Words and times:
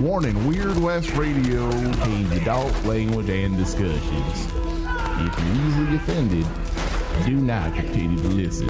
Warning 0.00 0.46
Weird 0.46 0.78
West 0.78 1.10
Radio 1.16 1.68
contains 1.72 2.30
adult 2.30 2.72
language 2.84 3.28
and 3.30 3.56
discussions. 3.56 4.46
If 4.46 5.38
you're 5.40 5.66
easily 5.66 5.96
offended, 5.96 6.46
do 7.26 7.34
not 7.34 7.74
continue 7.74 8.16
to 8.18 8.28
listen. 8.28 8.68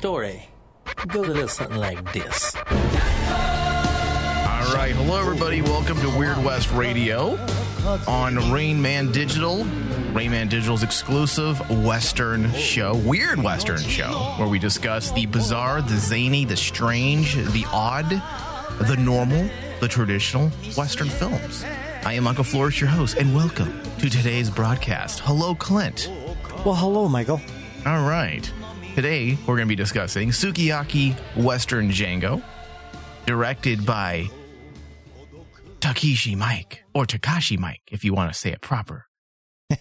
Story 0.00 0.48
goes 1.08 1.28
a 1.28 1.32
little 1.32 1.46
something 1.46 1.76
like 1.76 2.00
this. 2.14 2.56
All 2.56 2.62
right. 4.74 4.94
Hello, 4.96 5.20
everybody. 5.20 5.60
Welcome 5.60 6.00
to 6.00 6.08
Weird 6.18 6.42
West 6.42 6.72
Radio 6.72 7.38
on 8.08 8.50
Rain 8.50 8.80
Man 8.80 9.12
Digital. 9.12 9.62
Rain 10.14 10.30
Man 10.30 10.48
Digital's 10.48 10.82
exclusive 10.82 11.60
Western 11.84 12.50
show, 12.54 12.96
Weird 13.04 13.42
Western 13.42 13.76
show, 13.76 14.10
where 14.38 14.48
we 14.48 14.58
discuss 14.58 15.12
the 15.12 15.26
bizarre, 15.26 15.82
the 15.82 15.98
zany, 15.98 16.46
the 16.46 16.56
strange, 16.56 17.34
the 17.34 17.66
odd, 17.70 18.08
the 18.88 18.96
normal, 18.96 19.50
the 19.80 19.88
traditional 19.88 20.48
Western 20.78 21.10
films. 21.10 21.62
I 22.06 22.14
am 22.14 22.26
Uncle 22.26 22.44
Flores, 22.44 22.80
your 22.80 22.88
host, 22.88 23.18
and 23.18 23.34
welcome 23.34 23.82
to 23.98 24.08
today's 24.08 24.48
broadcast. 24.48 25.20
Hello, 25.20 25.54
Clint. 25.54 26.10
Well, 26.64 26.74
hello, 26.74 27.06
Michael. 27.06 27.42
All 27.84 28.08
right. 28.08 28.50
Today, 28.96 29.38
we're 29.46 29.56
going 29.56 29.68
to 29.68 29.72
be 29.72 29.76
discussing 29.76 30.30
Sukiyaki 30.30 31.14
Western 31.36 31.90
Django, 31.90 32.42
directed 33.24 33.86
by 33.86 34.28
Takeshi 35.78 36.34
Mike, 36.34 36.82
or 36.92 37.06
Takashi 37.06 37.56
Mike, 37.56 37.82
if 37.92 38.04
you 38.04 38.12
want 38.12 38.32
to 38.32 38.38
say 38.38 38.50
it 38.50 38.60
proper. 38.60 39.06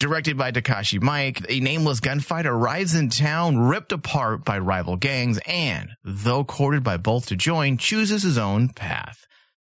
directed 0.00 0.36
by 0.36 0.50
Takashi 0.50 1.00
Mike, 1.00 1.40
a 1.48 1.60
nameless 1.60 2.00
gunfighter 2.00 2.52
arrives 2.52 2.94
in 2.94 3.08
town, 3.08 3.56
ripped 3.56 3.92
apart 3.92 4.44
by 4.44 4.58
rival 4.58 4.96
gangs, 4.96 5.38
and, 5.46 5.90
though 6.04 6.42
courted 6.42 6.82
by 6.82 6.96
both 6.96 7.26
to 7.26 7.36
join, 7.36 7.78
chooses 7.78 8.24
his 8.24 8.36
own 8.36 8.68
path. 8.68 9.24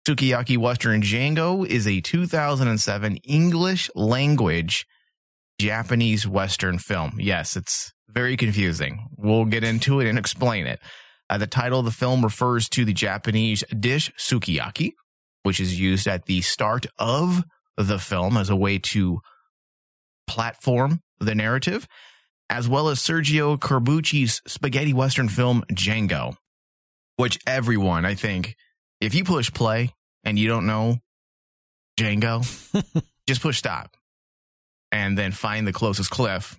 Sukiyaki 0.07 0.57
Western 0.57 1.01
Django 1.01 1.67
is 1.67 1.85
a 1.85 1.99
2007 1.99 3.17
English 3.17 3.89
language 3.93 4.85
Japanese 5.59 6.25
Western 6.25 6.79
film. 6.79 7.17
Yes, 7.19 7.57
it's 7.57 7.91
very 8.15 8.37
confusing. 8.37 9.07
We'll 9.17 9.45
get 9.45 9.63
into 9.63 9.99
it 9.99 10.07
and 10.07 10.17
explain 10.17 10.65
it. 10.65 10.79
Uh, 11.29 11.37
the 11.37 11.47
title 11.47 11.79
of 11.79 11.85
the 11.85 11.91
film 11.91 12.23
refers 12.23 12.69
to 12.69 12.85
the 12.85 12.93
Japanese 12.93 13.63
dish 13.77 14.11
sukiyaki, 14.17 14.93
which 15.43 15.59
is 15.59 15.79
used 15.79 16.07
at 16.07 16.25
the 16.25 16.41
start 16.41 16.85
of 16.97 17.43
the 17.77 17.99
film 17.99 18.37
as 18.37 18.49
a 18.49 18.55
way 18.55 18.79
to 18.79 19.19
platform 20.27 21.01
the 21.19 21.35
narrative, 21.35 21.87
as 22.49 22.69
well 22.69 22.89
as 22.89 22.99
Sergio 22.99 23.59
Corbucci's 23.59 24.41
spaghetti 24.47 24.93
Western 24.93 25.27
film 25.27 25.63
Django, 25.71 26.35
which 27.17 27.39
everyone, 27.45 28.05
I 28.05 28.15
think, 28.15 28.55
if 29.01 29.13
you 29.13 29.23
push 29.23 29.51
play 29.51 29.93
and 30.23 30.39
you 30.39 30.47
don't 30.47 30.65
know 30.65 30.97
Django, 31.99 32.43
just 33.27 33.41
push 33.41 33.57
stop 33.57 33.97
and 34.91 35.17
then 35.17 35.31
find 35.31 35.67
the 35.67 35.73
closest 35.73 36.11
cliff 36.11 36.55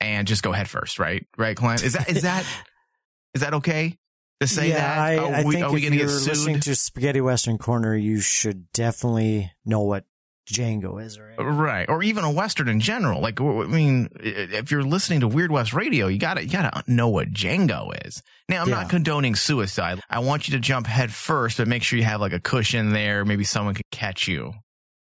and 0.00 0.26
just 0.28 0.42
go 0.42 0.52
head 0.52 0.68
first, 0.68 0.98
right? 0.98 1.26
Right, 1.36 1.56
Clint? 1.56 1.82
Is 1.82 1.94
that 1.94 2.08
is 2.08 2.22
that 2.22 2.44
is 3.34 3.40
that 3.42 3.54
okay 3.54 3.96
to 4.40 4.46
say 4.46 4.68
yeah, 4.68 4.76
that? 4.76 4.98
I, 4.98 5.16
are 5.18 5.34
I 5.34 5.42
think 5.42 5.64
are 5.64 5.72
we 5.72 5.78
if 5.78 5.90
going 5.90 5.92
to 5.92 5.98
you're 5.98 6.06
get 6.06 6.26
listening 6.28 6.60
to 6.60 6.74
Spaghetti 6.74 7.20
Western 7.20 7.58
Corner, 7.58 7.94
you 7.96 8.20
should 8.20 8.70
definitely 8.72 9.52
know 9.64 9.80
what 9.82 10.04
Django 10.50 11.02
is, 11.04 11.18
right? 11.18 11.38
Uh, 11.38 11.44
right, 11.44 11.88
or 11.90 12.02
even 12.02 12.24
a 12.24 12.30
western 12.30 12.68
in 12.68 12.80
general. 12.80 13.20
Like, 13.20 13.38
I 13.40 13.44
mean, 13.66 14.08
if 14.20 14.70
you're 14.70 14.82
listening 14.82 15.20
to 15.20 15.28
Weird 15.28 15.50
West 15.52 15.74
Radio, 15.74 16.06
you 16.06 16.18
gotta 16.18 16.42
you 16.44 16.50
gotta 16.50 16.82
know 16.86 17.08
what 17.08 17.30
Django 17.32 17.90
is. 18.06 18.22
Now, 18.48 18.62
I'm 18.62 18.68
Yeah. 18.68 18.76
not 18.76 18.88
condoning 18.88 19.34
suicide. 19.34 20.00
I 20.08 20.20
want 20.20 20.48
you 20.48 20.52
to 20.52 20.60
jump 20.60 20.86
head 20.86 21.12
first, 21.12 21.58
but 21.58 21.68
make 21.68 21.82
sure 21.82 21.98
you 21.98 22.04
have 22.06 22.20
like 22.22 22.32
a 22.32 22.40
cushion 22.40 22.92
there. 22.92 23.24
Maybe 23.26 23.44
someone 23.44 23.74
could 23.74 23.84
catch 23.92 24.26
you. 24.26 24.54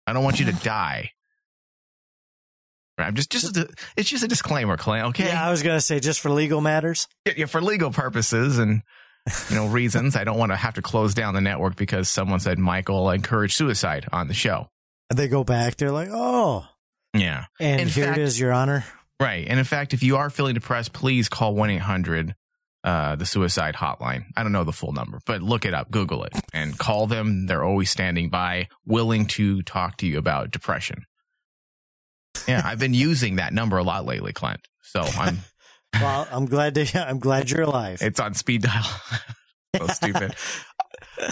I 0.06 0.12
don't 0.12 0.22
want 0.22 0.38
you 0.38 0.46
to 0.46 0.52
die. 0.64 1.10
I'm 2.98 3.14
just 3.14 3.30
just 3.32 3.56
a, 3.56 3.68
it's 3.96 4.08
just 4.10 4.22
a 4.22 4.28
disclaimer, 4.28 4.76
Clint. 4.76 5.06
Okay, 5.08 5.26
Yeah, 5.28 5.46
I 5.46 5.50
was 5.50 5.62
gonna 5.62 5.80
say 5.80 5.98
just 6.00 6.20
for 6.20 6.30
legal 6.30 6.60
matters. 6.60 7.08
yeah, 7.26 7.32
yeah, 7.38 7.46
for 7.46 7.60
legal 7.62 7.90
purposes 7.90 8.58
and 8.58 8.82
you 9.50 9.56
know 9.56 9.66
reasons, 9.66 10.14
I 10.16 10.24
don't 10.24 10.38
want 10.38 10.52
to 10.52 10.56
have 10.56 10.74
to 10.74 10.82
close 10.82 11.14
down 11.14 11.34
the 11.34 11.40
network 11.40 11.76
because 11.76 12.08
someone 12.10 12.40
said 12.40 12.58
Michael 12.58 13.10
encouraged 13.10 13.54
suicide 13.54 14.06
on 14.12 14.28
the 14.28 14.34
show. 14.34 14.68
And 15.10 15.18
they 15.18 15.28
go 15.28 15.44
back, 15.44 15.76
they're 15.76 15.90
like, 15.92 16.08
oh, 16.12 16.66
Yeah, 17.14 17.44
and 17.60 17.80
In 17.82 17.88
here 17.88 18.06
fact- 18.06 18.18
it 18.18 18.22
is, 18.22 18.38
Your 18.40 18.52
Honor. 18.52 18.84
right. 19.20 19.46
And 19.48 19.58
in 19.58 19.64
fact, 19.64 19.94
if 19.94 20.02
you 20.02 20.16
are 20.16 20.28
feeling 20.30 20.54
depressed, 20.54 20.92
please 20.92 21.28
call 21.28 21.54
one 21.54 21.70
eight 21.70 21.78
hundred 21.82 22.34
uh 22.84 23.14
the 23.16 23.24
suicide 23.26 23.76
hotline. 23.76 24.24
I 24.36 24.42
don't 24.42 24.52
know 24.52 24.64
the 24.64 24.72
full 24.72 24.92
number, 24.92 25.20
but 25.24 25.40
look 25.40 25.64
it 25.64 25.72
up, 25.72 25.90
Google 25.90 26.24
it, 26.24 26.32
and 26.52 26.76
call 26.76 27.06
them. 27.06 27.46
They're 27.46 27.62
always 27.64 27.90
standing 27.90 28.28
by, 28.28 28.68
willing 28.84 29.26
to 29.28 29.62
talk 29.62 29.96
to 29.98 30.06
you 30.06 30.18
about 30.18 30.50
depression. 30.50 31.04
Yeah, 32.48 32.62
I've 32.64 32.78
been 32.78 32.94
using 32.94 33.36
that 33.36 33.52
number 33.52 33.76
a 33.76 33.82
lot 33.82 34.04
lately, 34.04 34.32
Clint. 34.32 34.60
So 34.82 35.00
I'm 35.00 35.38
Well, 35.94 36.26
I'm 36.30 36.46
glad 36.46 36.74
to. 36.76 37.08
I'm 37.08 37.18
glad 37.18 37.50
you're 37.50 37.62
alive. 37.62 37.98
It's 38.00 38.20
on 38.20 38.34
speed 38.34 38.62
dial. 38.62 38.84
so 39.76 39.86
stupid. 39.88 40.34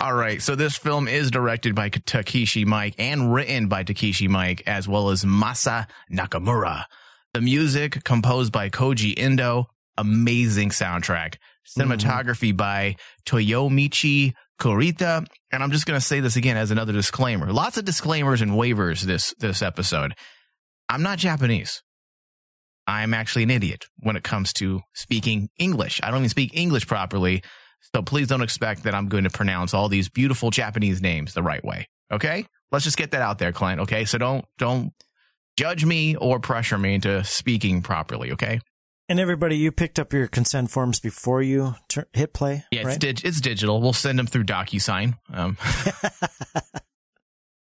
All 0.00 0.12
right. 0.12 0.40
So 0.42 0.54
this 0.54 0.76
film 0.76 1.08
is 1.08 1.30
directed 1.30 1.74
by 1.74 1.88
Takeshi 1.88 2.64
Mike 2.64 2.94
and 2.98 3.32
written 3.32 3.68
by 3.68 3.82
Takeshi 3.82 4.28
Mike 4.28 4.62
as 4.66 4.86
well 4.86 5.10
as 5.10 5.24
Masa 5.24 5.86
Nakamura. 6.12 6.84
The 7.32 7.40
music 7.40 8.04
composed 8.04 8.52
by 8.52 8.68
Koji 8.68 9.14
Endo. 9.16 9.66
Amazing 9.96 10.70
soundtrack. 10.70 11.36
Cinematography 11.78 12.50
mm-hmm. 12.50 12.56
by 12.56 12.96
Toyomichi 13.26 14.34
Kurita. 14.60 15.26
And 15.50 15.62
I'm 15.62 15.70
just 15.70 15.86
going 15.86 15.98
to 15.98 16.04
say 16.04 16.20
this 16.20 16.36
again 16.36 16.56
as 16.56 16.70
another 16.70 16.92
disclaimer. 16.92 17.52
Lots 17.52 17.76
of 17.76 17.84
disclaimers 17.84 18.42
and 18.42 18.52
waivers 18.52 19.02
this, 19.02 19.34
this 19.38 19.62
episode. 19.62 20.14
I'm 20.90 21.02
not 21.02 21.18
Japanese. 21.18 21.82
I'm 22.84 23.14
actually 23.14 23.44
an 23.44 23.50
idiot 23.50 23.84
when 23.98 24.16
it 24.16 24.24
comes 24.24 24.52
to 24.54 24.80
speaking 24.92 25.48
English. 25.56 26.00
I 26.02 26.10
don't 26.10 26.18
even 26.18 26.28
speak 26.30 26.50
English 26.52 26.88
properly. 26.88 27.44
So 27.94 28.02
please 28.02 28.26
don't 28.26 28.42
expect 28.42 28.82
that 28.82 28.94
I'm 28.94 29.08
going 29.08 29.22
to 29.22 29.30
pronounce 29.30 29.72
all 29.72 29.88
these 29.88 30.08
beautiful 30.08 30.50
Japanese 30.50 31.00
names 31.00 31.32
the 31.32 31.44
right 31.44 31.64
way. 31.64 31.88
Okay? 32.12 32.44
Let's 32.72 32.84
just 32.84 32.96
get 32.96 33.12
that 33.12 33.22
out 33.22 33.38
there, 33.38 33.52
Clint. 33.52 33.82
Okay? 33.82 34.04
So 34.04 34.18
don't, 34.18 34.44
don't 34.58 34.92
judge 35.56 35.84
me 35.84 36.16
or 36.16 36.40
pressure 36.40 36.76
me 36.76 36.94
into 36.94 37.22
speaking 37.22 37.82
properly. 37.82 38.32
Okay? 38.32 38.58
And 39.08 39.20
everybody, 39.20 39.56
you 39.56 39.70
picked 39.70 40.00
up 40.00 40.12
your 40.12 40.26
consent 40.26 40.72
forms 40.72 40.98
before 40.98 41.40
you 41.40 41.76
tur 41.88 42.08
hit 42.12 42.34
play. 42.34 42.64
Yeah, 42.72 42.88
it's, 42.88 42.98
dig- 42.98 43.24
it's 43.24 43.40
digital. 43.40 43.80
We'll 43.80 43.92
send 43.92 44.18
them 44.18 44.26
through 44.26 44.44
DocuSign. 44.44 45.14
Um, 45.32 45.56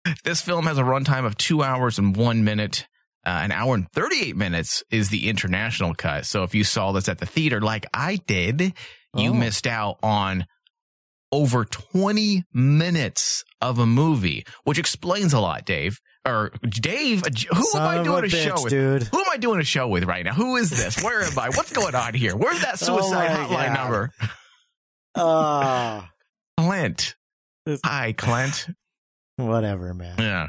this 0.25 0.41
film 0.41 0.65
has 0.65 0.79
a 0.79 0.83
runtime 0.83 1.27
of 1.27 1.37
two 1.37 1.63
hours 1.63 1.99
and 1.99 2.17
one 2.17 2.45
minute. 2.45 2.87
Uh, 3.25 3.31
an 3.45 3.53
hour 3.53 3.75
and 3.75 3.89
38 3.93 4.37
minutes 4.37 4.83
is 4.91 5.09
the 5.11 5.29
international 5.29 5.95
cut. 5.95 6.27
So 6.27 6.43
if 6.43 6.55
you 6.55 6.65
saw 6.65 6.91
this 6.93 7.09
at 7.09 7.19
the 7.19 7.27
theater 7.27 7.61
like 7.61 7.87
I 7.95 8.17
did, 8.17 8.61
you 9.17 9.31
Oh. 9.31 9.35
missed 9.35 9.67
out 9.67 9.99
on 10.03 10.47
over 11.31 11.65
20 11.65 12.45
minutes 12.53 13.45
of 13.61 13.79
a 13.79 13.87
movie, 13.87 14.45
which 14.65 14.79
explains 14.79 15.33
a 15.33 15.41
lot, 15.41 15.65
Dave. 15.65 16.01
Or 16.27 16.51
Dave, 16.69 17.23
who 17.53 17.63
Son 17.65 17.83
am 17.83 18.01
I 18.01 18.03
doing 18.05 18.25
a 18.25 18.27
a, 18.27 18.29
show 18.29 18.55
with? 18.63 18.71
dude. 18.71 19.03
Who 19.05 19.19
am 19.19 19.27
I 19.31 19.37
doing 19.39 19.61
a 19.61 19.65
show 19.65 19.89
with 19.89 20.05
right 20.05 20.25
now? 20.25 20.35
Who 20.35 20.57
is 20.57 20.71
this? 20.71 21.03
Where 21.03 21.23
am 21.23 21.39
I? 21.39 21.49
What's 21.51 21.73
going 21.73 21.95
on 21.95 22.15
here? 22.15 22.37
Where's 22.37 22.61
that 22.63 22.75
Oh 22.83 22.87
suicide 23.01 23.31
my 23.31 23.45
hotline 23.45 23.75
God. 23.75 23.79
number? 23.83 24.11
Ah, 25.17 26.11
Clint. 26.59 27.15
Hi, 27.85 28.13
Clint. 28.13 28.69
whatever, 29.37 29.95
man. 29.95 30.17
Yeah. 30.19 30.49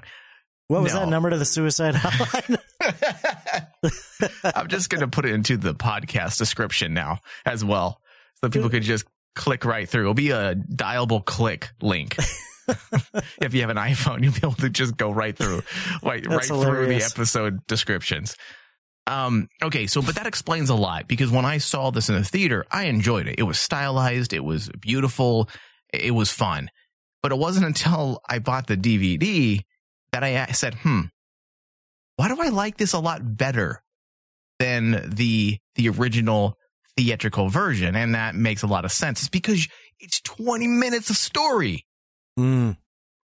What 0.67 0.81
was 0.83 0.93
No. 0.93 1.01
that 1.01 1.09
number 1.09 1.29
to 1.29 1.37
the 1.37 1.45
suicide 1.45 1.95
hotline? 1.95 2.57
I'm 4.55 4.67
just 4.67 4.89
going 4.89 5.01
to 5.01 5.07
put 5.07 5.25
it 5.25 5.33
into 5.33 5.57
the 5.57 5.73
podcast 5.73 6.37
description 6.37 6.93
now 6.93 7.19
as 7.45 7.63
well. 7.63 7.99
So 8.41 8.49
people 8.49 8.69
could 8.69 8.83
just 8.83 9.05
click 9.35 9.65
right 9.65 9.87
through. 9.87 10.01
It'll 10.01 10.13
be 10.13 10.31
a 10.31 10.55
dialable 10.55 11.23
click 11.23 11.71
link. 11.81 12.17
if 13.41 13.53
you 13.53 13.61
have 13.61 13.69
an 13.69 13.77
iPhone, 13.77 14.23
you'll 14.23 14.33
be 14.33 14.39
able 14.43 14.53
to 14.53 14.69
just 14.69 14.97
go 14.97 15.11
right 15.11 15.37
through, 15.37 15.63
right, 16.03 16.25
right 16.25 16.45
through 16.45 16.87
the 16.87 17.03
episode 17.03 17.65
descriptions. 17.67 18.35
Um, 19.05 19.49
okay, 19.61 19.87
so 19.87 20.01
but 20.01 20.15
that 20.15 20.27
explains 20.27 20.69
a 20.69 20.75
lot 20.75 21.07
because 21.07 21.29
when 21.29 21.45
I 21.45 21.57
saw 21.57 21.91
this 21.91 22.09
in 22.09 22.15
the 22.15 22.23
theater, 22.23 22.65
I 22.71 22.85
enjoyed 22.85 23.27
it. 23.27 23.35
It 23.37 23.43
was 23.43 23.59
stylized, 23.59 24.31
it 24.33 24.43
was 24.43 24.69
beautiful, 24.79 25.49
it 25.91 26.11
was 26.11 26.31
fun. 26.31 26.69
But 27.21 27.31
it 27.31 27.37
wasn't 27.37 27.65
until 27.65 28.21
I 28.29 28.39
bought 28.39 28.67
the 28.67 28.77
DVD 28.77 29.61
that 30.13 30.23
I 30.23 30.45
said, 30.47 30.75
"Hmm, 30.75 31.03
why 32.15 32.27
do 32.27 32.39
I 32.39 32.49
like 32.49 32.77
this 32.77 32.93
a 32.93 32.99
lot 32.99 33.37
better 33.37 33.81
than 34.59 35.09
the 35.09 35.57
the 35.75 35.89
original 35.89 36.57
theatrical 36.97 37.49
version?" 37.49 37.95
And 37.95 38.15
that 38.15 38.35
makes 38.35 38.63
a 38.63 38.67
lot 38.67 38.85
of 38.85 38.91
sense. 38.91 39.21
It's 39.21 39.29
because 39.29 39.67
it's 39.99 40.21
20 40.21 40.67
minutes 40.67 41.09
of 41.09 41.17
story. 41.17 41.85
Mm. 42.37 42.77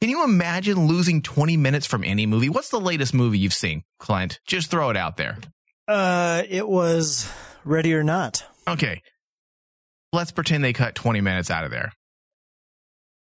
Can 0.02 0.10
you 0.10 0.24
imagine 0.24 0.88
losing 0.88 1.22
20 1.22 1.58
minutes 1.58 1.88
from 1.88 2.04
any 2.04 2.26
movie? 2.26 2.50
What's 2.50 2.70
the 2.70 2.80
latest 2.80 3.14
movie 3.14 3.40
you've 3.40 3.54
seen, 3.54 3.84
Clint? 4.00 4.40
Just 4.46 4.70
throw 4.70 4.90
it 4.90 4.98
out 4.98 5.18
there. 5.18 5.38
Uh, 5.88 6.44
it 6.48 6.68
was 6.68 7.32
Ready 7.64 7.94
or 7.94 8.04
Not. 8.04 8.44
Okay. 8.68 9.02
Let's 10.12 10.32
pretend 10.32 10.64
they 10.64 10.74
cut 10.74 10.96
20 10.96 11.22
minutes 11.22 11.50
out 11.50 11.64
of 11.64 11.72
there. 11.72 11.92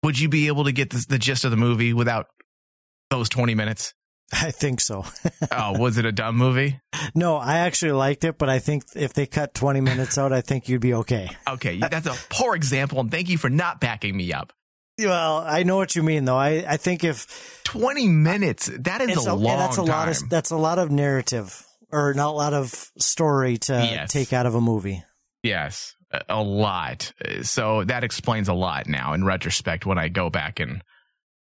Would 0.03 0.19
you 0.19 0.29
be 0.29 0.47
able 0.47 0.65
to 0.65 0.71
get 0.71 0.89
the, 0.89 1.05
the 1.07 1.17
gist 1.17 1.45
of 1.45 1.51
the 1.51 1.57
movie 1.57 1.93
without 1.93 2.27
those 3.09 3.29
20 3.29 3.55
minutes? 3.55 3.93
I 4.33 4.51
think 4.51 4.81
so. 4.81 5.05
Oh, 5.51 5.77
was 5.79 5.97
it 5.97 6.05
a 6.05 6.11
dumb 6.11 6.35
movie? 6.35 6.79
no, 7.15 7.37
I 7.37 7.59
actually 7.59 7.93
liked 7.93 8.23
it, 8.23 8.37
but 8.37 8.49
I 8.49 8.59
think 8.59 8.83
if 8.95 9.13
they 9.13 9.25
cut 9.25 9.53
20 9.53 9.81
minutes 9.81 10.17
out, 10.17 10.33
I 10.33 10.41
think 10.41 10.67
you'd 10.67 10.81
be 10.81 10.93
okay. 10.95 11.29
Okay, 11.47 11.77
that's 11.79 12.05
a 12.07 12.15
poor 12.29 12.55
example, 12.55 12.99
and 12.99 13.09
thank 13.11 13.29
you 13.29 13.37
for 13.37 13.49
not 13.49 13.79
backing 13.79 14.15
me 14.17 14.33
up. 14.33 14.51
Well, 14.99 15.37
I 15.45 15.63
know 15.63 15.77
what 15.77 15.95
you 15.95 16.01
mean, 16.03 16.25
though. 16.25 16.35
I, 16.37 16.65
I 16.67 16.77
think 16.77 17.03
if 17.03 17.61
20 17.65 18.07
minutes, 18.07 18.69
that 18.79 18.99
is 19.01 19.09
it's 19.09 19.25
a, 19.27 19.33
long 19.33 19.57
that's 19.59 19.77
a 19.77 19.81
time. 19.81 19.87
lot 19.87 20.09
of 20.09 20.29
that's 20.29 20.49
a 20.49 20.57
lot 20.57 20.79
of 20.79 20.89
narrative 20.91 21.63
or 21.91 22.13
not 22.15 22.29
a 22.29 22.31
lot 22.31 22.53
of 22.53 22.89
story 22.97 23.57
to 23.57 23.73
Yes. 23.73 24.11
take 24.11 24.33
out 24.33 24.45
of 24.47 24.55
a 24.55 24.61
movie. 24.61 25.03
Yes, 25.43 25.95
a- 26.11 26.23
a 26.29 26.41
lot. 26.43 27.13
Uh, 27.23 27.43
So 27.43 27.83
that 27.85 28.03
explains 28.03 28.47
a 28.49 28.53
lot 28.53 28.87
now 28.87 29.13
in 29.13 29.23
retrospect 29.23 29.85
when 29.85 29.97
I 29.99 30.07
go 30.09 30.29
back 30.31 30.59
and 30.59 30.81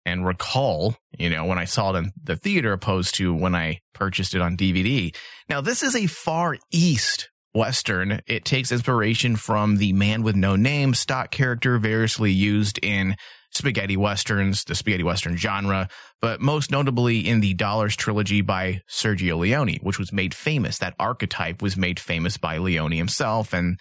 and 0.06 0.26
recall, 0.26 0.96
you 1.18 1.30
know, 1.30 1.46
when 1.46 1.58
I 1.58 1.66
saw 1.66 1.94
it 1.94 1.98
in 1.98 2.12
the 2.22 2.36
theater 2.36 2.74
opposed 2.74 3.16
to 3.16 3.34
when 3.34 3.56
I 3.56 3.80
purchased 3.94 4.36
it 4.36 4.42
on 4.42 4.58
DVD. 4.58 5.16
Now, 5.50 5.62
this 5.62 5.84
is 5.84 5.96
a 5.96 6.08
far 6.08 6.58
east 6.72 7.30
western. 7.54 8.22
It 8.28 8.46
takes 8.46 8.72
inspiration 8.72 9.36
from 9.36 9.78
the 9.78 9.94
man 9.94 10.24
with 10.24 10.36
no 10.36 10.56
name 10.56 10.94
stock 10.94 11.32
character 11.32 11.78
variously 11.78 12.32
used 12.32 12.80
in 12.82 13.16
spaghetti 13.52 13.96
westerns, 13.96 14.64
the 14.64 14.76
spaghetti 14.76 15.04
western 15.04 15.38
genre, 15.38 15.88
but 16.22 16.42
most 16.42 16.72
notably 16.72 17.20
in 17.28 17.40
the 17.40 17.54
Dollars 17.54 17.96
trilogy 17.96 18.42
by 18.42 18.82
Sergio 18.90 19.38
Leone, 19.38 19.78
which 19.82 20.00
was 20.00 20.12
made 20.12 20.34
famous. 20.34 20.80
That 20.80 20.96
archetype 21.00 21.62
was 21.62 21.78
made 21.78 22.00
famous 22.00 22.38
by 22.38 22.58
Leone 22.58 22.92
himself 22.92 23.54
and 23.54 23.80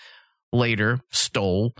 later 0.52 1.00
stole 1.10 1.74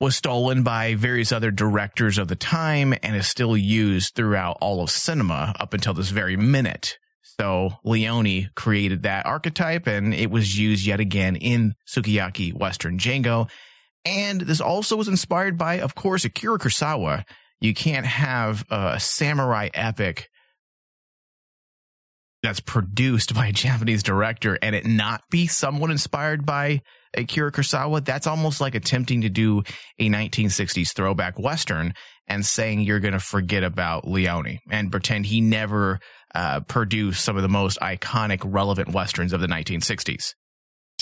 was 0.00 0.16
stolen 0.16 0.62
by 0.62 0.94
various 0.94 1.32
other 1.32 1.50
directors 1.50 2.18
of 2.18 2.28
the 2.28 2.36
time 2.36 2.94
and 3.02 3.16
is 3.16 3.26
still 3.26 3.56
used 3.56 4.14
throughout 4.14 4.58
all 4.60 4.82
of 4.82 4.90
cinema 4.90 5.54
up 5.58 5.72
until 5.72 5.94
this 5.94 6.10
very 6.10 6.36
minute. 6.36 6.98
So 7.40 7.70
Leone 7.84 8.50
created 8.54 9.02
that 9.02 9.26
archetype 9.26 9.86
and 9.86 10.14
it 10.14 10.30
was 10.30 10.58
used 10.58 10.86
yet 10.86 11.00
again 11.00 11.36
in 11.36 11.74
Sukiyaki 11.86 12.52
Western 12.54 12.98
Django. 12.98 13.48
And 14.04 14.40
this 14.40 14.60
also 14.60 14.96
was 14.96 15.08
inspired 15.08 15.58
by, 15.58 15.80
of 15.80 15.94
course, 15.94 16.24
Akira 16.24 16.58
Kurosawa. 16.58 17.24
You 17.60 17.74
can't 17.74 18.06
have 18.06 18.64
a 18.70 19.00
samurai 19.00 19.70
epic 19.74 20.28
that's 22.42 22.60
produced 22.60 23.34
by 23.34 23.48
a 23.48 23.52
Japanese 23.52 24.02
director 24.02 24.58
and 24.62 24.74
it 24.74 24.86
not 24.86 25.22
be 25.30 25.46
somewhat 25.46 25.90
inspired 25.90 26.46
by 26.46 26.82
Akira 27.16 27.52
Kurosawa. 27.52 28.04
That's 28.04 28.26
almost 28.26 28.60
like 28.60 28.74
attempting 28.74 29.22
to 29.22 29.28
do 29.28 29.62
a 29.98 30.08
1960s 30.08 30.94
throwback 30.94 31.38
Western 31.38 31.94
and 32.28 32.44
saying 32.44 32.80
you're 32.80 33.00
going 33.00 33.14
to 33.14 33.20
forget 33.20 33.64
about 33.64 34.06
Leone 34.06 34.58
and 34.70 34.90
pretend 34.90 35.26
he 35.26 35.40
never 35.40 36.00
uh, 36.34 36.60
produced 36.60 37.24
some 37.24 37.36
of 37.36 37.42
the 37.42 37.48
most 37.48 37.78
iconic, 37.80 38.40
relevant 38.44 38.92
Westerns 38.92 39.32
of 39.32 39.40
the 39.40 39.46
1960s. 39.46 40.34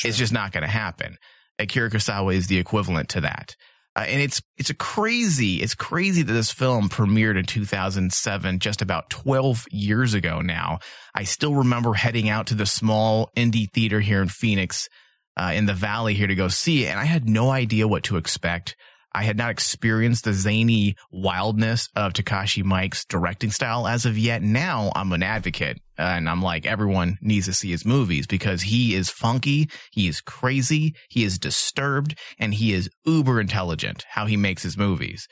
It's 0.04 0.18
just 0.18 0.32
not 0.32 0.52
going 0.52 0.62
to 0.62 0.68
happen. 0.68 1.16
Akira 1.58 1.90
Kurosawa 1.90 2.34
is 2.34 2.46
the 2.46 2.58
equivalent 2.58 3.10
to 3.10 3.20
that. 3.22 3.54
Uh, 3.96 4.04
and 4.08 4.20
it's 4.20 4.42
it's 4.56 4.70
a 4.70 4.74
crazy 4.74 5.62
it's 5.62 5.76
crazy 5.76 6.22
that 6.22 6.32
this 6.32 6.50
film 6.50 6.88
premiered 6.88 7.38
in 7.38 7.44
2007 7.44 8.58
just 8.58 8.82
about 8.82 9.08
12 9.08 9.66
years 9.70 10.14
ago 10.14 10.40
now 10.40 10.80
i 11.14 11.22
still 11.22 11.54
remember 11.54 11.94
heading 11.94 12.28
out 12.28 12.48
to 12.48 12.56
the 12.56 12.66
small 12.66 13.30
indie 13.36 13.70
theater 13.70 14.00
here 14.00 14.20
in 14.20 14.26
phoenix 14.26 14.88
uh, 15.36 15.52
in 15.54 15.66
the 15.66 15.74
valley 15.74 16.14
here 16.14 16.26
to 16.26 16.34
go 16.34 16.48
see 16.48 16.84
it 16.84 16.88
and 16.88 17.00
i 17.00 17.04
had 17.04 17.28
no 17.28 17.50
idea 17.50 17.88
what 17.88 18.04
to 18.04 18.16
expect. 18.16 18.76
I 19.16 19.22
had 19.22 19.36
not 19.36 19.50
experienced 19.50 20.24
the 20.24 20.32
zany 20.32 20.96
wildness 21.12 21.88
of 21.94 22.14
takashi 22.14 22.64
mike's 22.64 23.04
directing 23.04 23.52
style 23.52 23.86
as 23.86 24.06
of 24.06 24.18
yet. 24.18 24.42
Now 24.42 24.90
i'm 24.96 25.12
an 25.12 25.22
advocate 25.22 25.80
and 25.96 26.28
i'm 26.28 26.42
like 26.42 26.66
everyone 26.66 27.18
needs 27.20 27.46
to 27.46 27.52
see 27.52 27.70
his 27.70 27.84
movies 27.84 28.26
because 28.26 28.62
he 28.62 28.94
is 28.94 29.10
funky 29.10 29.70
he 29.92 30.08
is 30.08 30.20
crazy 30.20 30.94
he 31.08 31.22
is 31.22 31.38
disturbed 31.38 32.18
and 32.38 32.54
he 32.54 32.72
is 32.72 32.90
uber 33.04 33.40
intelligent 33.40 34.04
how 34.08 34.26
he 34.26 34.36
makes 34.36 34.62
his 34.62 34.76
movies. 34.76 35.28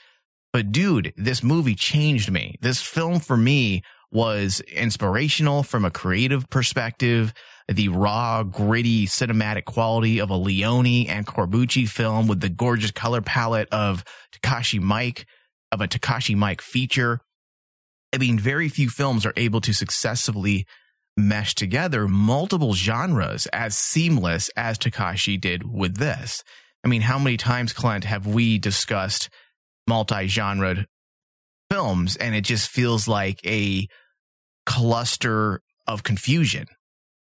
But 0.52 0.70
dude 0.70 1.12
this 1.16 1.42
movie 1.42 1.74
changed 1.74 2.30
me. 2.30 2.56
This 2.60 2.80
film 2.80 3.18
for 3.18 3.36
me 3.36 3.82
was 4.12 4.60
inspirational 4.60 5.62
from 5.62 5.84
a 5.84 5.90
creative 5.90 6.48
perspective 6.50 7.32
the 7.68 7.88
raw, 7.88 8.42
gritty 8.42 9.06
cinematic 9.06 9.64
quality 9.64 10.20
of 10.20 10.30
a 10.30 10.36
Leone 10.36 11.06
and 11.08 11.26
Corbucci 11.26 11.88
film 11.88 12.26
with 12.26 12.40
the 12.40 12.48
gorgeous 12.48 12.90
color 12.90 13.20
palette 13.20 13.68
of 13.70 14.04
Takashi 14.32 14.80
Mike, 14.80 15.26
of 15.70 15.80
a 15.80 15.88
Takashi 15.88 16.36
Mike 16.36 16.60
feature. 16.60 17.20
I 18.12 18.18
mean, 18.18 18.38
very 18.38 18.68
few 18.68 18.90
films 18.90 19.24
are 19.24 19.32
able 19.36 19.60
to 19.62 19.72
successfully 19.72 20.66
mesh 21.16 21.54
together 21.54 22.08
multiple 22.08 22.74
genres 22.74 23.46
as 23.52 23.74
seamless 23.74 24.50
as 24.56 24.78
Takashi 24.78 25.40
did 25.40 25.62
with 25.70 25.96
this. 25.96 26.42
I 26.84 26.88
mean, 26.88 27.02
how 27.02 27.18
many 27.18 27.36
times, 27.36 27.72
Clint, 27.72 28.04
have 28.04 28.26
we 28.26 28.58
discussed 28.58 29.28
multi-genred 29.86 30.86
films 31.70 32.16
and 32.16 32.34
it 32.34 32.42
just 32.42 32.68
feels 32.68 33.06
like 33.06 33.40
a 33.46 33.86
cluster 34.66 35.60
of 35.86 36.02
confusion? 36.02 36.66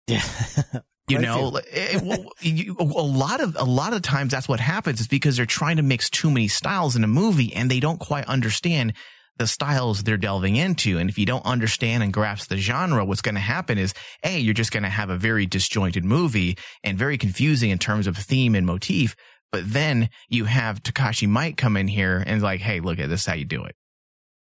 Yeah. 0.06 0.23
You 1.06 1.18
know, 1.18 1.56
it- 1.58 1.66
eh, 1.70 1.87
eh, 1.99 2.00
well, 2.02 2.25
you- 2.40 2.76
a 2.80 2.82
lot 2.82 3.42
of 3.42 3.56
a 3.61 3.64
lot 3.64 3.92
of 3.92 4.00
times 4.00 4.30
that's 4.30 4.49
what 4.49 4.58
happens 4.58 5.02
is 5.02 5.06
because 5.06 5.37
they're 5.37 5.44
trying 5.44 5.76
to 5.76 5.82
mix 5.82 6.08
too 6.08 6.30
many 6.30 6.49
styles 6.49 6.96
in 6.96 7.04
a 7.04 7.06
movie 7.06 7.54
and 7.54 7.70
they 7.70 7.78
don't 7.78 8.00
quite 8.00 8.25
understand 8.25 8.94
the 9.37 9.46
styles 9.46 10.02
they're 10.02 10.16
delving 10.16 10.56
into. 10.56 10.96
And 10.96 11.11
if 11.11 11.18
you 11.18 11.26
don't 11.26 11.44
understand 11.44 12.02
and 12.02 12.11
grasp 12.11 12.49
the 12.49 12.56
genre, 12.56 13.04
what's 13.04 13.20
going 13.20 13.34
to 13.34 13.40
happen 13.42 13.76
is, 13.76 13.92
A, 14.23 14.38
you're 14.38 14.54
just 14.54 14.73
going 14.73 14.84
to 14.84 14.88
have 14.88 15.11
a 15.11 15.18
very 15.18 15.44
disjointed 15.44 16.06
movie 16.06 16.56
and 16.82 16.96
very 16.96 17.18
confusing 17.18 17.68
in 17.68 17.76
terms 17.78 18.06
of 18.06 18.16
theme 18.16 18.54
and 18.54 18.64
motif. 18.66 19.14
But 19.52 19.70
then 19.70 20.08
you 20.30 20.46
have 20.46 20.82
Takashi 20.82 21.28
Mike 21.28 21.58
come 21.58 21.76
in 21.76 21.87
here 21.88 22.25
and 22.26 22.40
like, 22.40 22.61
hey, 22.62 22.80
look 22.80 22.99
at 22.99 23.11
this 23.11 23.26
how 23.26 23.34
you 23.34 23.44
do 23.44 23.64
it. 23.64 23.76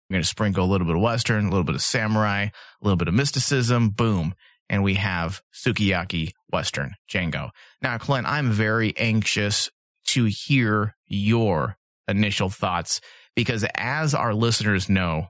We're 0.10 0.16
going 0.16 0.24
to 0.24 0.28
sprinkle 0.28 0.66
a 0.66 0.72
little 0.72 0.88
bit 0.88 0.96
of 0.96 1.04
Western, 1.04 1.46
a 1.46 1.50
little 1.50 1.64
bit 1.66 1.76
of 1.76 1.84
samurai, 1.84 2.46
a 2.46 2.52
little 2.82 2.98
bit 2.98 3.10
of 3.10 3.14
mysticism, 3.14 3.90
boom. 3.92 4.34
And 4.70 4.84
we 4.84 4.96
have 4.96 5.42
Sukiyaki 5.54 6.32
Western 6.52 6.96
Django. 7.10 7.50
Now, 7.82 7.98
Clint, 7.98 8.28
I'm 8.28 8.52
very 8.52 8.96
anxious 8.98 9.70
to 10.08 10.26
hear 10.26 10.96
your 11.06 11.78
initial 12.08 12.50
thoughts 12.50 13.00
because 13.36 13.66
as 13.76 14.14
our 14.14 14.34
listeners 14.34 14.90
know, 14.90 15.28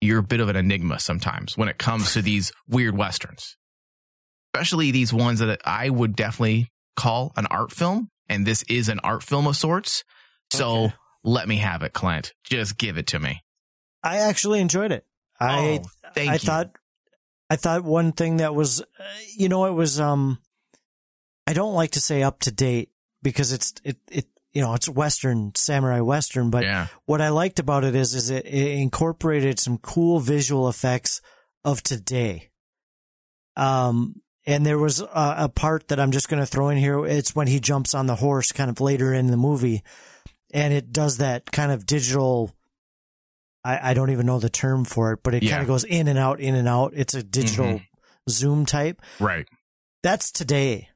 you're 0.00 0.20
a 0.20 0.22
bit 0.22 0.40
of 0.40 0.48
an 0.48 0.56
enigma 0.56 0.98
sometimes 1.00 1.56
when 1.58 1.68
it 1.68 1.78
comes 1.78 2.12
to 2.14 2.22
these 2.22 2.52
weird 2.68 2.96
Westerns, 2.96 3.56
especially 4.54 4.90
these 4.90 5.12
ones 5.12 5.40
that 5.40 5.60
I 5.64 5.90
would 5.90 6.14
definitely 6.14 6.70
call 6.96 7.32
an 7.36 7.46
art 7.46 7.72
film. 7.72 8.08
And 8.28 8.46
this 8.46 8.62
is 8.64 8.88
an 8.88 9.00
art 9.00 9.22
film 9.22 9.46
of 9.46 9.56
sorts. 9.56 10.04
So 10.52 10.84
Okay. 10.84 10.94
let 11.24 11.48
me 11.48 11.56
have 11.56 11.82
it, 11.82 11.92
Clint. 11.94 12.32
Just 12.44 12.76
give 12.78 12.98
it 12.98 13.08
to 13.08 13.18
me. 13.18 13.40
I 14.02 14.18
actually 14.18 14.60
enjoyed 14.60 14.92
it. 14.92 15.04
I 15.40 15.80
Oh, 15.82 15.88
thank 16.14 16.30
I 16.30 16.32
you. 16.34 16.38
thought 16.38 16.70
I 17.50 17.56
thought 17.56 17.84
one 17.84 18.12
thing 18.12 18.38
that 18.38 18.54
was 18.54 18.80
uh, 18.80 18.84
you 19.36 19.48
know 19.48 19.66
it 19.66 19.72
was 19.72 19.98
um 20.00 20.38
I 21.46 21.52
don't 21.52 21.74
like 21.74 21.92
to 21.92 22.00
say 22.00 22.22
up 22.22 22.40
to 22.40 22.50
date 22.50 22.90
because 23.22 23.52
it's 23.52 23.74
it 23.84 23.96
it 24.10 24.26
you 24.52 24.62
know 24.62 24.74
it's 24.74 24.88
western 24.88 25.52
samurai 25.54 26.00
western 26.00 26.50
but 26.50 26.64
yeah. 26.64 26.88
what 27.06 27.20
I 27.20 27.30
liked 27.30 27.58
about 27.58 27.84
it 27.84 27.94
is 27.94 28.14
is 28.14 28.30
it, 28.30 28.46
it 28.46 28.78
incorporated 28.78 29.58
some 29.58 29.78
cool 29.78 30.20
visual 30.20 30.68
effects 30.68 31.20
of 31.64 31.82
today. 31.82 32.50
Um 33.56 34.20
and 34.46 34.64
there 34.64 34.78
was 34.78 35.00
a, 35.00 35.34
a 35.38 35.48
part 35.48 35.88
that 35.88 36.00
I'm 36.00 36.10
just 36.10 36.30
going 36.30 36.40
to 36.40 36.46
throw 36.46 36.70
in 36.70 36.78
here. 36.78 37.04
It's 37.04 37.36
when 37.36 37.48
he 37.48 37.60
jumps 37.60 37.92
on 37.92 38.06
the 38.06 38.14
horse 38.14 38.50
kind 38.50 38.70
of 38.70 38.80
later 38.80 39.12
in 39.12 39.26
the 39.26 39.36
movie 39.36 39.82
and 40.52 40.72
it 40.72 40.90
does 40.92 41.18
that 41.18 41.50
kind 41.52 41.70
of 41.70 41.84
digital 41.84 42.54
I, 43.68 43.90
I 43.90 43.94
don't 43.94 44.10
even 44.10 44.26
know 44.26 44.38
the 44.38 44.48
term 44.50 44.84
for 44.84 45.12
it, 45.12 45.20
but 45.22 45.34
it 45.34 45.42
Yeah. 45.42 45.50
kind 45.52 45.62
of 45.62 45.68
goes 45.68 45.84
in 45.84 46.08
and 46.08 46.18
out, 46.18 46.40
in 46.40 46.54
and 46.54 46.68
out. 46.68 46.92
It's 46.94 47.14
a 47.14 47.22
digital 47.22 47.66
Mhm. 47.66 47.84
zoom 48.30 48.66
type. 48.66 49.00
Right. 49.20 49.46
That's 50.02 50.30
today. 50.32 50.88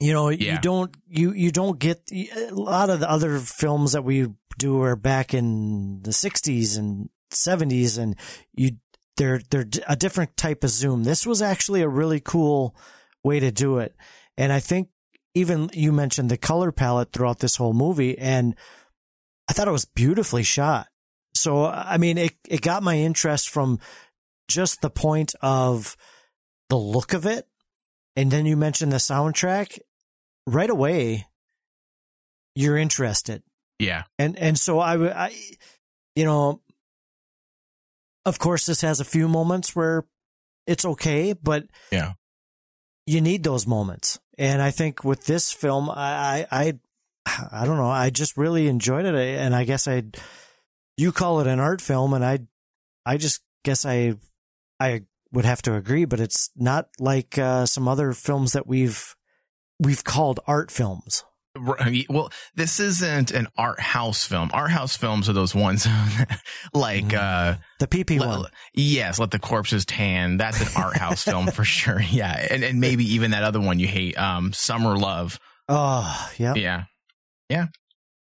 You 0.00 0.12
know, 0.12 0.28
Yeah. 0.28 0.54
you 0.54 0.58
don't 0.60 0.94
you 1.06 1.32
you 1.32 1.50
don't 1.52 1.78
get 1.78 2.02
a 2.12 2.50
lot 2.50 2.90
of 2.90 3.00
the 3.00 3.08
other 3.08 3.38
films 3.38 3.92
that 3.92 4.02
we 4.04 4.26
do 4.58 4.80
are 4.82 4.96
back 4.96 5.32
in 5.34 6.02
the 6.02 6.12
60s 6.12 6.76
and 6.76 7.08
70s 7.30 7.96
and 7.98 8.16
you 8.54 8.72
they're 9.16 9.40
they're 9.50 9.66
a 9.88 9.96
different 9.96 10.36
type 10.36 10.64
of 10.64 10.70
zoom. 10.70 11.04
This 11.04 11.24
was 11.26 11.40
actually 11.40 11.82
a 11.82 11.88
really 11.88 12.20
cool 12.20 12.76
way 13.22 13.38
to 13.40 13.50
do 13.52 13.78
it. 13.78 13.94
And 14.36 14.52
I 14.52 14.60
think 14.60 14.88
even 15.34 15.70
you 15.72 15.92
mentioned 15.92 16.30
the 16.30 16.36
color 16.36 16.72
palette 16.72 17.12
throughout 17.12 17.38
this 17.38 17.56
whole 17.56 17.72
movie 17.72 18.18
and 18.18 18.56
I 19.48 19.52
thought 19.52 19.68
it 19.68 19.72
was 19.72 19.84
beautifully 19.84 20.42
shot. 20.42 20.88
So 21.34 21.66
I 21.66 21.98
mean 21.98 22.18
it 22.18 22.32
it 22.48 22.60
got 22.62 22.82
my 22.82 22.96
interest 22.98 23.48
from 23.50 23.78
just 24.48 24.80
the 24.82 24.90
point 24.90 25.34
of 25.42 25.96
the 26.70 26.76
look 26.76 27.12
of 27.12 27.26
it. 27.26 27.46
And 28.16 28.30
then 28.30 28.46
you 28.46 28.56
mentioned 28.56 28.92
the 28.92 28.96
soundtrack. 28.98 29.78
Right 30.46 30.70
away 30.70 31.26
you're 32.54 32.76
interested. 32.76 33.42
Yeah. 33.80 34.04
and 34.18 34.38
and 34.38 34.56
so 34.58 34.78
I, 34.78 35.34
you 36.14 36.24
know 36.24 36.60
of 38.24 38.38
course 38.38 38.66
this 38.66 38.80
has 38.82 39.00
a 39.00 39.04
few 39.04 39.26
moments 39.28 39.74
where 39.74 40.04
it's 40.66 40.84
okay 40.84 41.32
but 41.32 41.66
Yeah. 41.90 42.12
you 43.06 43.20
need 43.20 43.42
those 43.42 43.66
moments. 43.66 44.20
And 44.38 44.62
i 44.62 44.70
think 44.70 45.02
with 45.04 45.24
this 45.26 45.50
film 45.52 45.90
i 45.90 46.46
i 46.50 46.60
i, 46.66 46.78
I 47.50 47.64
don't 47.66 47.76
know. 47.78 47.90
I 47.90 48.10
just 48.10 48.36
really 48.36 48.68
enjoyed 48.68 49.04
it. 49.06 49.14
And 49.16 49.54
i 49.54 49.64
guess 49.64 49.88
i 49.88 50.04
you 50.96 51.12
call 51.12 51.40
it 51.40 51.46
an 51.46 51.60
art 51.60 51.80
film 51.80 52.12
and 52.14 52.24
i 52.24 52.38
i 53.06 53.16
just 53.16 53.40
guess 53.64 53.84
i 53.84 54.14
i 54.80 55.02
would 55.32 55.44
have 55.44 55.62
to 55.62 55.74
agree 55.74 56.04
but 56.04 56.20
it's 56.20 56.50
not 56.56 56.88
like 56.98 57.38
uh, 57.38 57.66
some 57.66 57.88
other 57.88 58.12
films 58.12 58.52
that 58.52 58.66
we've 58.66 59.14
we've 59.80 60.04
called 60.04 60.38
art 60.46 60.70
films 60.70 61.24
Well, 62.08 62.30
this 62.56 62.80
isn't 62.80 63.30
an 63.30 63.46
art 63.56 63.78
house 63.78 64.24
film. 64.26 64.50
Art 64.52 64.72
house 64.72 64.96
films 64.96 65.28
are 65.28 65.32
those 65.32 65.54
ones 65.54 65.86
like, 66.74 67.04
Mm. 67.04 67.14
uh, 67.14 67.56
the 67.78 67.86
pp 67.86 68.18
le- 68.18 68.26
one 68.26 68.46
yes, 68.74 69.20
let 69.20 69.30
the 69.30 69.38
corpses 69.38 69.84
tan. 69.84 70.36
That's 70.36 70.60
an 70.60 70.68
art 70.82 70.96
house 70.96 71.22
film 71.22 71.46
for 71.46 71.62
sure. 71.78 72.00
Yeah. 72.00 72.46
And, 72.50 72.64
and 72.64 72.80
maybe 72.80 73.04
even 73.14 73.30
that 73.32 73.44
other 73.44 73.60
one 73.60 73.78
you 73.78 73.86
hate, 73.86 74.18
um, 74.18 74.52
Summer 74.52 74.96
Love. 74.98 75.38
oh 75.68 76.30
yeah 76.38 76.54
Yeah. 76.54 76.84
Yeah. 77.48 77.66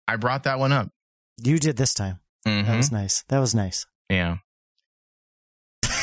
I 0.10 0.18
brought 0.18 0.44
that 0.44 0.60
one 0.60 0.74
up. 0.74 0.90
you 1.42 1.58
did 1.58 1.78
this 1.78 1.94
time 1.94 2.20
Mhm. 2.48 2.66
That 2.66 2.78
was 2.78 2.92
nice. 2.92 3.24
That 3.30 3.40
was 3.40 3.54
nice. 3.56 3.86
Yeah. 4.10 4.38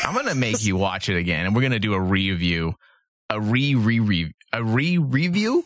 I'm 0.04 0.14
going 0.14 0.26
to 0.26 0.34
make 0.34 0.64
you 0.64 0.76
watch 0.76 1.08
it 1.08 1.16
again 1.16 1.46
and 1.46 1.54
we're 1.54 1.62
going 1.62 1.72
to 1.72 1.78
do 1.78 1.94
a 1.94 2.00
review, 2.00 2.74
a 3.30 3.40
re 3.40 3.74
re 3.74 4.00
re 4.00 4.32
a 4.52 4.64
re 4.64 4.98
review. 4.98 5.64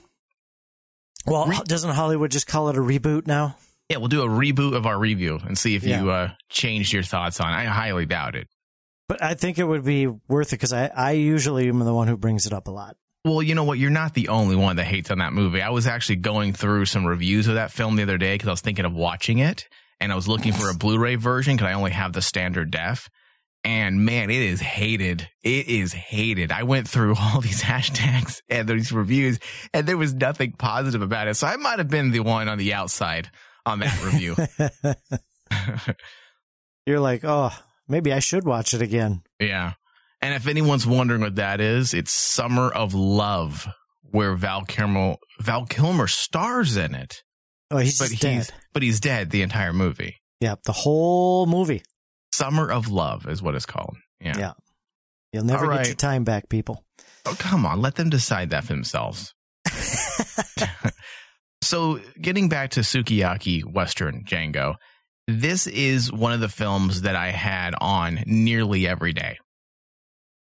Well, 1.27 1.47
Re- 1.47 1.61
doesn't 1.65 1.91
Hollywood 1.95 2.31
just 2.33 2.47
call 2.49 2.69
it 2.71 2.77
a 2.77 2.81
reboot 2.81 3.27
now? 3.27 3.57
Yeah, 3.89 3.99
we'll 3.99 4.09
do 4.09 4.23
a 4.23 4.29
reboot 4.29 4.75
of 4.75 4.87
our 4.87 4.99
review 4.99 5.39
and 5.45 5.57
see 5.57 5.77
if 5.77 5.85
Yeah. 5.85 6.03
you 6.03 6.11
uh 6.11 6.31
changed 6.49 6.93
your 6.93 7.03
thoughts 7.05 7.41
on. 7.41 7.53
it. 7.53 7.57
I 7.57 7.65
highly 7.67 8.07
doubt 8.07 8.35
it. 8.35 8.49
But 9.09 9.23
I 9.23 9.35
think 9.35 9.59
it 9.59 9.65
would 9.65 9.85
be 9.85 10.07
worth 10.07 10.49
it 10.49 10.57
because 10.57 10.73
I, 10.73 10.87
I 10.87 11.13
usually 11.13 11.69
am 11.69 11.79
the 11.81 11.95
one 11.95 12.09
who 12.09 12.17
brings 12.17 12.47
it 12.47 12.53
up 12.53 12.67
a 12.67 12.71
lot. 12.71 12.97
Well, 13.25 13.43
you 13.43 13.55
know 13.55 13.65
what? 13.65 13.79
You're 13.79 13.91
not 13.91 14.15
the 14.15 14.29
only 14.29 14.57
one 14.57 14.77
that 14.77 14.85
hates 14.85 15.11
on 15.11 15.19
that 15.19 15.33
movie. 15.33 15.63
I 15.63 15.71
was 15.71 15.87
actually 15.87 16.17
going 16.17 16.55
through 16.55 16.87
some 16.87 17.05
reviews 17.05 17.47
of 17.47 17.55
that 17.55 17.71
film 17.71 17.95
the 17.97 18.03
other 18.03 18.19
day 18.19 18.35
because 18.35 18.49
I 18.49 18.53
was 18.53 18.61
thinking 18.63 18.85
of 18.85 18.95
watching 18.95 19.39
it 19.39 19.69
and 20.03 20.11
I 20.11 20.17
was 20.17 20.27
looking 20.27 20.53
for 20.53 20.69
a 20.69 20.75
Blu-ray 20.75 21.15
version 21.15 21.55
because 21.55 21.69
I 21.69 21.75
only 21.75 21.93
have 21.93 22.13
the 22.13 22.23
standard 22.23 22.73
def. 22.73 23.09
And 23.63 24.05
man, 24.05 24.31
it 24.31 24.43
is 24.43 24.61
hated. 24.61 25.29
It 25.45 25.69
is 25.69 25.93
hated. 25.93 26.51
I 26.51 26.65
went 26.65 26.89
through 26.89 27.15
all 27.21 27.41
these 27.41 27.63
hashtags 27.63 28.43
and 28.49 28.69
these 28.69 28.91
reviews 28.91 29.39
and 29.73 29.87
there 29.87 29.97
was 29.97 30.13
nothing 30.13 30.55
positive 30.59 31.03
about 31.03 31.29
it. 31.29 31.35
So 31.35 31.47
I 31.47 31.57
might 31.57 31.79
have 31.79 31.89
been 31.89 32.11
the 32.11 32.19
one 32.19 32.49
on 32.49 32.59
the 32.59 32.75
outside 32.75 33.31
on 33.65 33.79
that 33.79 34.03
review. 34.05 34.35
You're 36.87 36.99
like, 36.99 37.21
oh, 37.23 37.53
maybe 37.87 38.13
I 38.13 38.19
should 38.19 38.45
watch 38.45 38.75
it 38.75 38.83
again. 38.83 39.23
Yeah. 39.39 39.75
And 40.21 40.35
if 40.35 40.49
anyone's 40.49 40.87
wondering 40.87 41.21
what 41.21 41.37
that 41.37 41.61
is, 41.61 41.95
it's 41.95 42.11
Summer 42.11 42.69
of 42.73 42.93
Love, 42.93 43.69
where 44.03 44.35
Val 44.35 44.65
Kilmer 44.65 45.17
Val 45.41 45.67
Kilmer 45.67 46.09
stars 46.09 46.77
in 46.77 46.97
it. 46.97 47.23
Oh, 47.73 47.79
he's 47.79 47.99
But 47.99 48.11
just 48.11 48.23
he's 48.23 48.47
dead. 48.49 48.55
but 48.73 48.83
he's 48.83 49.01
dead 49.01 49.31
the 49.31 49.43
entire 49.43 49.73
movie. 49.73 50.17
Yeah, 50.41 50.57
the 50.65 50.73
whole 50.73 51.47
movie. 51.47 51.83
Summer 52.33 52.71
of 52.71 52.89
Love 52.89 53.27
is 53.29 53.43
what 53.43 53.55
it's 53.55 53.67
called. 53.67 53.97
Yeah. 54.21 54.39
Yeah. 54.39 54.53
You'll 55.33 55.45
never 55.45 55.71
All 55.71 55.79
get 55.79 55.87
your 55.87 55.97
time 55.97 56.25
back, 56.25 56.49
people. 56.49 56.85
Oh, 57.25 57.35
come 57.39 57.65
on, 57.65 57.81
let 57.81 57.95
them 57.95 58.11
decide 58.11 58.51
that 58.51 58.65
for 58.65 58.73
themselves. 58.73 59.35
so, 61.63 62.01
getting 62.21 62.49
back 62.49 62.71
to 62.73 62.81
Sukiyaki 62.81 63.65
Western 63.65 64.25
Django, 64.25 64.75
this 65.29 65.67
is 65.67 66.13
one 66.13 66.33
of 66.33 66.41
the 66.41 66.49
films 66.49 67.03
that 67.03 67.17
I 67.17 67.31
had 67.31 67.75
on 67.81 68.23
nearly 68.27 68.87
every 68.87 69.13
day. 69.13 69.39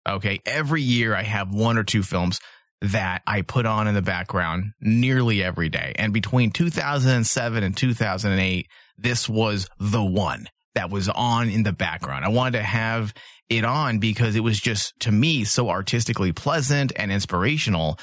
Okay, 0.07 0.39
every 0.45 0.81
year 0.81 1.15
I 1.15 1.23
have 1.23 1.53
one 1.53 1.77
or 1.77 1.83
two 1.83 2.03
films 2.03 2.39
that 2.81 3.21
I 3.25 3.41
put 3.41 3.65
on 3.65 3.87
in 3.87 3.95
the 3.95 4.01
background 4.01 4.71
nearly 4.81 5.43
every 5.43 5.69
day. 5.69 5.93
And 5.95 6.13
between 6.13 6.51
2007 6.51 7.63
and 7.63 7.75
2008, 7.75 8.67
this 8.97 9.29
was 9.29 9.67
the 9.79 10.03
one 10.03 10.47
that 10.75 10.89
was 10.89 11.09
on 11.09 11.49
in 11.49 11.63
the 11.63 11.73
background. 11.73 12.25
I 12.25 12.29
wanted 12.29 12.59
to 12.59 12.63
have 12.63 13.13
it 13.49 13.63
on 13.63 13.99
because 13.99 14.35
it 14.35 14.41
was 14.41 14.59
just 14.59 14.99
to 15.01 15.11
me 15.11 15.43
so 15.43 15.69
artistically 15.69 16.31
pleasant 16.31 16.91
and 16.95 17.11
inspirational. 17.11 17.97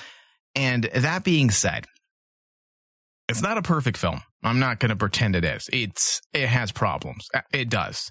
And 0.54 0.84
that 0.94 1.24
being 1.24 1.50
said, 1.50 1.86
it's 3.28 3.42
not 3.42 3.58
a 3.58 3.62
perfect 3.62 3.96
film. 3.96 4.22
I'm 4.42 4.58
not 4.58 4.80
going 4.80 4.90
to 4.90 4.96
pretend 4.96 5.36
it 5.36 5.44
is. 5.44 5.68
It's 5.72 6.20
it 6.32 6.48
has 6.48 6.72
problems. 6.72 7.28
It 7.52 7.70
does. 7.70 8.10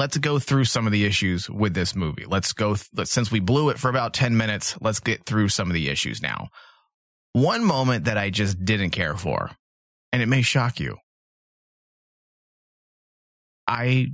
Let's 0.00 0.16
go 0.16 0.38
through 0.38 0.64
some 0.64 0.86
of 0.86 0.92
the 0.92 1.04
issues 1.04 1.50
with 1.50 1.74
this 1.74 1.94
movie. 1.94 2.24
Let's 2.26 2.54
go 2.54 2.74
th- 2.74 3.06
since 3.06 3.30
we 3.30 3.38
blew 3.38 3.68
it 3.68 3.78
for 3.78 3.90
about 3.90 4.14
10 4.14 4.34
minutes, 4.34 4.74
let's 4.80 4.98
get 4.98 5.26
through 5.26 5.50
some 5.50 5.68
of 5.68 5.74
the 5.74 5.90
issues 5.90 6.22
now. 6.22 6.48
One 7.34 7.62
moment 7.62 8.06
that 8.06 8.16
I 8.16 8.30
just 8.30 8.64
didn't 8.64 8.92
care 8.92 9.14
for, 9.14 9.50
and 10.10 10.22
it 10.22 10.26
may 10.26 10.40
shock 10.40 10.80
you. 10.80 10.96
I 13.68 14.12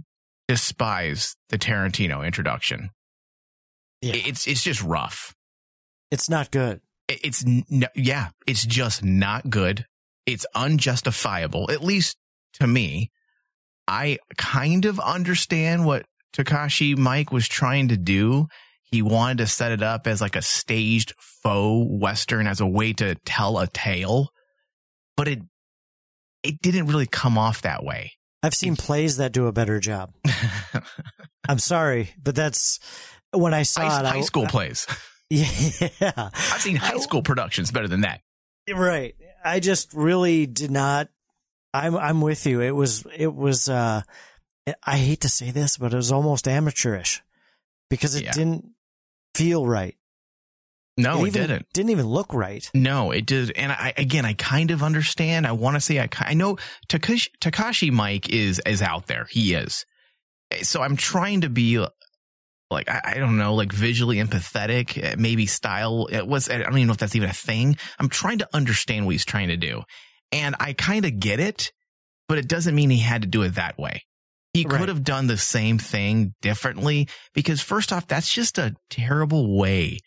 despise 0.49 1.37
the 1.51 1.57
Tarantino 1.57 2.27
introduction. 2.27 2.91
Yeah. 4.03 4.15
It's 4.17 4.49
it's 4.49 4.65
just 4.65 4.83
rough. 4.83 5.37
It's 6.11 6.29
not 6.29 6.51
good. 6.51 6.81
It's 7.07 7.45
no, 7.47 7.87
yeah, 7.95 8.31
it's 8.45 8.67
just 8.67 9.05
not 9.05 9.51
good. 9.51 9.87
It's 10.27 10.47
unjustifiable, 10.53 11.71
at 11.71 11.85
least 11.85 12.17
to 12.55 12.67
me. 12.67 13.13
I 13.89 14.19
kind 14.37 14.85
of 14.85 14.99
understand 14.99 15.85
what 15.85 16.07
Takashi 16.33 16.97
Mike 16.97 17.33
was 17.33 17.49
trying 17.49 17.89
to 17.89 17.97
do. 17.97 18.49
He 18.83 19.03
wanted 19.03 19.39
to 19.39 19.47
set 19.47 19.73
it 19.73 19.83
up 19.83 20.07
as 20.07 20.21
like 20.21 20.37
a 20.37 20.43
staged 20.43 21.15
faux 21.19 21.89
western 21.91 22.47
as 22.47 22.61
a 22.61 22.67
way 22.67 22.93
to 22.95 23.17
tell 23.25 23.59
a 23.59 23.67
tale, 23.67 24.31
but 25.17 25.29
it 25.29 25.41
it 26.43 26.61
didn't 26.63 26.87
really 26.87 27.07
come 27.07 27.37
off 27.37 27.63
that 27.63 27.85
way. 27.85 28.13
I've 28.43 28.55
seen 28.55 28.77
plays 28.77 29.17
that 29.17 29.33
do 29.33 29.47
a 29.49 29.53
better 29.53 29.81
job. 29.81 30.13
I'm 31.49 31.59
sorry, 31.59 32.11
but 32.23 32.37
that's 32.37 32.79
when 33.33 33.55
I 33.55 33.63
saw 33.63 33.89
high, 33.89 34.01
it. 34.01 34.07
I- 34.07 34.11
high 34.11 34.21
school 34.21 34.47
plays. 34.49 34.87
Yeah. 35.29 35.49
I've 36.17 36.61
seen 36.61 36.77
high 36.77 36.99
school 36.99 37.23
productions 37.23 37.73
better 37.73 37.89
than 37.89 38.03
that. 38.03 38.21
Right. 38.73 39.15
I 39.45 39.61
just 39.61 39.93
really 39.93 40.47
did 40.47 40.71
not. 40.71 41.09
I'm 41.85 41.97
I'm 41.97 42.21
with 42.21 42.47
you. 42.47 42.61
It 42.61 42.73
was 42.73 43.05
it 43.17 43.35
was. 43.35 43.69
uh 43.69 44.03
I 44.83 44.97
hate 44.97 45.21
to 45.21 45.29
say 45.29 45.53
this, 45.53 45.77
but 45.79 45.93
it 45.93 45.97
was 45.97 46.11
almost 46.11 46.49
amateurish 46.49 47.23
because 47.89 48.17
it 48.17 48.25
Yeah. 48.25 48.33
didn't 48.33 48.71
feel 49.35 49.65
right. 49.67 49.95
No, 50.99 51.25
it, 51.25 51.29
even, 51.29 51.43
didn't. 51.43 51.67
Didn't 51.75 51.91
even 51.91 52.07
look 52.07 52.33
right. 52.33 52.69
No, 52.73 53.11
it 53.11 53.27
did. 53.27 53.53
And 53.55 53.71
I, 53.71 53.93
again, 53.99 54.25
I 54.25 54.33
kind 54.33 54.71
of 54.71 54.83
understand. 54.83 55.47
I 55.47 55.53
want 55.53 55.77
to 55.77 55.81
say 55.81 56.01
I, 56.01 56.09
I 56.21 56.35
know 56.35 56.57
Takashi, 56.89 57.29
Takashi 57.41 57.93
Mike 57.93 58.31
is, 58.31 58.61
is 58.67 58.81
out 58.81 59.07
there. 59.07 59.27
He 59.31 59.53
is. 59.55 59.85
So 60.63 60.81
I'm 60.81 60.97
trying 60.97 61.43
to 61.43 61.51
be 61.51 61.85
like, 62.71 62.89
I, 62.89 63.03
I 63.05 63.15
don't 63.19 63.37
know, 63.37 63.55
like 63.55 63.73
visually 63.73 64.17
empathetic, 64.17 65.01
eh, 65.03 65.17
maybe 65.19 65.45
style. 65.45 66.07
It 66.11 66.27
was, 66.27 66.49
I 66.49 66.59
don't 66.59 66.73
even 66.73 66.87
know 66.87 66.93
if 66.95 66.99
that's 66.99 67.15
even 67.15 67.29
a 67.29 67.35
thing. 67.35 67.77
I'm 67.99 68.09
trying 68.09 68.39
to 68.39 68.49
understand 68.55 69.05
what 69.05 69.13
he's 69.13 69.27
trying 69.27 69.49
to 69.49 69.57
do. 69.59 69.83
And 70.33 70.57
I 70.59 70.73
kind 70.73 71.05
of 71.05 71.19
get 71.21 71.41
it, 71.41 71.73
but 72.29 72.39
it 72.39 72.49
doesn't 72.49 72.75
mean 72.75 72.91
he 72.91 72.99
had 72.99 73.23
to 73.23 73.29
do 73.29 73.43
it 73.43 73.55
that 73.55 73.79
way. 73.79 74.03
He 74.55 74.65
Right. 74.65 74.79
could 74.79 74.89
have 74.89 75.05
done 75.05 75.27
the 75.27 75.37
same 75.37 75.79
thing 75.79 76.35
differently 76.41 77.09
because 77.35 77.61
first 77.61 77.93
off, 77.93 78.07
that's 78.07 78.33
just 78.33 78.59
a 78.59 78.75
terrible 78.91 79.57
way 79.57 79.99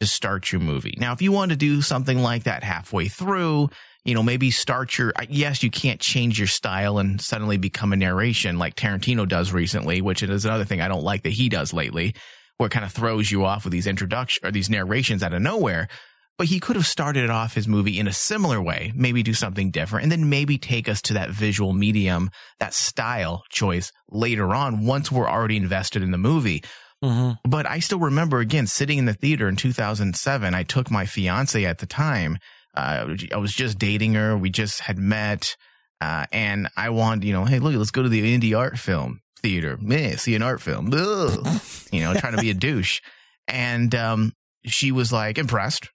to 0.00 0.06
start 0.06 0.52
your 0.52 0.60
movie. 0.60 0.94
Now, 0.98 1.12
if 1.12 1.22
you 1.22 1.32
want 1.32 1.50
to 1.50 1.56
do 1.56 1.80
something 1.80 2.18
like 2.18 2.44
that 2.44 2.62
halfway 2.62 3.08
through, 3.08 3.70
you 4.04 4.14
know, 4.14 4.22
maybe 4.22 4.50
start 4.50 4.98
your, 4.98 5.14
yes, 5.30 5.62
you 5.62 5.70
can't 5.70 6.00
change 6.00 6.38
your 6.38 6.48
style 6.48 6.98
and 6.98 7.20
suddenly 7.20 7.56
become 7.56 7.92
a 7.92 7.96
narration 7.96 8.58
like 8.58 8.74
Tarantino 8.74 9.26
does 9.26 9.52
recently, 9.52 10.02
which 10.02 10.22
is 10.22 10.44
another 10.44 10.64
thing 10.64 10.82
I 10.82 10.88
don't 10.88 11.04
like 11.04 11.22
that 11.22 11.32
he 11.32 11.48
does 11.48 11.72
lately, 11.72 12.14
where 12.58 12.66
it 12.66 12.70
kind 12.70 12.84
of 12.84 12.92
throws 12.92 13.30
you 13.30 13.46
off 13.46 13.64
with 13.64 13.72
these 13.72 13.86
introduction 13.86 14.46
or 14.46 14.50
these 14.50 14.68
narrations 14.68 15.22
out 15.22 15.32
of 15.32 15.40
nowhere. 15.40 15.88
But 16.36 16.48
he 16.48 16.58
could 16.58 16.74
have 16.74 16.86
started 16.86 17.30
off 17.30 17.54
his 17.54 17.68
movie 17.68 17.98
in 17.98 18.08
a 18.08 18.12
similar 18.12 18.60
way, 18.60 18.92
maybe 18.94 19.22
do 19.22 19.34
something 19.34 19.70
different, 19.70 20.02
and 20.02 20.12
then 20.12 20.28
maybe 20.28 20.58
take 20.58 20.88
us 20.88 21.00
to 21.02 21.14
that 21.14 21.30
visual 21.30 21.72
medium, 21.72 22.30
that 22.58 22.74
style 22.74 23.44
choice 23.50 23.92
later 24.10 24.52
on 24.52 24.84
once 24.84 25.12
we're 25.12 25.28
already 25.28 25.56
invested 25.56 26.02
in 26.02 26.10
the 26.10 26.18
movie. 26.18 26.62
hmm 27.02 27.32
But 27.44 27.66
I 27.70 27.78
still 27.78 28.00
remember 28.00 28.40
again 28.40 28.66
sitting 28.66 28.98
in 28.98 29.04
the 29.04 29.14
theater 29.14 29.48
in 29.48 29.54
2007. 29.54 30.54
I 30.54 30.62
took 30.64 30.90
my 30.90 31.06
fiance 31.06 31.64
at 31.64 31.78
the 31.78 31.86
time. 31.86 32.38
Uh, 32.76 33.14
I 33.32 33.36
was 33.36 33.52
just 33.52 33.78
dating 33.78 34.14
her. 34.14 34.36
We 34.36 34.50
just 34.50 34.80
had 34.80 34.98
met. 34.98 35.56
Uh, 36.00 36.26
and 36.32 36.68
I 36.76 36.90
wanted, 36.90 37.24
you 37.24 37.32
know, 37.32 37.44
hey, 37.44 37.60
look, 37.60 37.74
let's 37.76 37.92
go 37.92 38.02
to 38.02 38.08
the 38.08 38.36
indie 38.36 38.58
art 38.58 38.76
film 38.78 39.20
theater. 39.40 39.78
Man, 39.80 40.18
see 40.18 40.34
an 40.34 40.42
art 40.42 40.60
film. 40.60 40.90
Ugh. 40.92 41.46
You 41.92 42.00
know, 42.00 42.14
trying 42.14 42.34
to 42.34 42.42
be 42.42 42.50
a 42.50 42.54
douche. 42.54 43.00
And, 43.46 43.94
um, 43.94 44.32
she 44.66 44.90
was 44.90 45.12
like 45.12 45.38
impressed. 45.38 45.90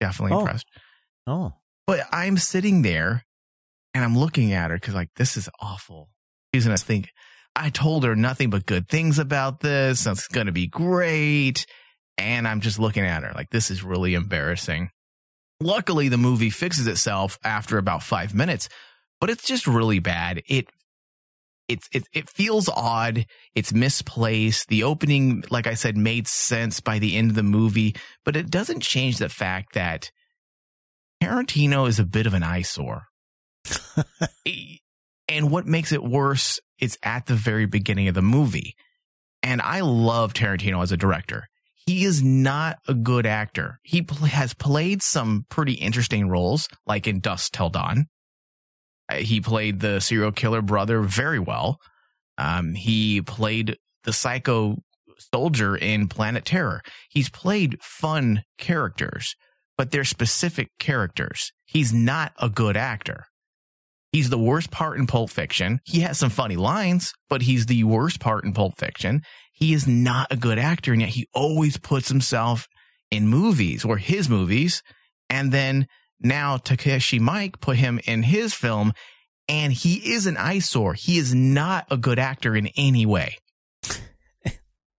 Definitely 0.00 0.36
Oh. 0.36 0.40
impressed. 0.40 0.66
Oh, 1.26 1.54
But 1.86 2.06
I'm 2.12 2.36
sitting 2.36 2.82
there 2.82 3.24
and 3.94 4.04
I'm 4.04 4.16
looking 4.18 4.52
at 4.52 4.70
her 4.70 4.76
because 4.76 4.94
like 4.94 5.10
this 5.16 5.36
is 5.36 5.48
awful. 5.60 6.10
She's 6.54 6.64
gonna 6.64 6.76
think 6.76 7.10
I 7.54 7.70
told 7.70 8.04
her 8.04 8.14
nothing 8.16 8.50
but 8.50 8.66
good 8.66 8.88
things 8.88 9.18
about 9.18 9.60
this. 9.60 10.06
It's 10.06 10.28
gonna 10.28 10.52
be 10.52 10.66
great. 10.66 11.64
And 12.18 12.46
I'm 12.48 12.60
just 12.60 12.78
looking 12.78 13.04
at 13.04 13.22
her 13.22 13.32
like 13.34 13.50
this 13.50 13.70
is 13.70 13.82
really 13.82 14.14
embarrassing. 14.14 14.90
Luckily, 15.60 16.08
the 16.08 16.18
movie 16.18 16.50
fixes 16.50 16.86
itself 16.86 17.38
after 17.44 17.78
about 17.78 18.02
five 18.02 18.34
minutes, 18.34 18.68
but 19.20 19.30
it's 19.30 19.44
just 19.44 19.66
really 19.66 19.98
bad. 20.00 20.42
It 20.46 20.68
it's 21.68 21.88
it 21.92 22.04
it 22.12 22.28
feels 22.28 22.68
odd. 22.68 23.26
It's 23.54 23.72
misplaced. 23.72 24.68
The 24.68 24.84
opening, 24.84 25.44
like 25.50 25.66
I 25.66 25.74
said, 25.74 25.96
made 25.96 26.28
sense 26.28 26.80
by 26.80 26.98
the 26.98 27.16
end 27.16 27.30
of 27.30 27.36
the 27.36 27.42
movie, 27.42 27.96
but 28.24 28.36
it 28.36 28.50
doesn't 28.50 28.80
change 28.80 29.18
the 29.18 29.28
fact 29.28 29.74
that 29.74 30.10
Tarantino 31.22 31.88
is 31.88 31.98
a 31.98 32.04
bit 32.04 32.26
of 32.26 32.34
an 32.34 32.42
eyesore. 32.42 33.06
and 35.28 35.50
what 35.50 35.66
makes 35.66 35.92
it 35.92 36.02
worse 36.02 36.60
is 36.78 36.98
at 37.02 37.26
the 37.26 37.34
very 37.34 37.66
beginning 37.66 38.08
of 38.08 38.14
the 38.14 38.22
movie. 38.22 38.74
And 39.42 39.60
I 39.60 39.80
love 39.80 40.34
Tarantino 40.34 40.82
as 40.82 40.92
a 40.92 40.96
director. 40.96 41.48
He 41.86 42.04
is 42.04 42.22
not 42.22 42.78
a 42.88 42.94
good 42.94 43.26
actor. 43.26 43.78
He 43.82 44.02
pl- 44.02 44.26
has 44.26 44.54
played 44.54 45.02
some 45.02 45.46
pretty 45.48 45.74
interesting 45.74 46.28
roles, 46.28 46.68
like 46.84 47.06
in 47.06 47.20
Dusk 47.20 47.52
Till 47.52 47.70
Dawn. 47.70 48.06
Uh, 49.08 49.16
He 49.16 49.40
played 49.40 49.80
the 49.80 50.00
serial 50.00 50.32
killer 50.32 50.62
brother 50.62 51.02
very 51.02 51.38
well. 51.38 51.78
Um, 52.38 52.74
he 52.74 53.22
played 53.22 53.76
the 54.04 54.12
psycho 54.12 54.76
soldier 55.32 55.76
in 55.76 56.08
Planet 56.08 56.44
Terror. 56.44 56.82
He's 57.08 57.30
played 57.30 57.78
fun 57.82 58.42
characters, 58.58 59.34
but 59.78 59.90
they're 59.90 60.04
specific 60.04 60.68
characters. 60.78 61.52
He's 61.64 61.92
not 61.92 62.32
a 62.38 62.48
good 62.48 62.76
actor. 62.76 63.26
He's 64.12 64.30
the 64.30 64.38
worst 64.38 64.70
part 64.70 64.98
in 64.98 65.06
Pulp 65.06 65.30
Fiction. 65.30 65.80
He 65.84 66.00
has 66.00 66.18
some 66.18 66.30
funny 66.30 66.56
lines, 66.56 67.12
but 67.28 67.42
he's 67.42 67.66
the 67.66 67.84
worst 67.84 68.20
part 68.20 68.44
in 68.44 68.52
Pulp 68.52 68.78
Fiction. 68.78 69.22
He 69.52 69.72
is 69.72 69.86
not 69.86 70.28
a 70.30 70.36
good 70.36 70.58
actor, 70.58 70.92
and 70.92 71.00
yet 71.00 71.10
he 71.10 71.26
always 71.34 71.76
puts 71.76 72.08
himself 72.08 72.66
in 73.10 73.28
movies 73.28 73.84
or 73.84 73.96
his 73.96 74.28
movies. 74.28 74.82
And 75.28 75.52
then 75.52 75.86
now 76.20 76.56
Takeshi 76.56 77.18
Mike 77.18 77.60
put 77.60 77.76
him 77.76 78.00
in 78.06 78.22
his 78.22 78.54
film, 78.54 78.92
and 79.48 79.72
he 79.72 80.12
is 80.12 80.26
an 80.26 80.36
eyesore. 80.36 80.94
He 80.94 81.18
is 81.18 81.34
not 81.34 81.86
a 81.90 81.96
good 81.96 82.18
actor 82.18 82.56
in 82.56 82.68
any 82.76 83.06
way. 83.06 83.36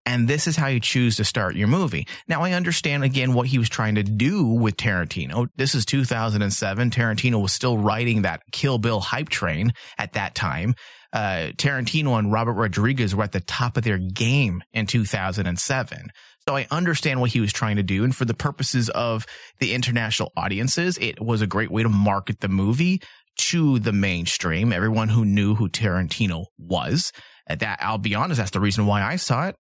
And 0.07 0.25
this 0.25 0.47
is 0.47 0.55
how 0.55 0.67
you 0.67 0.79
choose 0.79 1.17
to 1.17 1.25
start 1.25 1.57
your 1.57 1.67
movie. 1.67 2.07
Now, 2.29 2.41
I 2.41 2.53
understand 2.53 3.03
again 3.03 3.33
what 3.33 3.45
he 3.45 3.57
was 3.57 3.67
trying 3.67 3.95
to 3.95 4.03
do 4.03 4.45
with 4.45 4.77
Tarantino. 4.77 5.49
This 5.57 5.75
is 5.75 5.85
2007. 5.85 6.91
Tarantino 6.91 7.41
was 7.41 7.51
still 7.51 7.77
riding 7.77 8.21
that 8.21 8.41
Kill 8.53 8.77
Bill 8.77 9.01
hype 9.01 9.27
train 9.27 9.73
at 9.97 10.13
that 10.13 10.33
time. 10.33 10.75
Uh, 11.11 11.51
Tarantino 11.57 12.17
and 12.17 12.31
Robert 12.31 12.53
Rodriguez 12.53 13.13
were 13.13 13.25
at 13.25 13.33
the 13.33 13.41
top 13.41 13.75
of 13.75 13.83
their 13.83 13.97
game 13.97 14.63
in 14.71 14.85
2007. 14.85 16.07
So 16.47 16.55
I 16.55 16.65
understand 16.71 17.19
what 17.19 17.31
he 17.31 17.41
was 17.41 17.51
trying 17.51 17.75
to 17.75 17.83
do. 17.83 18.05
And 18.05 18.15
for 18.15 18.23
the 18.23 18.33
purposes 18.33 18.89
of 18.89 19.25
the 19.59 19.73
international 19.73 20.31
audiences, 20.37 20.97
it 20.97 21.21
was 21.21 21.41
a 21.41 21.47
great 21.47 21.69
way 21.69 21.83
to 21.83 21.89
market 21.89 22.39
the 22.39 22.47
movie 22.47 23.01
to 23.37 23.79
the 23.79 23.91
mainstream, 23.91 24.71
everyone 24.71 25.09
who 25.09 25.25
knew 25.25 25.55
who 25.55 25.67
Tarantino 25.67 26.45
was. 26.57 27.11
At 27.47 27.59
that, 27.59 27.79
I'll 27.81 27.97
be 27.97 28.15
honest, 28.15 28.37
that's 28.37 28.51
the 28.51 28.61
reason 28.61 28.85
why 28.85 29.03
I 29.03 29.17
saw 29.17 29.47
it. 29.47 29.55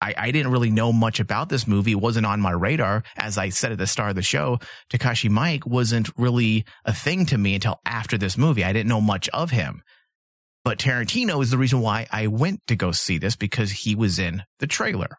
I, 0.00 0.14
I 0.16 0.30
didn't 0.30 0.52
really 0.52 0.70
know 0.70 0.92
much 0.92 1.20
about 1.20 1.48
this 1.48 1.66
movie. 1.66 1.92
It 1.92 2.00
wasn't 2.00 2.26
on 2.26 2.40
my 2.40 2.52
radar. 2.52 3.02
As 3.16 3.38
I 3.38 3.48
said 3.48 3.72
at 3.72 3.78
the 3.78 3.86
start 3.86 4.10
of 4.10 4.16
the 4.16 4.22
show, 4.22 4.58
Takashi 4.92 5.30
Mike 5.30 5.66
wasn't 5.66 6.10
really 6.18 6.66
a 6.84 6.92
thing 6.92 7.24
to 7.26 7.38
me 7.38 7.54
until 7.54 7.80
after 7.86 8.18
this 8.18 8.36
movie. 8.36 8.62
I 8.62 8.74
didn't 8.74 8.90
know 8.90 9.00
much 9.00 9.28
of 9.30 9.50
him. 9.50 9.82
But 10.64 10.78
Tarantino 10.78 11.42
is 11.42 11.50
the 11.50 11.58
reason 11.58 11.80
why 11.80 12.06
I 12.12 12.26
went 12.26 12.60
to 12.66 12.76
go 12.76 12.92
see 12.92 13.16
this 13.16 13.36
because 13.36 13.70
he 13.70 13.94
was 13.94 14.18
in 14.18 14.42
the 14.60 14.66
trailer. 14.66 15.16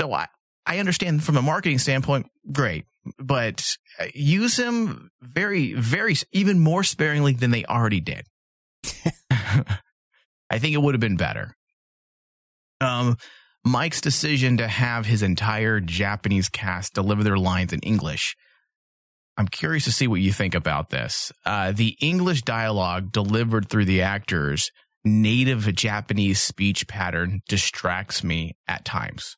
So 0.00 0.14
I, 0.14 0.28
I 0.64 0.78
understand 0.78 1.22
from 1.22 1.36
a 1.36 1.42
marketing 1.42 1.78
standpoint, 1.78 2.24
great, 2.50 2.86
but 3.18 3.76
uh, 3.98 4.06
use 4.14 4.56
him 4.56 5.10
very, 5.20 5.74
very, 5.74 6.14
even 6.32 6.58
more 6.58 6.82
sparingly 6.84 7.34
than 7.34 7.50
they 7.50 7.66
already 7.66 8.00
did. 8.00 8.24
I 9.30 10.58
think 10.58 10.72
it 10.74 10.80
would 10.80 10.94
have 10.94 11.02
been 11.02 11.18
better. 11.18 11.54
Um, 12.80 13.18
Mike's 13.62 14.00
decision 14.00 14.56
to 14.56 14.68
have 14.68 15.04
his 15.04 15.22
entire 15.22 15.80
Japanese 15.80 16.48
cast 16.48 16.94
deliver 16.94 17.22
their 17.22 17.36
lines 17.36 17.74
in 17.74 17.80
English. 17.80 18.36
I'm 19.36 19.48
curious 19.48 19.84
to 19.84 19.92
see 19.92 20.06
what 20.06 20.22
you 20.22 20.32
think 20.32 20.54
about 20.54 20.88
this. 20.88 21.30
Uh, 21.44 21.72
the 21.72 21.94
English 22.00 22.40
dialogue 22.40 23.12
delivered 23.12 23.68
through 23.68 23.84
the 23.84 24.00
actors' 24.00 24.70
native 25.04 25.74
Japanese 25.74 26.40
speech 26.40 26.88
pattern 26.88 27.42
distracts 27.50 28.24
me 28.24 28.54
at 28.66 28.86
times. 28.86 29.36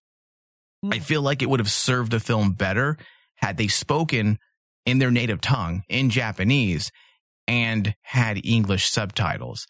I 0.91 0.99
feel 0.99 1.23
like 1.23 1.43
it 1.43 1.51
would 1.51 1.61
have 1.61 1.71
served 1.71 2.11
the 2.11 2.21
film 2.21 2.53
better 2.53 2.97
had 3.37 3.57
they 3.57 3.69
spoken 3.69 4.39
in 4.85 4.99
their 4.99 5.11
native 5.11 5.41
tongue 5.41 5.83
in 5.89 6.11
Japanese 6.11 6.91
and 7.47 7.95
had 8.03 8.45
English 8.45 8.89
subtitles. 8.89 9.67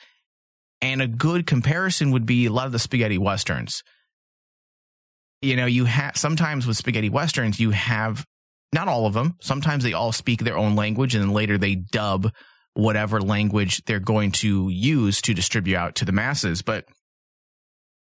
And 0.81 1.03
a 1.03 1.07
good 1.07 1.47
comparison 1.47 2.11
would 2.13 2.27
be 2.27 2.47
a 2.47 2.53
lot 2.53 2.67
of 2.67 2.73
the 2.73 2.79
spaghetti 2.79 3.19
westerns. 3.19 3.83
You 5.43 5.57
know, 5.57 5.67
you 5.67 5.85
have 5.85 6.17
sometimes 6.17 6.67
with 6.67 6.77
spaghetti 6.77 7.11
westerns, 7.11 7.61
you 7.61 7.71
have 7.71 8.25
not 8.73 8.89
all 8.89 9.07
of 9.07 9.13
them. 9.13 9.37
Sometimes 9.41 9.85
they 9.85 9.93
all 9.93 10.13
speak 10.13 10.41
their 10.41 10.57
own 10.57 10.77
language 10.77 11.15
and 11.15 11.23
then 11.23 11.33
later 11.33 11.59
they 11.59 11.75
dub 11.75 12.33
whatever 12.75 13.21
language 13.21 13.83
they're 13.85 14.01
going 14.01 14.33
to 14.33 14.69
use 14.71 15.21
to 15.23 15.35
distribute 15.35 15.77
out 15.77 15.95
to 15.97 16.05
the 16.05 16.13
masses. 16.13 16.63
But 16.63 16.87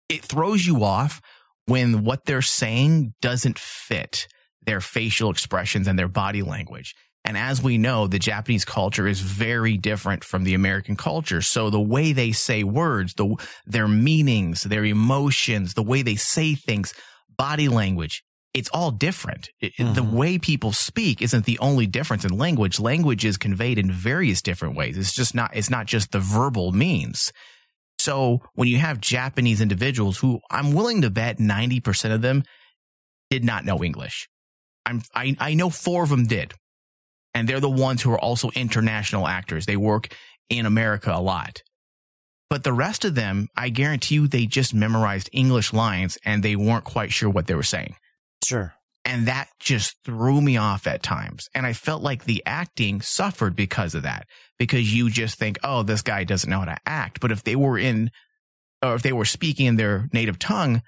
it 0.08 0.24
throws 0.24 0.66
you 0.66 0.84
off 0.84 1.22
when 1.72 2.04
what 2.04 2.26
they're 2.26 2.42
saying 2.42 3.14
doesn't 3.22 3.58
fit 3.58 4.28
their 4.66 4.82
facial 4.82 5.32
expressions 5.32 5.88
and 5.88 5.98
their 5.98 6.08
body 6.08 6.44
language. 6.44 6.94
And 7.24 7.38
as 7.38 7.62
we 7.62 7.78
know, 7.78 8.08
the 8.08 8.20
Japanese 8.20 8.66
culture 8.66 9.08
is 9.08 9.20
very 9.22 9.78
different 9.78 10.24
from 10.24 10.44
the 10.44 10.54
American 10.56 10.96
culture. 10.96 11.42
So 11.42 11.70
the 11.70 11.80
way 11.80 12.14
they 12.14 12.32
say 12.32 12.64
words, 12.64 13.14
the, 13.14 13.36
their 13.66 13.88
meanings, 13.88 14.64
their 14.64 14.84
emotions, 14.86 15.74
the 15.74 15.84
way 15.84 16.02
they 16.02 16.16
say 16.16 16.56
things, 16.56 16.94
body 17.38 17.70
language, 17.70 18.24
it's 18.54 18.70
all 18.70 18.92
different. 18.92 19.50
It- 19.62 19.74
it- 19.78 19.96
The 19.96 20.02
mm-hmm. 20.02 20.16
way 20.18 20.38
people 20.40 20.74
speak 20.74 21.22
isn't 21.22 21.46
the 21.46 21.60
only 21.60 21.88
difference 21.88 22.26
in 22.26 22.38
language. 22.38 22.80
Language 22.80 23.24
is 23.24 23.38
conveyed 23.38 23.78
in 23.78 23.92
various 23.92 24.42
different 24.42 24.76
ways. 24.76 24.98
It's 24.98 25.14
just 25.14 25.34
not, 25.34 25.52
it's 25.56 25.70
not 25.70 25.86
just 25.86 26.12
the 26.12 26.20
verbal 26.20 26.72
means. 26.72 27.32
So 28.02 28.42
when 28.56 28.68
you 28.68 28.80
have 28.80 29.00
Japanese 29.00 29.62
individuals 29.62 30.18
who 30.18 30.40
I'm 30.50 30.74
willing 30.74 31.04
to 31.04 31.12
bet 31.12 31.38
90% 31.38 32.12
of 32.12 32.24
them 32.24 32.44
did 33.30 33.44
not 33.44 33.64
know 33.64 33.84
English. 33.84 34.28
I'm 34.88 35.04
I 35.14 35.36
I 35.40 35.54
know 35.54 35.70
four 35.70 36.02
of 36.02 36.10
them 36.10 36.26
did, 36.26 36.56
and 37.36 37.48
they're 37.48 37.60
the 37.60 37.70
ones 37.70 38.02
who 38.02 38.12
are 38.12 38.20
also 38.20 38.50
international 38.56 39.28
actors. 39.28 39.68
They 39.68 39.78
work 39.78 40.16
in 40.50 40.66
America 40.66 41.12
a 41.14 41.22
lot. 41.22 41.62
But 42.50 42.64
the 42.64 42.74
rest 42.74 43.06
of 43.06 43.14
them, 43.14 43.50
I 43.56 43.70
guarantee 43.70 44.16
you, 44.16 44.28
they 44.28 44.48
just 44.48 44.74
memorized 44.74 45.30
English 45.32 45.72
lines 45.72 46.18
and 46.26 46.42
they 46.42 46.56
weren't 46.56 46.84
quite 46.84 47.14
sure 47.14 47.30
what 47.30 47.46
they 47.46 47.54
were 47.54 47.64
saying. 47.64 47.96
Sure. 48.44 48.74
And 49.04 49.28
that 49.28 49.50
just 49.60 49.96
threw 50.06 50.42
me 50.42 50.58
off 50.58 50.86
at 50.86 51.02
times. 51.02 51.48
And 51.56 51.66
I 51.66 51.74
felt 51.74 52.04
like 52.04 52.26
the 52.26 52.44
acting 52.46 53.02
suffered 53.02 53.56
because 53.56 53.96
of 53.96 54.04
that, 54.04 54.28
because 54.60 54.94
you 54.94 55.10
just 55.10 55.40
think, 55.40 55.58
oh, 55.64 55.82
this 55.84 56.04
guy 56.04 56.24
doesn't 56.24 56.50
know 56.50 56.60
how 56.60 56.66
to 56.66 56.78
act. 56.86 57.20
But 57.20 57.32
if 57.32 57.44
they 57.44 57.56
were 57.56 57.80
in, 57.80 58.12
or 58.84 58.94
if 58.94 59.02
they 59.02 59.14
were 59.14 59.26
speaking 59.26 59.66
in 59.66 59.76
their 59.76 60.08
native 60.14 60.38
tongue, 60.38 60.84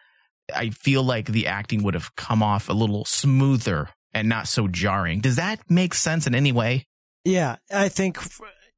I 0.54 0.70
feel 0.70 1.04
like 1.04 1.26
the 1.26 1.48
acting 1.48 1.84
would 1.84 1.96
have 1.96 2.16
come 2.16 2.44
off 2.44 2.70
a 2.70 2.74
little 2.74 3.06
smoother 3.06 3.90
and 4.14 4.30
not 4.30 4.48
so 4.48 4.68
jarring. 4.68 5.20
Does 5.22 5.38
that 5.38 5.60
make 5.70 5.94
sense 5.94 6.28
in 6.28 6.36
any 6.36 6.52
way? 6.52 6.86
Yeah, 7.26 7.58
I 7.72 7.90
think 7.90 8.20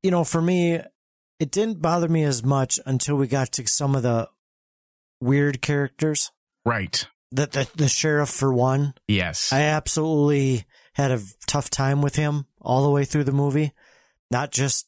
you 0.05 0.11
know, 0.11 0.23
for 0.23 0.39
me, 0.39 0.79
it 1.39 1.49
didn't 1.49 1.81
bother 1.81 2.07
me 2.07 2.23
as 2.23 2.43
much 2.43 2.79
until 2.85 3.15
we 3.15 3.25
got 3.25 3.51
to 3.53 3.67
some 3.67 3.95
of 3.95 4.03
the 4.03 4.29
weird 5.19 5.63
characters. 5.63 6.31
Right. 6.63 7.07
The 7.35 7.47
the, 7.47 7.69
the 7.75 7.87
sheriff 7.89 8.29
for 8.29 8.53
one. 8.53 8.93
Yes. 9.07 9.51
I 9.53 9.61
absolutely 9.61 10.65
had 10.93 11.11
a 11.11 11.21
tough 11.47 11.69
time 11.69 12.01
with 12.01 12.15
him 12.15 12.45
all 12.61 12.83
the 12.83 12.89
way 12.91 13.05
through 13.05 13.25
the 13.25 13.31
movie. 13.31 13.73
Not 14.31 14.51
just 14.51 14.87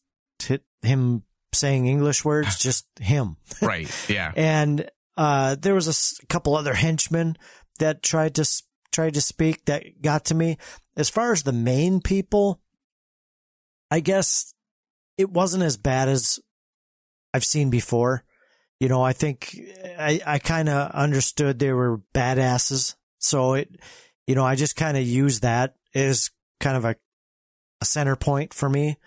him 0.81 1.23
saying 1.53 1.85
English 1.87 2.23
words, 2.25 2.57
just 2.59 2.85
him. 2.99 3.37
right. 3.61 3.89
Yeah. 4.09 4.31
and 4.37 4.89
uh, 5.17 5.55
there 5.59 5.73
was 5.75 5.87
a 5.87 5.89
s- 5.89 6.19
couple 6.29 6.55
other 6.55 6.73
henchmen 6.73 7.37
that 7.79 8.01
tried 8.03 8.35
to 8.35 8.41
s- 8.41 8.63
tried 8.91 9.15
to 9.15 9.21
speak 9.21 9.65
that 9.65 10.01
got 10.01 10.25
to 10.25 10.35
me. 10.35 10.57
As 10.95 11.09
far 11.09 11.31
as 11.31 11.43
the 11.43 11.51
main 11.53 12.01
people, 12.01 12.61
I 13.91 13.99
guess 13.99 14.53
it 15.17 15.29
wasn't 15.29 15.63
as 15.63 15.77
bad 15.77 16.07
as 16.09 16.39
I've 17.33 17.43
seen 17.45 17.69
before. 17.69 18.23
You 18.79 18.89
know, 18.89 19.01
I 19.01 19.13
think 19.13 19.59
I, 19.97 20.21
I 20.25 20.39
kind 20.39 20.69
of 20.69 20.91
understood 20.91 21.57
they 21.57 21.73
were 21.73 22.01
badasses. 22.13 22.95
So 23.17 23.53
it, 23.53 23.75
you 24.27 24.35
know, 24.35 24.45
I 24.45 24.55
just 24.55 24.75
kind 24.75 24.97
of 24.97 25.03
used 25.03 25.41
that 25.41 25.75
as 25.95 26.29
kind 26.59 26.77
of 26.77 26.85
a, 26.85 26.95
a 27.81 27.85
center 27.85 28.15
point 28.15 28.53
for 28.53 28.69
me. 28.69 28.97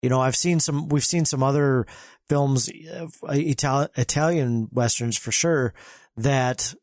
You 0.00 0.08
know, 0.08 0.20
I've 0.20 0.36
seen 0.36 0.60
some, 0.60 0.88
we've 0.88 1.04
seen 1.04 1.24
some 1.24 1.42
other 1.42 1.86
films, 2.28 2.68
uh, 2.68 3.08
Itali- 3.24 3.90
Italian 3.96 4.68
westerns 4.72 5.18
for 5.18 5.30
sure 5.30 5.74
that 6.16 6.74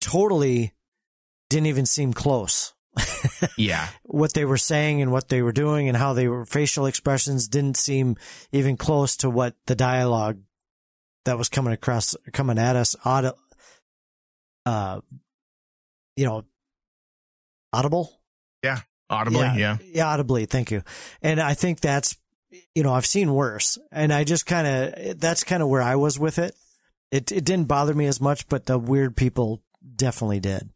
totally 0.00 0.74
didn't 1.48 1.66
even 1.66 1.86
seem 1.86 2.12
close. 2.12 2.74
yeah. 3.56 3.88
What 4.04 4.32
they 4.32 4.44
were 4.44 4.56
saying 4.56 5.02
and 5.02 5.12
what 5.12 5.28
they 5.28 5.42
were 5.42 5.52
doing 5.52 5.88
and 5.88 5.96
how 5.96 6.12
they 6.12 6.28
were 6.28 6.44
facial 6.44 6.86
expressions 6.86 7.48
didn't 7.48 7.76
seem 7.76 8.16
even 8.52 8.76
close 8.76 9.16
to 9.18 9.30
what 9.30 9.54
the 9.66 9.74
dialogue 9.74 10.40
that 11.24 11.38
was 11.38 11.48
coming 11.48 11.72
across, 11.72 12.16
coming 12.32 12.58
at 12.58 12.76
us, 12.76 12.96
aud- 13.04 13.34
uh, 14.64 15.00
you 16.16 16.24
know, 16.24 16.44
audible. 17.72 18.20
Yeah. 18.62 18.80
Audibly. 19.10 19.40
Yeah. 19.40 19.56
yeah. 19.56 19.76
Yeah. 19.84 20.08
Audibly. 20.08 20.46
Thank 20.46 20.70
you. 20.70 20.82
And 21.22 21.40
I 21.40 21.54
think 21.54 21.80
that's, 21.80 22.16
you 22.74 22.82
know, 22.82 22.92
I've 22.92 23.06
seen 23.06 23.34
worse 23.34 23.78
and 23.92 24.12
I 24.12 24.24
just 24.24 24.46
kind 24.46 24.66
of, 24.66 25.20
that's 25.20 25.44
kind 25.44 25.62
of 25.62 25.68
where 25.68 25.82
I 25.82 25.96
was 25.96 26.18
with 26.18 26.38
it. 26.38 26.54
It, 27.12 27.30
it 27.30 27.44
didn't 27.44 27.68
bother 27.68 27.94
me 27.94 28.06
as 28.06 28.20
much, 28.20 28.48
but 28.48 28.66
the 28.66 28.78
weird 28.78 29.16
people 29.16 29.62
definitely 29.94 30.40
did. 30.40 30.70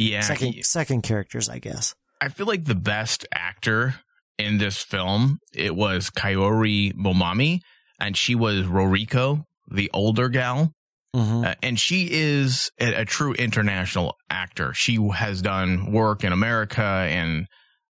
Yeah. 0.00 0.22
Second, 0.22 0.64
second 0.64 1.02
characters, 1.02 1.48
I 1.48 1.58
guess. 1.58 1.94
I 2.20 2.28
feel 2.28 2.46
like 2.46 2.64
the 2.64 2.74
best 2.74 3.26
actor 3.32 3.96
in 4.38 4.58
this 4.58 4.82
film, 4.82 5.38
it 5.54 5.76
was 5.76 6.10
Kaori 6.10 6.94
Momoi, 6.94 7.60
and 8.00 8.16
she 8.16 8.34
was 8.34 8.64
Ruriko, 8.64 9.44
the 9.70 9.90
older 9.92 10.28
gal. 10.28 10.72
Mm-hmm. 11.14 11.44
Uh, 11.44 11.54
and 11.62 11.78
she 11.78 12.08
is 12.10 12.70
a, 12.80 13.00
a, 13.00 13.04
true 13.04 13.32
international 13.32 14.16
actor. 14.30 14.72
She 14.74 14.96
has 15.12 15.42
done 15.42 15.90
work 15.90 16.22
in 16.22 16.32
America 16.32 16.82
and 16.82 17.46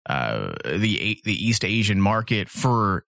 uh, 0.05 0.53
the 0.63 1.19
the 1.23 1.33
East 1.33 1.65
Asian 1.65 1.99
market 1.99 2.47
for 2.47 3.05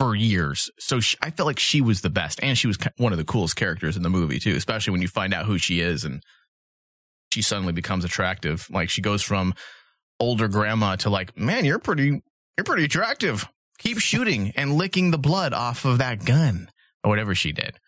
for 0.00 0.16
years. 0.16 0.68
So 0.80 0.98
she, 0.98 1.16
I 1.22 1.30
felt 1.30 1.46
like 1.46 1.60
she 1.60 1.80
was 1.80 2.00
the 2.00 2.10
best, 2.10 2.40
and 2.42 2.58
she 2.58 2.66
was 2.66 2.76
one 2.96 3.12
of 3.12 3.18
the 3.18 3.24
coolest 3.24 3.54
characters 3.54 3.96
in 3.96 4.02
the 4.02 4.10
movie 4.10 4.40
too. 4.40 4.56
Especially 4.56 4.90
when 4.90 5.00
you 5.00 5.06
find 5.06 5.32
out 5.32 5.46
who 5.46 5.58
she 5.58 5.80
is, 5.80 6.04
and 6.04 6.20
she 7.32 7.42
suddenly 7.42 7.72
becomes 7.72 8.04
attractive. 8.04 8.66
Like 8.70 8.90
she 8.90 9.00
goes 9.00 9.22
from 9.22 9.54
older 10.20 10.48
grandma 10.48 10.96
to 10.96 11.10
like, 11.10 11.36
man, 11.36 11.64
you're 11.64 11.78
pretty, 11.78 12.22
you're 12.56 12.64
pretty 12.64 12.84
attractive. 12.84 13.48
Keep 13.78 13.98
shooting 13.98 14.52
and 14.54 14.74
licking 14.74 15.10
the 15.10 15.18
blood 15.18 15.52
off 15.52 15.84
of 15.84 15.98
that 15.98 16.24
gun 16.24 16.68
or 17.02 17.10
whatever 17.10 17.34
she 17.34 17.52
did. 17.52 17.78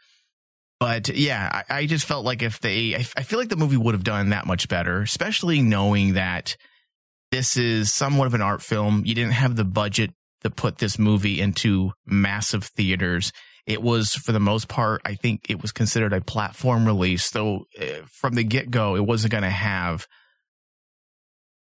But 0.80 1.08
yeah, 1.10 1.62
I, 1.68 1.78
I 1.78 1.86
just 1.86 2.06
felt 2.06 2.24
like 2.24 2.42
if 2.42 2.60
they, 2.60 2.96
I, 2.96 3.06
I 3.16 3.22
feel 3.22 3.38
like 3.38 3.48
the 3.48 3.56
movie 3.56 3.76
would 3.76 3.94
have 3.94 4.02
done 4.02 4.30
that 4.30 4.46
much 4.46 4.68
better, 4.68 5.02
especially 5.02 5.62
knowing 5.62 6.14
that 6.14 6.56
this 7.30 7.56
is 7.56 7.92
somewhat 7.92 8.26
of 8.26 8.34
an 8.34 8.42
art 8.42 8.62
film. 8.62 9.02
You 9.04 9.14
didn't 9.14 9.32
have 9.32 9.56
the 9.56 9.64
budget 9.64 10.10
to 10.42 10.50
put 10.50 10.78
this 10.78 10.98
movie 10.98 11.40
into 11.40 11.92
massive 12.06 12.64
theaters. 12.64 13.32
It 13.66 13.80
was, 13.80 14.14
for 14.14 14.32
the 14.32 14.40
most 14.40 14.68
part, 14.68 15.00
I 15.04 15.14
think 15.14 15.46
it 15.48 15.62
was 15.62 15.72
considered 15.72 16.12
a 16.12 16.20
platform 16.20 16.86
release. 16.86 17.30
Though 17.30 17.64
uh, 17.80 18.04
from 18.10 18.34
the 18.34 18.44
get 18.44 18.70
go, 18.70 18.94
it 18.94 19.06
wasn't 19.06 19.32
going 19.32 19.44
to 19.44 19.50
have 19.50 20.06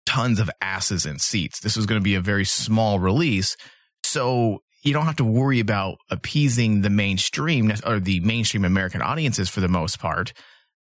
tons 0.04 0.40
of 0.40 0.50
asses 0.60 1.06
and 1.06 1.20
seats. 1.20 1.60
This 1.60 1.76
was 1.76 1.86
going 1.86 2.00
to 2.00 2.04
be 2.04 2.16
a 2.16 2.20
very 2.20 2.44
small 2.44 2.98
release. 2.98 3.56
So 4.02 4.62
you 4.82 4.92
don't 4.92 5.06
have 5.06 5.16
to 5.16 5.24
worry 5.24 5.60
about 5.60 5.98
appeasing 6.10 6.82
the 6.82 6.90
mainstream 6.90 7.72
or 7.84 8.00
the 8.00 8.20
mainstream 8.20 8.64
American 8.64 9.02
audiences 9.02 9.48
for 9.48 9.60
the 9.60 9.68
most 9.68 9.98
part, 9.98 10.32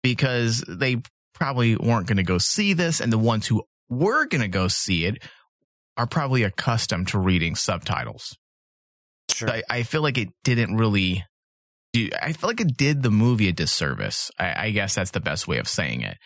because 0.01 0.63
they 0.67 0.97
probably 1.33 1.75
weren't 1.75 2.07
going 2.07 2.17
to 2.17 2.23
go 2.23 2.37
see 2.37 2.73
this. 2.73 2.99
And 2.99 3.11
the 3.11 3.17
ones 3.17 3.47
who 3.47 3.63
were 3.89 4.25
going 4.25 4.41
to 4.41 4.47
go 4.47 4.67
see 4.67 5.05
it 5.05 5.23
are 5.97 6.07
probably 6.07 6.43
accustomed 6.43 7.07
to 7.09 7.19
reading 7.19 7.55
subtitles. 7.55 8.37
Sure. 9.36 9.50
I, 9.50 9.63
I, 9.69 9.84
feel 9.84 10.02
like 10.02 10.17
it 10.17 10.30
didn't 10.45 10.78
really 10.78 11.26
do, 11.91 12.10
I 12.21 12.32
feel 12.32 12.50
like 12.50 12.62
it 12.62 12.78
did 12.78 13.04
the 13.04 13.12
movie 13.12 13.50
a 13.50 13.52
disservice. 13.52 14.32
I, 14.39 14.67
I 14.67 14.71
guess 14.71 14.95
that's 14.95 15.12
the 15.12 15.19
best 15.19 15.45
way 15.45 15.58
of 15.58 15.67
saying 15.67 16.04
it. 16.04 16.17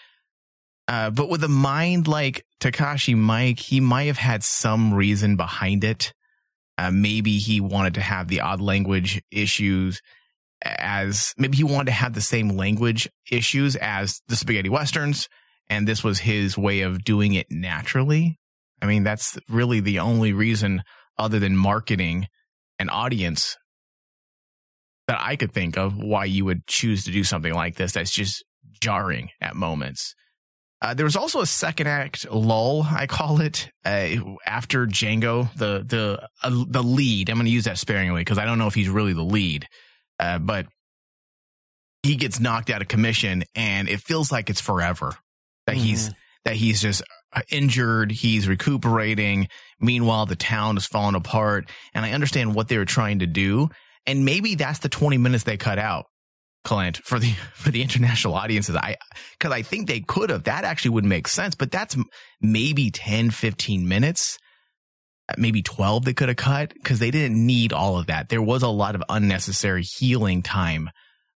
Uh, 0.87 1.09
but 1.09 1.27
with 1.27 1.43
a 1.43 1.47
mind 1.47 2.07
like 2.07 2.45
Takashi 2.59 3.17
Mike, 3.17 3.59
he 3.59 3.79
might 3.79 4.03
have 4.03 4.19
had 4.19 4.43
some 4.43 4.93
reason 4.93 5.37
behind 5.37 5.83
it. 5.83 6.13
Uh, 6.77 6.91
maybe 6.91 7.39
he 7.39 7.59
wanted 7.59 7.95
to 7.95 8.01
have 8.01 8.27
the 8.27 8.41
odd 8.41 8.61
language 8.61 9.19
issues 9.31 10.01
as 10.61 11.33
maybe 11.35 11.57
he 11.57 11.63
wanted 11.63 11.85
to 11.85 11.91
have 11.93 12.13
the 12.13 12.21
same 12.21 12.49
language 12.49 13.09
issues 13.31 13.75
as 13.75 14.21
the 14.27 14.35
spaghetti 14.35 14.69
westerns. 14.69 15.27
And 15.67 15.87
this 15.87 16.03
was 16.03 16.19
his 16.19 16.59
way 16.59 16.81
of 16.81 17.03
doing 17.03 17.33
it 17.33 17.47
naturally. 17.49 18.37
I 18.83 18.85
mean, 18.85 19.03
that's 19.03 19.39
really 19.49 19.79
the 19.79 19.97
only 19.97 20.31
reason 20.31 20.83
other 21.17 21.39
than 21.39 21.57
marketing 21.57 22.27
an 22.79 22.89
audience 22.89 23.57
that 25.07 25.19
I 25.19 25.35
could 25.35 25.51
think 25.51 25.77
of 25.77 25.97
why 25.97 26.25
you 26.25 26.45
would 26.45 26.65
choose 26.67 27.03
to 27.05 27.11
do 27.11 27.23
something 27.23 27.53
like 27.53 27.75
this. 27.75 27.93
That's 27.93 28.11
just 28.11 28.43
jarring 28.79 29.29
at 29.41 29.55
moments. 29.55 30.15
Uh, 30.81 30.93
there 30.93 31.03
was 31.03 31.17
also 31.17 31.41
a 31.41 31.45
second 31.45 31.87
act 31.87 32.29
lull, 32.31 32.83
I 32.89 33.05
call 33.05 33.41
it, 33.41 33.69
uh, 33.83 34.09
after 34.45 34.87
Django, 34.87 35.53
the 35.55 35.83
the 35.85 36.25
uh, 36.41 36.63
the 36.67 36.81
lead. 36.81 37.29
I'm 37.29 37.35
going 37.35 37.45
to 37.47 37.51
use 37.51 37.65
that 37.65 37.77
sparingly 37.77 38.21
because 38.21 38.37
I 38.37 38.45
don't 38.45 38.57
know 38.59 38.67
if 38.67 38.75
he's 38.75 38.87
really 38.87 39.11
the 39.11 39.23
lead, 39.23 39.67
uh, 40.19 40.39
but 40.39 40.67
he 42.03 42.15
gets 42.15 42.39
knocked 42.39 42.69
out 42.69 42.81
of 42.81 42.87
commission, 42.87 43.43
and 43.55 43.89
it 43.89 43.99
feels 43.99 44.31
like 44.31 44.49
it's 44.49 44.61
forever 44.61 45.15
that 45.67 45.75
mm. 45.75 45.79
he's 45.79 46.11
that 46.45 46.55
he's 46.55 46.81
just 46.81 47.03
injured. 47.51 48.11
He's 48.11 48.47
recuperating. 48.47 49.47
Meanwhile, 49.79 50.25
the 50.25 50.35
town 50.35 50.77
is 50.77 50.85
falling 50.85 51.15
apart, 51.15 51.69
and 51.93 52.05
I 52.05 52.11
understand 52.11 52.55
what 52.55 52.67
they 52.67 52.77
were 52.77 52.85
trying 52.85 53.19
to 53.19 53.27
do, 53.27 53.69
and 54.05 54.25
maybe 54.25 54.55
that's 54.55 54.79
the 54.79 54.89
20 54.89 55.17
minutes 55.17 55.43
they 55.43 55.57
cut 55.57 55.79
out. 55.79 56.05
Clint 56.65 56.97
for 56.97 57.19
the 57.19 57.31
for 57.53 57.71
the 57.71 57.81
international 57.81 58.33
audiences 58.33 58.75
I 58.75 58.97
cuz 59.39 59.51
I 59.51 59.61
think 59.61 59.87
they 59.87 60.01
could 60.01 60.29
have 60.29 60.43
that 60.43 60.65
actually 60.65 60.91
would 60.91 61.05
make 61.05 61.29
sense 61.29 61.55
but 61.55 61.71
that's 61.71 61.95
maybe 62.41 62.91
10 62.91 63.31
15 63.31 63.87
minutes 63.87 64.37
maybe 65.37 65.61
12 65.61 66.03
they 66.03 66.13
could 66.13 66.27
have 66.27 66.37
cut 66.37 66.73
cuz 66.83 66.99
they 66.99 67.11
didn't 67.11 67.45
need 67.45 67.71
all 67.71 67.97
of 67.97 68.07
that 68.07 68.27
there 68.27 68.41
was 68.41 68.61
a 68.61 68.67
lot 68.67 68.93
of 68.93 69.03
unnecessary 69.07 69.83
healing 69.83 70.41
time 70.41 70.89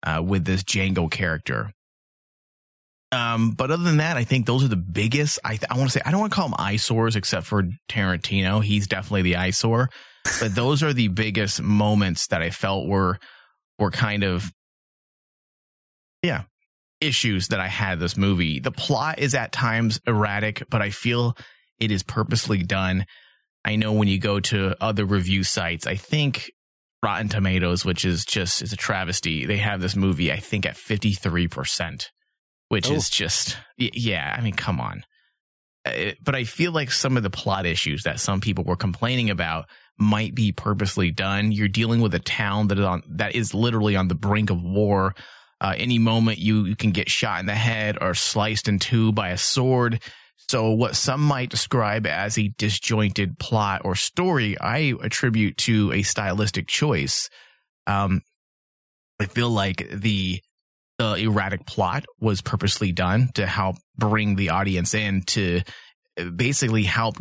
uh, 0.05 0.23
with 0.25 0.47
this 0.47 0.63
Django 0.63 1.11
character 1.11 1.71
um 3.13 3.53
but 3.53 3.71
other 3.71 3.83
than 3.83 3.99
that 3.99 4.17
I 4.17 4.25
think 4.25 4.47
those 4.47 4.65
are 4.65 4.69
the 4.69 4.77
biggest 4.77 5.39
I 5.45 5.59
I 5.69 5.77
want 5.77 5.91
to 5.91 5.99
say 5.99 6.03
I 6.05 6.11
don't 6.11 6.21
want 6.21 6.33
to 6.33 6.37
call 6.37 6.49
them 6.49 6.57
eyesores 6.59 7.17
except 7.17 7.47
for 7.47 7.65
Tarantino 7.89 8.63
he's 8.63 8.87
definitely 8.87 9.23
the 9.23 9.37
eyesore 9.37 9.89
but 10.41 10.55
those 10.55 10.83
are 10.83 10.93
the 10.93 11.09
biggest 11.09 11.61
moments 11.63 12.29
that 12.29 12.43
I 12.43 12.51
felt 12.51 12.87
were 12.87 13.19
were 13.79 13.91
kind 13.91 14.23
of 14.23 14.53
yeah, 16.23 16.43
issues 17.01 17.49
that 17.49 17.61
I 17.61 17.69
had 17.69 17.99
this 17.99 18.17
movie. 18.17 18.61
The 18.61 18.73
plot 18.73 19.19
is 19.19 19.35
at 19.35 19.53
times 19.53 20.01
erratic, 20.07 20.65
but 20.69 20.83
I 20.83 20.91
feel 20.91 21.37
it 21.79 21.91
is 21.91 22.03
purposely 22.03 22.63
done. 22.63 23.07
I 23.65 23.77
know 23.77 23.93
when 23.93 24.09
you 24.09 24.19
go 24.19 24.41
to 24.41 24.75
other 24.81 25.05
review 25.05 25.45
sites, 25.45 25.87
I 25.87 25.97
think 25.97 26.51
Rotten 27.03 27.29
Tomatoes, 27.29 27.85
which 27.85 28.05
is 28.05 28.25
just 28.25 28.63
is 28.63 28.73
a 28.73 28.77
travesty, 28.77 29.47
they 29.47 29.57
have 29.59 29.81
this 29.81 29.97
movie 29.97 30.33
I 30.33 30.39
think 30.39 30.67
at 30.67 30.77
53%, 30.77 32.07
which 32.71 32.91
Oh. 32.91 32.95
is 32.95 33.11
just 33.11 33.59
yeah, 33.77 34.35
I 34.37 34.41
mean 34.41 34.55
come 34.55 34.81
on. 34.81 35.05
Uh, 35.85 36.13
but 36.23 36.35
I 36.35 36.45
feel 36.45 36.73
like 36.73 36.91
some 36.91 37.17
of 37.17 37.23
the 37.23 37.31
plot 37.31 37.65
issues 37.67 38.03
that 38.03 38.21
some 38.21 38.41
people 38.41 38.65
were 38.65 38.77
complaining 38.77 39.31
about 39.31 39.67
might 39.99 40.35
be 40.35 40.53
purposely 40.53 41.11
done. 41.11 41.53
You're 41.53 41.69
dealing 41.69 42.01
with 42.01 42.15
a 42.15 42.19
town 42.19 42.69
that 42.69 42.79
is 42.79 42.85
on 42.85 43.03
that 43.09 43.35
is 43.35 43.53
literally 43.55 43.97
on 43.97 44.09
the 44.09 44.15
brink 44.15 44.51
of 44.51 44.63
war. 44.63 45.15
Uh, 45.61 45.75
any 45.77 45.99
moment 45.99 46.39
you, 46.39 46.65
you 46.65 46.75
can 46.75 46.91
get 46.91 47.11
shot 47.11 47.41
in 47.41 47.45
the 47.47 47.55
head 47.55 47.99
or 48.01 48.15
sliced 48.15 48.67
in 48.67 48.79
two 48.79 49.13
by 49.13 49.29
a 49.29 49.37
sword. 49.39 50.03
So 50.49 50.71
what 50.71 50.97
some 50.97 51.21
might 51.23 51.51
describe 51.51 52.07
as 52.07 52.39
a 52.39 52.49
disjointed 52.57 53.39
plot 53.39 53.83
or 53.85 53.95
story, 53.95 54.59
I 54.59 54.95
attribute 55.03 55.59
to 55.59 55.93
a 55.93 56.03
stylistic 56.03 56.67
choice. 56.67 57.29
Um, 57.87 58.23
I 59.21 59.27
feel 59.27 59.51
like 59.51 59.87
the 59.93 60.41
the 61.01 61.15
erratic 61.15 61.65
plot 61.65 62.05
was 62.21 62.43
purposely 62.43 62.93
done 62.93 63.31
to 63.33 63.47
help 63.47 63.77
bring 63.97 64.37
the 64.37 64.51
audience 64.51 64.93
in 64.93 65.23
to 65.23 65.63
basically 66.37 66.83
help 66.83 67.17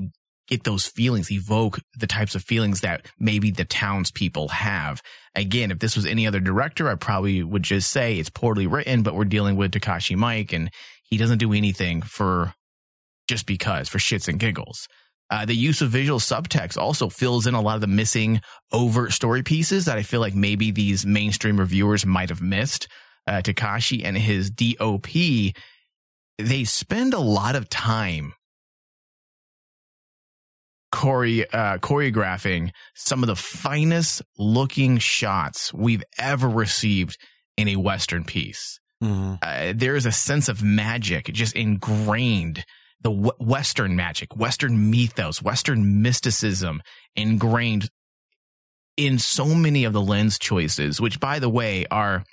get 0.50 0.66
those 0.66 0.86
feelings, 0.86 1.32
evoke 1.32 1.80
the 1.98 2.06
types 2.06 2.36
of 2.36 2.44
feelings 2.44 2.82
that 2.82 3.06
maybe 3.18 3.52
the 3.52 3.64
townspeople 3.64 4.50
have. 4.50 5.02
Again, 5.34 5.72
if 5.72 5.80
this 5.80 5.96
was 5.96 6.06
any 6.06 6.28
other 6.28 6.42
director, 6.42 6.90
I 6.90 6.96
probably 6.96 7.42
would 7.42 7.64
just 7.64 7.90
say 7.90 8.18
it's 8.18 8.30
poorly 8.30 8.68
written, 8.68 9.02
but 9.02 9.16
we're 9.16 9.24
dealing 9.24 9.56
with 9.56 9.72
Takashi 9.72 10.18
Mike 10.18 10.52
and 10.52 10.70
he 11.04 11.16
doesn't 11.16 11.38
do 11.38 11.54
anything 11.54 12.02
for 12.02 12.54
just 13.30 13.46
because, 13.46 13.88
for 13.88 13.98
shits 13.98 14.28
and 14.28 14.42
giggles. 14.42 14.90
Uh, 15.30 15.46
the 15.46 15.56
use 15.56 15.82
of 15.82 15.90
visual 15.90 16.20
subtext 16.20 16.78
also 16.78 17.08
fills 17.08 17.48
in 17.48 17.54
a 17.54 17.62
lot 17.62 17.76
of 17.76 17.82
the 17.82 17.88
missing 17.88 18.42
overt 18.74 19.14
story 19.14 19.42
pieces 19.42 19.86
that 19.86 19.98
I 19.98 20.04
feel 20.04 20.20
like 20.20 20.36
maybe 20.36 20.72
these 20.72 21.06
mainstream 21.06 21.58
reviewers 21.58 22.06
might 22.06 22.28
have 22.28 22.42
missed. 22.42 22.90
Uh, 23.28 23.42
Takashi 23.44 24.04
and 24.04 24.18
his 24.18 24.50
DOP, 24.50 25.54
they 26.38 26.64
spend 26.64 27.14
a 27.14 27.20
lot 27.20 27.56
of 27.56 27.70
time 27.70 28.34
chore- 30.94 31.46
uh, 31.54 31.78
choreographing 31.80 32.72
some 32.96 33.24
of 33.24 33.28
the 33.28 33.36
finest 33.36 34.22
looking 34.38 34.98
shots 34.98 35.74
we've 35.74 36.04
ever 36.18 36.50
received 36.50 37.18
in 37.58 37.68
a 37.68 37.76
Western 37.76 38.24
piece. 38.24 38.80
Mhm. 39.04 39.40
Uh, 39.42 39.74
there 39.76 39.96
is 39.96 40.06
a 40.06 40.12
sense 40.12 40.50
of 40.50 40.64
magic 40.64 41.26
just 41.34 41.56
ingrained 41.56 42.66
the 43.02 43.12
w- 43.12 43.32
Western 43.40 43.96
magic, 43.96 44.36
Western 44.36 44.90
mythos, 44.92 45.42
Western 45.42 46.02
mysticism 46.02 46.82
ingrained 47.16 47.90
in 48.98 49.18
so 49.18 49.46
many 49.56 49.86
of 49.86 49.94
the 49.94 50.02
lens 50.02 50.38
choices, 50.38 51.00
which 51.00 51.20
by 51.20 51.40
the 51.40 51.50
way 51.50 51.86
are 51.88 52.26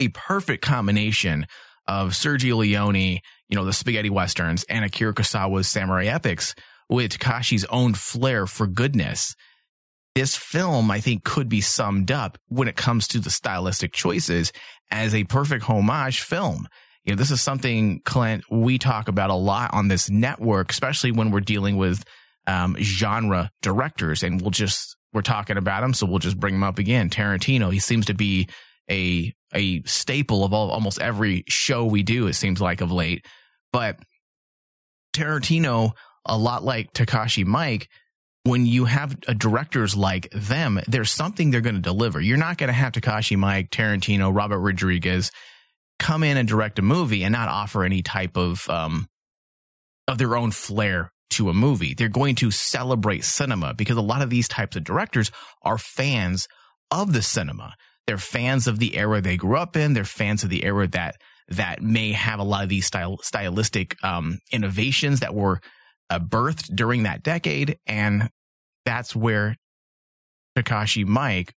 a 0.00 0.08
perfect 0.08 0.64
combination 0.64 1.46
of 1.86 2.12
Sergio 2.12 2.56
Leone, 2.56 3.20
you 3.48 3.56
know, 3.56 3.64
the 3.64 3.72
spaghetti 3.72 4.10
westerns 4.10 4.64
and 4.68 4.84
Akira 4.84 5.14
Kurosawa's 5.14 5.68
samurai 5.68 6.06
epics 6.06 6.54
with 6.88 7.18
Takashi's 7.18 7.64
own 7.66 7.94
flair 7.94 8.46
for 8.46 8.66
goodness. 8.66 9.34
This 10.14 10.36
film, 10.36 10.90
I 10.90 11.00
think, 11.00 11.24
could 11.24 11.48
be 11.48 11.60
summed 11.60 12.10
up 12.10 12.38
when 12.48 12.68
it 12.68 12.76
comes 12.76 13.06
to 13.08 13.20
the 13.20 13.30
stylistic 13.30 13.92
choices 13.92 14.52
as 14.90 15.14
a 15.14 15.24
perfect 15.24 15.64
homage 15.64 16.20
film. 16.20 16.66
You 17.04 17.12
know, 17.12 17.16
this 17.16 17.30
is 17.30 17.40
something, 17.40 18.00
Clint, 18.04 18.44
we 18.50 18.78
talk 18.78 19.08
about 19.08 19.30
a 19.30 19.34
lot 19.34 19.72
on 19.72 19.88
this 19.88 20.10
network, 20.10 20.70
especially 20.70 21.12
when 21.12 21.30
we're 21.30 21.40
dealing 21.40 21.76
with 21.76 22.04
um, 22.46 22.76
genre 22.78 23.50
directors, 23.62 24.22
and 24.22 24.40
we'll 24.40 24.50
just 24.50 24.96
we're 25.12 25.22
talking 25.22 25.56
about 25.56 25.80
them, 25.80 25.94
so 25.94 26.06
we'll 26.06 26.18
just 26.18 26.38
bring 26.38 26.54
them 26.54 26.62
up 26.62 26.78
again. 26.78 27.10
Tarantino, 27.10 27.72
he 27.72 27.78
seems 27.78 28.06
to 28.06 28.14
be 28.14 28.48
a 28.90 29.32
a 29.52 29.82
staple 29.82 30.44
of 30.44 30.52
all, 30.52 30.70
almost 30.70 31.00
every 31.00 31.44
show 31.48 31.84
we 31.86 32.02
do. 32.02 32.26
It 32.26 32.34
seems 32.34 32.60
like 32.60 32.80
of 32.80 32.92
late, 32.92 33.26
but 33.72 33.98
Tarantino, 35.14 35.92
a 36.24 36.36
lot 36.36 36.62
like 36.62 36.92
Takashi 36.92 37.44
Mike, 37.44 37.88
when 38.44 38.64
you 38.64 38.84
have 38.84 39.20
directors 39.20 39.96
like 39.96 40.30
them, 40.30 40.80
there's 40.86 41.10
something 41.10 41.50
they're 41.50 41.60
going 41.60 41.74
to 41.74 41.80
deliver. 41.80 42.20
You're 42.20 42.38
not 42.38 42.58
going 42.58 42.68
to 42.68 42.74
have 42.74 42.92
Takashi 42.92 43.36
Mike, 43.36 43.70
Tarantino, 43.70 44.34
Robert 44.34 44.60
Rodriguez 44.60 45.30
come 45.98 46.22
in 46.22 46.36
and 46.38 46.48
direct 46.48 46.78
a 46.78 46.82
movie 46.82 47.22
and 47.22 47.32
not 47.32 47.48
offer 47.48 47.84
any 47.84 48.02
type 48.02 48.36
of 48.36 48.68
um 48.68 49.06
of 50.08 50.18
their 50.18 50.36
own 50.36 50.50
flair 50.50 51.12
to 51.30 51.48
a 51.48 51.54
movie. 51.54 51.94
They're 51.94 52.08
going 52.08 52.34
to 52.36 52.50
celebrate 52.50 53.22
cinema 53.24 53.74
because 53.74 53.96
a 53.96 54.02
lot 54.02 54.22
of 54.22 54.30
these 54.30 54.48
types 54.48 54.76
of 54.76 54.82
directors 54.82 55.30
are 55.62 55.78
fans 55.78 56.48
of 56.90 57.12
the 57.12 57.22
cinema. 57.22 57.74
They're 58.06 58.18
fans 58.18 58.66
of 58.66 58.78
the 58.78 58.96
era 58.96 59.20
they 59.20 59.36
grew 59.36 59.56
up 59.56 59.76
in. 59.76 59.92
They're 59.92 60.04
fans 60.04 60.42
of 60.42 60.50
the 60.50 60.64
era 60.64 60.86
that 60.88 61.16
that 61.48 61.82
may 61.82 62.12
have 62.12 62.38
a 62.38 62.44
lot 62.44 62.62
of 62.62 62.68
these 62.68 62.86
style 62.86 63.18
stylistic 63.22 63.96
um, 64.04 64.38
innovations 64.52 65.20
that 65.20 65.34
were 65.34 65.60
uh, 66.08 66.18
birthed 66.18 66.74
during 66.74 67.02
that 67.04 67.22
decade, 67.22 67.78
and 67.86 68.30
that's 68.84 69.14
where 69.14 69.56
Takashi 70.56 71.06
Mike 71.06 71.54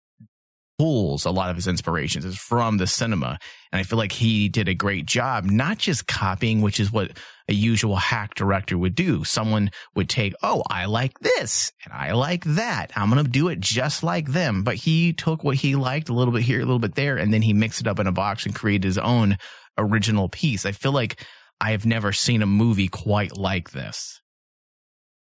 pulls 0.78 1.24
a 1.24 1.30
lot 1.30 1.50
of 1.50 1.56
his 1.56 1.66
inspirations 1.66 2.24
is 2.24 2.36
from 2.36 2.78
the 2.78 2.86
cinema. 2.86 3.38
And 3.70 3.80
I 3.80 3.82
feel 3.82 3.98
like 3.98 4.12
he 4.12 4.48
did 4.48 4.68
a 4.68 4.74
great 4.74 5.06
job, 5.06 5.44
not 5.44 5.78
just 5.78 6.06
copying, 6.06 6.60
which 6.60 6.80
is 6.80 6.92
what 6.92 7.12
a 7.48 7.54
usual 7.54 7.96
hack 7.96 8.34
director 8.34 8.76
would 8.76 8.94
do. 8.94 9.24
Someone 9.24 9.70
would 9.94 10.08
take, 10.08 10.34
Oh, 10.42 10.62
I 10.68 10.86
like 10.86 11.18
this 11.20 11.72
and 11.84 11.92
I 11.92 12.12
like 12.12 12.44
that. 12.44 12.92
I'm 12.96 13.10
going 13.10 13.24
to 13.24 13.30
do 13.30 13.48
it 13.48 13.60
just 13.60 14.02
like 14.02 14.28
them. 14.28 14.62
But 14.62 14.76
he 14.76 15.12
took 15.12 15.44
what 15.44 15.56
he 15.56 15.74
liked 15.74 16.08
a 16.08 16.14
little 16.14 16.32
bit 16.32 16.42
here, 16.42 16.58
a 16.58 16.64
little 16.64 16.78
bit 16.78 16.94
there, 16.94 17.16
and 17.16 17.32
then 17.32 17.42
he 17.42 17.52
mixed 17.52 17.80
it 17.80 17.86
up 17.86 17.98
in 17.98 18.06
a 18.06 18.12
box 18.12 18.46
and 18.46 18.54
created 18.54 18.84
his 18.84 18.98
own 18.98 19.38
original 19.78 20.28
piece. 20.28 20.66
I 20.66 20.72
feel 20.72 20.92
like 20.92 21.24
I 21.60 21.70
have 21.70 21.86
never 21.86 22.12
seen 22.12 22.42
a 22.42 22.46
movie 22.46 22.88
quite 22.88 23.36
like 23.36 23.70
this. 23.70 24.20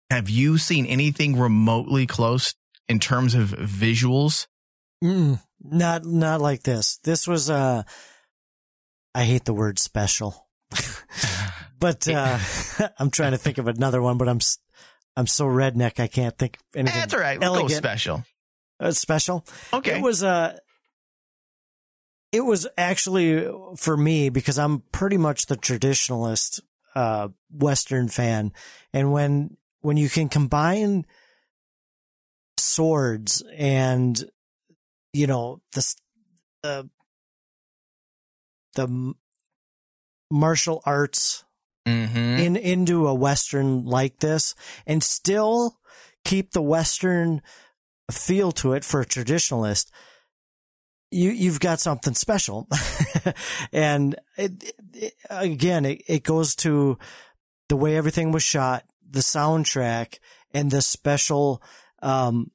Have 0.09 0.29
you 0.29 0.57
seen 0.57 0.85
anything 0.85 1.37
remotely 1.37 2.05
close 2.05 2.53
in 2.87 2.99
terms 2.99 3.35
of 3.35 3.49
visuals? 3.49 4.47
Mm, 5.03 5.39
not 5.61 6.05
not 6.05 6.41
like 6.41 6.63
this. 6.63 6.97
This 7.03 7.27
was 7.27 7.49
uh 7.49 7.83
I 9.13 9.23
hate 9.23 9.45
the 9.45 9.53
word 9.53 9.79
special. 9.79 10.47
but 11.79 12.07
uh 12.07 12.39
I'm 12.99 13.11
trying 13.11 13.31
to 13.31 13.37
think 13.37 13.57
of 13.57 13.67
another 13.67 14.01
one, 14.01 14.17
but 14.17 14.27
I'm 14.27 14.39
I'm 15.15 15.27
so 15.27 15.45
redneck 15.45 15.99
I 15.99 16.07
can't 16.07 16.37
think 16.37 16.57
anything. 16.75 16.99
That's 16.99 17.13
all 17.13 17.19
right. 17.19 17.39
We'll 17.39 17.55
elegant. 17.55 17.77
special. 17.77 18.23
Uh, 18.79 18.91
special. 18.91 19.45
Okay. 19.73 19.97
It 19.97 20.01
was 20.01 20.23
uh 20.23 20.57
it 22.31 22.41
was 22.41 22.67
actually 22.77 23.47
for 23.77 23.95
me 23.95 24.29
because 24.29 24.59
I'm 24.59 24.81
pretty 24.91 25.17
much 25.17 25.45
the 25.45 25.57
traditionalist 25.57 26.59
uh 26.95 27.29
western 27.51 28.07
fan 28.07 28.51
and 28.93 29.11
when 29.11 29.57
when 29.81 29.97
you 29.97 30.09
can 30.09 30.27
combine 30.29 31.05
swords 32.57 33.43
and 33.55 34.23
you 35.17 35.25
know 35.27 35.59
the 35.73 35.95
uh, 36.63 36.83
the 38.75 39.13
martial 40.29 40.81
arts 40.85 41.43
mm-hmm. 41.87 42.17
in 42.17 42.55
into 42.55 43.07
a 43.07 43.13
western 43.13 43.83
like 43.85 44.19
this 44.19 44.53
and 44.85 45.01
still 45.01 45.79
keep 46.23 46.51
the 46.51 46.61
western 46.61 47.41
feel 48.11 48.51
to 48.51 48.73
it 48.73 48.85
for 48.85 49.01
a 49.01 49.05
traditionalist 49.05 49.89
you 51.09 51.31
you've 51.31 51.59
got 51.59 51.79
something 51.79 52.13
special 52.13 52.67
and 53.73 54.15
it, 54.37 54.75
it, 54.93 55.13
again 55.29 55.85
it, 55.85 56.01
it 56.07 56.23
goes 56.23 56.55
to 56.55 56.97
the 57.69 57.75
way 57.75 57.95
everything 57.95 58.31
was 58.31 58.43
shot 58.43 58.83
the 59.09 59.21
soundtrack 59.21 60.19
and 60.53 60.69
the 60.69 60.81
special 60.81 61.61
um 62.03 62.51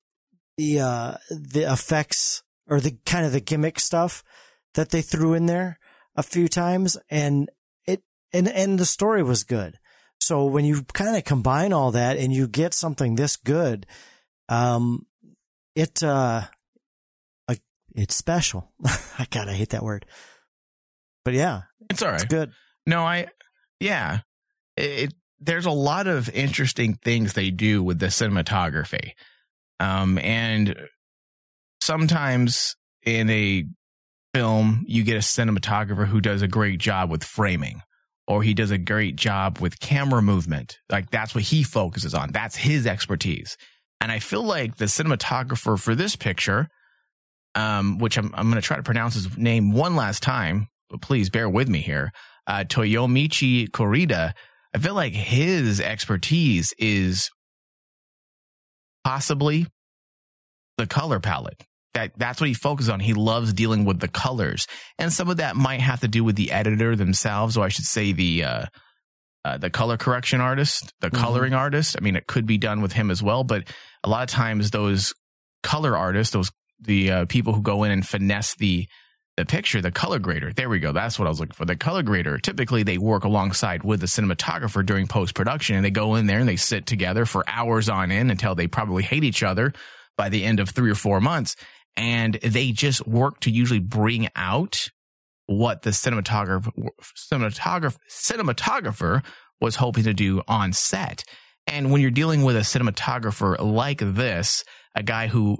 the 0.59 0.81
uh 0.81 1.16
the 1.31 1.62
effects 1.72 2.42
or 2.68 2.81
the 2.81 2.96
kind 3.05 3.27
of 3.27 3.33
the 3.33 3.40
gimmick 3.40 3.79
stuff 3.81 4.22
that 4.75 4.90
they 4.90 5.03
threw 5.03 5.35
in 5.35 5.46
there 5.46 5.79
a 6.16 6.22
few 6.22 6.48
times 6.48 6.96
and 7.11 7.51
it 7.87 8.03
and 8.33 8.48
and 8.48 8.79
the 8.79 8.87
story 8.87 9.22
was 9.22 9.44
good. 9.44 9.79
So 10.20 10.44
when 10.44 10.64
you 10.64 10.85
kind 10.92 11.16
of 11.16 11.25
combine 11.25 11.72
all 11.72 11.90
that 11.92 12.16
and 12.16 12.33
you 12.33 12.46
get 12.46 12.75
something 12.75 13.14
this 13.16 13.37
good 13.37 13.87
um 14.48 15.07
it 15.75 16.03
uh 16.03 16.42
it's 17.94 18.14
special. 18.14 18.72
I 18.85 19.27
god 19.31 19.48
i 19.48 19.53
hate 19.53 19.70
that 19.70 19.83
word. 19.83 20.07
But 21.25 21.35
yeah 21.35 21.62
It's 21.90 22.03
all 22.03 22.09
right. 22.11 22.22
it's 22.22 22.25
good. 22.25 22.53
No, 22.87 23.03
I, 23.03 23.29
yeah, 23.81 24.20
it, 24.77 24.83
it, 24.90 25.14
there's 25.40 25.66
a 25.66 25.70
lot 25.70 26.07
of 26.07 26.29
interesting 26.31 26.94
things 26.94 27.33
they 27.33 27.51
do 27.51 27.83
with 27.83 27.98
the 27.98 28.07
cinematography. 28.07 29.12
Um, 29.81 30.18
and 30.18 30.77
sometimes 31.83 32.77
in 33.03 33.29
a 33.31 33.64
film, 34.35 34.85
you 34.87 35.03
get 35.03 35.16
a 35.16 35.21
cinematographer 35.21 36.07
who 36.07 36.21
does 36.21 36.42
a 36.42 36.49
great 36.49 36.79
job 36.79 37.11
with 37.11 37.25
framing 37.25 37.83
or 38.29 38.42
he 38.42 38.55
does 38.55 38.71
a 38.71 38.79
great 38.79 39.16
job 39.16 39.59
with 39.59 39.81
camera 39.81 40.23
movement. 40.23 40.79
Like 40.88 41.11
that's 41.11 41.35
what 41.35 41.45
he 41.45 41.62
focuses 41.62 42.14
on. 42.14 42.31
That's 42.33 42.57
his 42.57 42.87
expertise. 42.87 43.57
And 44.01 44.12
I 44.12 44.21
feel 44.21 44.45
like 44.45 44.77
the 44.77 44.87
cinematographer 44.87 45.79
for 45.79 45.95
this 45.95 46.16
picture, 46.16 46.68
um, 47.55 47.99
which 47.99 48.16
I'm, 48.16 48.33
I'm 48.35 48.49
going 48.49 48.61
to 48.61 48.66
try 48.66 48.77
to 48.77 48.83
pronounce 48.83 49.14
his 49.14 49.37
name 49.37 49.73
one 49.73 49.97
last 49.97 50.23
time, 50.23 50.68
but 50.88 51.03
please 51.03 51.31
bear 51.31 51.49
with 51.49 51.68
me 51.68 51.81
here. 51.81 52.12
Uh, 52.47 52.64
Toyomichi 52.64 53.68
Kurita, 53.68 54.33
I 54.75 54.79
feel 54.79 54.95
like 54.95 55.12
his 55.12 55.81
expertise 55.81 56.73
is 56.79 57.31
possibly 59.05 59.66
the 60.79 60.87
color 60.87 61.21
palette. 61.21 61.62
That 61.94 62.12
that's 62.16 62.40
what 62.40 62.48
he 62.48 62.55
focuses 62.55 62.88
on. 62.88 63.00
He 63.00 63.12
loves 63.12 63.52
dealing 63.52 63.85
with 63.85 64.00
the 64.00 64.09
colors, 64.09 64.66
and 64.98 65.12
some 65.12 65.28
of 65.28 65.37
that 65.37 65.57
might 65.57 65.81
have 65.81 66.00
to 66.00 66.09
do 66.09 66.24
with 66.24 66.37
the 66.37 66.50
editor 66.50 66.96
themselves, 66.96 67.57
or 67.57 67.64
I 67.64 67.68
should 67.68 67.85
say 67.85 68.12
the 68.12 68.44
uh, 68.44 68.64
uh, 69.44 69.59
the 69.59 69.70
color 69.70 69.96
correction 69.96 70.40
artist, 70.40 70.92
the 71.00 71.09
Mm-hmm. 71.11 71.22
coloring 71.22 71.55
artist. 71.55 71.96
I 71.98 72.00
mean, 72.02 72.16
it 72.16 72.26
could 72.26 72.46
be 72.46 72.57
done 72.59 72.81
with 72.81 72.92
him 72.92 73.11
as 73.11 73.22
well, 73.22 73.44
but 73.44 73.64
a 74.05 74.09
lot 74.09 74.22
of 74.22 74.28
times 74.31 74.70
those 74.70 75.12
color 75.62 75.96
artists, 75.96 76.33
those 76.33 76.50
the 76.81 77.11
uh, 77.11 77.24
people 77.26 77.52
who 77.52 77.62
go 77.62 77.85
in 77.85 77.90
and 77.90 78.07
finesse 78.07 78.55
the 78.57 78.87
the 79.37 79.46
picture, 79.46 79.81
the 79.81 79.90
color 79.90 80.18
grader. 80.18 80.52
There 80.52 80.68
we 80.68 80.78
go. 80.78 80.92
That's 80.92 81.18
what 81.18 81.26
I 81.26 81.31
was 81.31 81.40
looking 81.40 81.55
for. 81.55 81.64
The 81.64 81.76
color 81.76 82.02
grader. 82.02 82.38
Typically, 82.38 82.83
they 82.83 82.98
work 82.98 83.24
alongside 83.24 83.83
with 83.83 84.00
the 84.00 84.07
cinematographer 84.07 84.85
during 84.85 85.07
post 85.07 85.35
production, 85.35 85.76
and 85.76 85.85
they 85.85 85.90
go 85.90 86.14
in 86.16 86.26
there 86.26 86.38
and 86.38 86.48
they 86.48 86.57
sit 86.57 86.87
together 86.87 87.24
for 87.26 87.44
hours 87.46 87.88
on 87.88 88.11
end 88.11 88.31
until 88.31 88.55
they 88.55 88.66
probably 88.66 89.02
hate 89.02 89.24
each 89.24 89.42
other 89.42 89.72
by 90.18 90.28
the 90.28 90.44
end 90.44 90.61
of 90.61 90.68
three 90.68 90.90
or 90.90 90.94
four 90.94 91.20
months, 91.20 91.57
and 91.96 92.35
they 92.35 92.72
just 92.72 93.07
work 93.07 93.40
to 93.40 93.50
usually 93.50 93.81
bring 93.81 94.28
out 94.37 94.88
what 95.46 95.83
the 95.83 95.90
cinematographer 95.90 96.70
cinematographer 97.14 97.96
cinematographer 98.11 99.24
was 99.61 99.76
hoping 99.76 100.05
to 100.05 100.14
do 100.14 100.42
on 100.48 100.72
set. 100.72 101.24
And 101.66 101.92
when 101.92 102.00
you're 102.00 102.11
dealing 102.11 102.42
with 102.42 102.57
a 102.57 102.61
cinematographer 102.61 103.59
like 103.61 103.98
this, 104.00 104.64
a 104.94 105.02
guy 105.02 105.28
who 105.28 105.59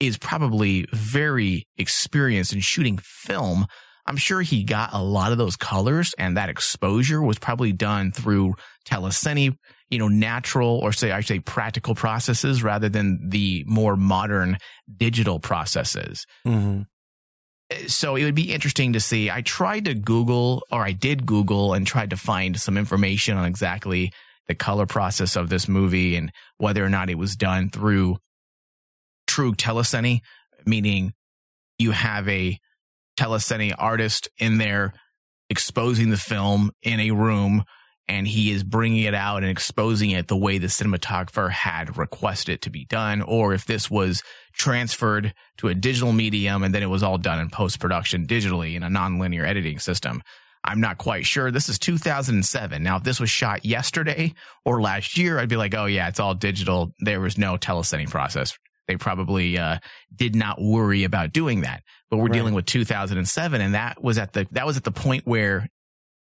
is 0.00 0.18
probably 0.18 0.86
very 0.92 1.66
experienced 1.76 2.52
in 2.52 2.60
shooting 2.60 2.98
film, 2.98 3.66
I'm 4.06 4.16
sure 4.16 4.42
he 4.42 4.62
got 4.62 4.92
a 4.92 5.02
lot 5.02 5.32
of 5.32 5.38
those 5.38 5.56
colors 5.56 6.14
and 6.18 6.36
that 6.36 6.48
exposure 6.48 7.22
was 7.22 7.38
probably 7.38 7.72
done 7.72 8.12
through 8.12 8.54
telecine, 8.88 9.56
you 9.90 9.98
know, 9.98 10.08
natural 10.08 10.78
or 10.78 10.92
say, 10.92 11.12
I 11.12 11.20
say 11.20 11.40
practical 11.40 11.94
processes 11.94 12.62
rather 12.62 12.88
than 12.88 13.28
the 13.28 13.64
more 13.66 13.96
modern 13.96 14.58
digital 14.98 15.40
processes 15.40 16.26
hmm 16.44 16.82
so 17.88 18.16
it 18.16 18.24
would 18.24 18.34
be 18.34 18.52
interesting 18.52 18.92
to 18.92 19.00
see. 19.00 19.30
I 19.30 19.42
tried 19.42 19.86
to 19.86 19.94
Google, 19.94 20.62
or 20.70 20.82
I 20.82 20.92
did 20.92 21.26
Google 21.26 21.74
and 21.74 21.86
tried 21.86 22.10
to 22.10 22.16
find 22.16 22.58
some 22.60 22.78
information 22.78 23.36
on 23.36 23.44
exactly 23.44 24.12
the 24.46 24.54
color 24.54 24.86
process 24.86 25.36
of 25.36 25.48
this 25.48 25.66
movie 25.66 26.14
and 26.16 26.30
whether 26.58 26.84
or 26.84 26.88
not 26.88 27.10
it 27.10 27.18
was 27.18 27.34
done 27.34 27.70
through 27.70 28.18
true 29.26 29.54
telecine, 29.54 30.20
meaning 30.64 31.12
you 31.78 31.90
have 31.90 32.28
a 32.28 32.58
telecine 33.18 33.74
artist 33.76 34.28
in 34.38 34.58
there 34.58 34.92
exposing 35.50 36.10
the 36.10 36.16
film 36.16 36.70
in 36.82 37.00
a 37.00 37.10
room 37.10 37.64
and 38.08 38.26
he 38.28 38.50
is 38.52 38.62
bringing 38.62 39.02
it 39.04 39.14
out 39.14 39.38
and 39.42 39.50
exposing 39.50 40.10
it 40.10 40.28
the 40.28 40.36
way 40.36 40.58
the 40.58 40.68
cinematographer 40.68 41.50
had 41.50 41.96
requested 41.98 42.54
it 42.54 42.62
to 42.62 42.70
be 42.70 42.84
done, 42.84 43.22
or 43.22 43.52
if 43.54 43.66
this 43.66 43.90
was 43.90 44.22
transferred 44.52 45.34
to 45.58 45.68
a 45.68 45.74
digital 45.74 46.12
medium 46.12 46.62
and 46.62 46.74
then 46.74 46.82
it 46.82 46.90
was 46.90 47.02
all 47.02 47.18
done 47.18 47.38
in 47.38 47.50
post 47.50 47.78
production 47.80 48.26
digitally 48.26 48.74
in 48.74 48.82
a 48.82 48.88
nonlinear 48.88 49.46
editing 49.46 49.78
system. 49.78 50.22
I'm 50.64 50.80
not 50.80 50.98
quite 50.98 51.24
sure. 51.26 51.52
This 51.52 51.68
is 51.68 51.78
2007. 51.78 52.82
Now, 52.82 52.96
if 52.96 53.04
this 53.04 53.20
was 53.20 53.30
shot 53.30 53.64
yesterday 53.64 54.34
or 54.64 54.80
last 54.82 55.16
year, 55.16 55.38
I'd 55.38 55.48
be 55.48 55.56
like, 55.56 55.74
oh, 55.76 55.84
yeah, 55.86 56.08
it's 56.08 56.18
all 56.18 56.34
digital. 56.34 56.92
There 56.98 57.20
was 57.20 57.38
no 57.38 57.56
telecine 57.56 58.10
process. 58.10 58.58
They 58.88 58.96
probably 58.96 59.58
uh, 59.58 59.78
did 60.14 60.34
not 60.34 60.60
worry 60.60 61.04
about 61.04 61.32
doing 61.32 61.60
that. 61.60 61.82
But 62.10 62.16
we're 62.16 62.24
Right. 62.24 62.32
dealing 62.32 62.54
with 62.54 62.66
2007, 62.66 63.60
and 63.60 63.74
that 63.74 64.02
was 64.02 64.18
at 64.18 64.32
the 64.32 64.46
that 64.52 64.66
was 64.66 64.76
at 64.76 64.84
the 64.84 64.92
point 64.92 65.24
where 65.26 65.68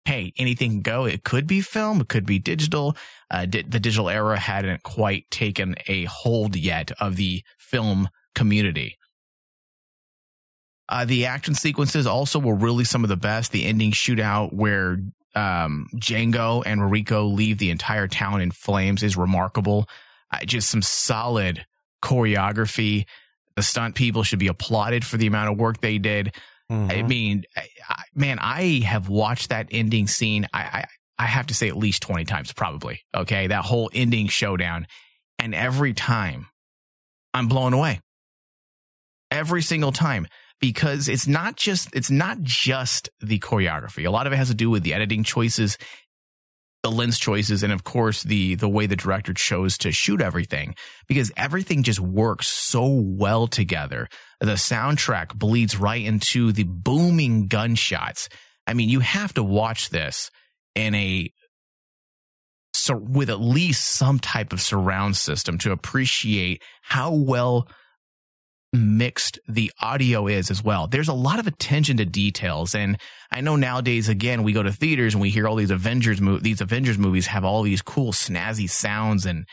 hey, 0.04 0.32
anything 0.36 0.70
can 0.70 0.80
go. 0.82 1.04
It 1.04 1.24
could 1.24 1.46
be 1.46 1.60
film, 1.60 2.00
it 2.00 2.08
could 2.08 2.26
be 2.26 2.38
digital. 2.38 2.96
Uh, 3.30 3.46
di- 3.46 3.62
the 3.62 3.80
digital 3.80 4.08
era 4.08 4.38
hadn't 4.38 4.82
quite 4.82 5.30
taken 5.30 5.76
a 5.86 6.04
hold 6.04 6.56
yet 6.56 6.90
of 7.00 7.16
the 7.16 7.42
film 7.58 8.08
community. 8.34 8.98
Uh, 10.88 11.04
the 11.04 11.26
action 11.26 11.54
sequences 11.54 12.06
also 12.06 12.38
were 12.38 12.54
really 12.54 12.84
some 12.84 13.04
of 13.04 13.08
the 13.08 13.16
best. 13.16 13.52
The 13.52 13.64
ending 13.64 13.92
shootout 13.92 14.52
where 14.52 14.98
um, 15.34 15.86
Django 15.94 16.62
and 16.66 16.90
Rico 16.90 17.24
leave 17.24 17.58
the 17.58 17.70
entire 17.70 18.08
town 18.08 18.40
in 18.40 18.50
flames 18.50 19.02
is 19.02 19.16
remarkable. 19.16 19.88
Uh, 20.30 20.44
just 20.44 20.68
some 20.68 20.82
solid 20.82 21.64
choreography. 22.02 23.06
The 23.56 23.62
stunt 23.62 23.94
people 23.94 24.22
should 24.22 24.38
be 24.38 24.48
applauded 24.48 25.04
for 25.04 25.16
the 25.16 25.26
amount 25.26 25.50
of 25.50 25.58
work 25.58 25.80
they 25.80 25.98
did. 25.98 26.34
Mm-hmm. 26.70 26.90
I 26.90 27.02
mean, 27.02 27.44
I, 27.56 28.01
man, 28.14 28.38
I 28.40 28.80
have 28.84 29.08
watched 29.08 29.50
that 29.50 29.68
ending 29.70 30.06
scene. 30.06 30.46
I, 30.52 30.60
I, 30.60 30.84
I 31.18 31.26
have 31.26 31.46
to 31.48 31.54
say 31.54 31.68
at 31.68 31.76
least 31.76 32.02
20 32.02 32.24
times, 32.24 32.52
probably. 32.52 33.00
Okay. 33.14 33.46
That 33.46 33.64
whole 33.64 33.90
ending 33.92 34.28
showdown. 34.28 34.86
And 35.38 35.54
every 35.54 35.94
time 35.94 36.46
I'm 37.34 37.48
blown 37.48 37.72
away. 37.72 38.00
Every 39.30 39.62
single 39.62 39.92
time. 39.92 40.26
Because 40.60 41.08
it's 41.08 41.26
not 41.26 41.56
just, 41.56 41.88
it's 41.92 42.10
not 42.10 42.40
just 42.40 43.10
the 43.20 43.40
choreography. 43.40 44.06
A 44.06 44.10
lot 44.10 44.28
of 44.28 44.32
it 44.32 44.36
has 44.36 44.48
to 44.48 44.54
do 44.54 44.70
with 44.70 44.84
the 44.84 44.94
editing 44.94 45.24
choices, 45.24 45.76
the 46.82 46.90
lens 46.90 47.18
choices, 47.18 47.62
and 47.62 47.72
of 47.72 47.84
course 47.84 48.22
the, 48.22 48.56
the 48.56 48.68
way 48.68 48.86
the 48.86 48.96
director 48.96 49.32
chose 49.32 49.78
to 49.78 49.92
shoot 49.92 50.20
everything. 50.20 50.74
Because 51.06 51.30
everything 51.36 51.82
just 51.82 52.00
works 52.00 52.48
so 52.48 52.86
well 52.86 53.46
together 53.46 54.08
the 54.42 54.54
soundtrack 54.54 55.34
bleeds 55.34 55.78
right 55.78 56.04
into 56.04 56.50
the 56.50 56.64
booming 56.64 57.46
gunshots. 57.46 58.28
I 58.66 58.74
mean, 58.74 58.88
you 58.88 58.98
have 59.00 59.32
to 59.34 59.44
watch 59.44 59.90
this 59.90 60.30
in 60.74 60.94
a 60.94 61.32
so 62.74 62.96
with 62.96 63.30
at 63.30 63.40
least 63.40 63.86
some 63.86 64.18
type 64.18 64.52
of 64.52 64.60
surround 64.60 65.16
system 65.16 65.58
to 65.58 65.70
appreciate 65.70 66.62
how 66.82 67.12
well 67.12 67.68
mixed 68.72 69.38
the 69.46 69.70
audio 69.80 70.26
is 70.26 70.50
as 70.50 70.62
well. 70.62 70.86
There's 70.86 71.08
a 71.08 71.14
lot 71.14 71.38
of 71.38 71.46
attention 71.46 71.98
to 71.98 72.04
details 72.04 72.74
and 72.74 72.98
I 73.30 73.40
know 73.40 73.56
nowadays 73.56 74.08
again 74.08 74.42
we 74.42 74.52
go 74.52 74.62
to 74.62 74.72
theaters 74.72 75.14
and 75.14 75.20
we 75.20 75.30
hear 75.30 75.46
all 75.46 75.56
these 75.56 75.70
Avengers 75.70 76.20
mo- 76.20 76.38
these 76.38 76.60
Avengers 76.60 76.98
movies 76.98 77.26
have 77.26 77.44
all 77.44 77.62
these 77.62 77.82
cool 77.82 78.12
snazzy 78.12 78.68
sounds 78.68 79.26
and 79.26 79.46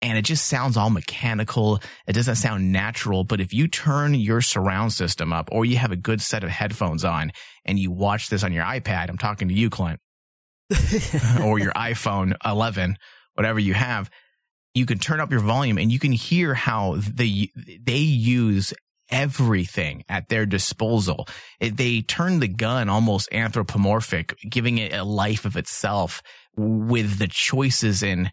and 0.00 0.16
it 0.16 0.22
just 0.22 0.46
sounds 0.46 0.76
all 0.76 0.90
mechanical. 0.90 1.80
It 2.06 2.12
doesn't 2.12 2.36
sound 2.36 2.72
natural. 2.72 3.24
But 3.24 3.40
if 3.40 3.52
you 3.52 3.66
turn 3.66 4.14
your 4.14 4.40
surround 4.40 4.92
system 4.92 5.32
up 5.32 5.48
or 5.50 5.64
you 5.64 5.76
have 5.78 5.90
a 5.92 5.96
good 5.96 6.20
set 6.20 6.44
of 6.44 6.50
headphones 6.50 7.04
on 7.04 7.32
and 7.64 7.78
you 7.78 7.90
watch 7.90 8.28
this 8.28 8.44
on 8.44 8.52
your 8.52 8.64
iPad, 8.64 9.08
I'm 9.08 9.18
talking 9.18 9.48
to 9.48 9.54
you, 9.54 9.70
Clint, 9.70 9.98
or 11.42 11.58
your 11.58 11.72
iPhone 11.72 12.34
11, 12.44 12.96
whatever 13.34 13.58
you 13.58 13.74
have, 13.74 14.08
you 14.74 14.86
can 14.86 14.98
turn 14.98 15.20
up 15.20 15.30
your 15.30 15.40
volume 15.40 15.78
and 15.78 15.90
you 15.90 15.98
can 15.98 16.12
hear 16.12 16.54
how 16.54 16.96
they, 16.96 17.50
they 17.82 17.98
use 17.98 18.72
everything 19.10 20.04
at 20.08 20.28
their 20.28 20.46
disposal. 20.46 21.26
It, 21.60 21.76
they 21.76 22.02
turn 22.02 22.40
the 22.40 22.48
gun 22.48 22.88
almost 22.88 23.32
anthropomorphic, 23.32 24.34
giving 24.48 24.78
it 24.78 24.92
a 24.92 25.04
life 25.04 25.44
of 25.44 25.56
itself 25.56 26.22
with 26.56 27.18
the 27.18 27.28
choices 27.28 28.02
in 28.02 28.30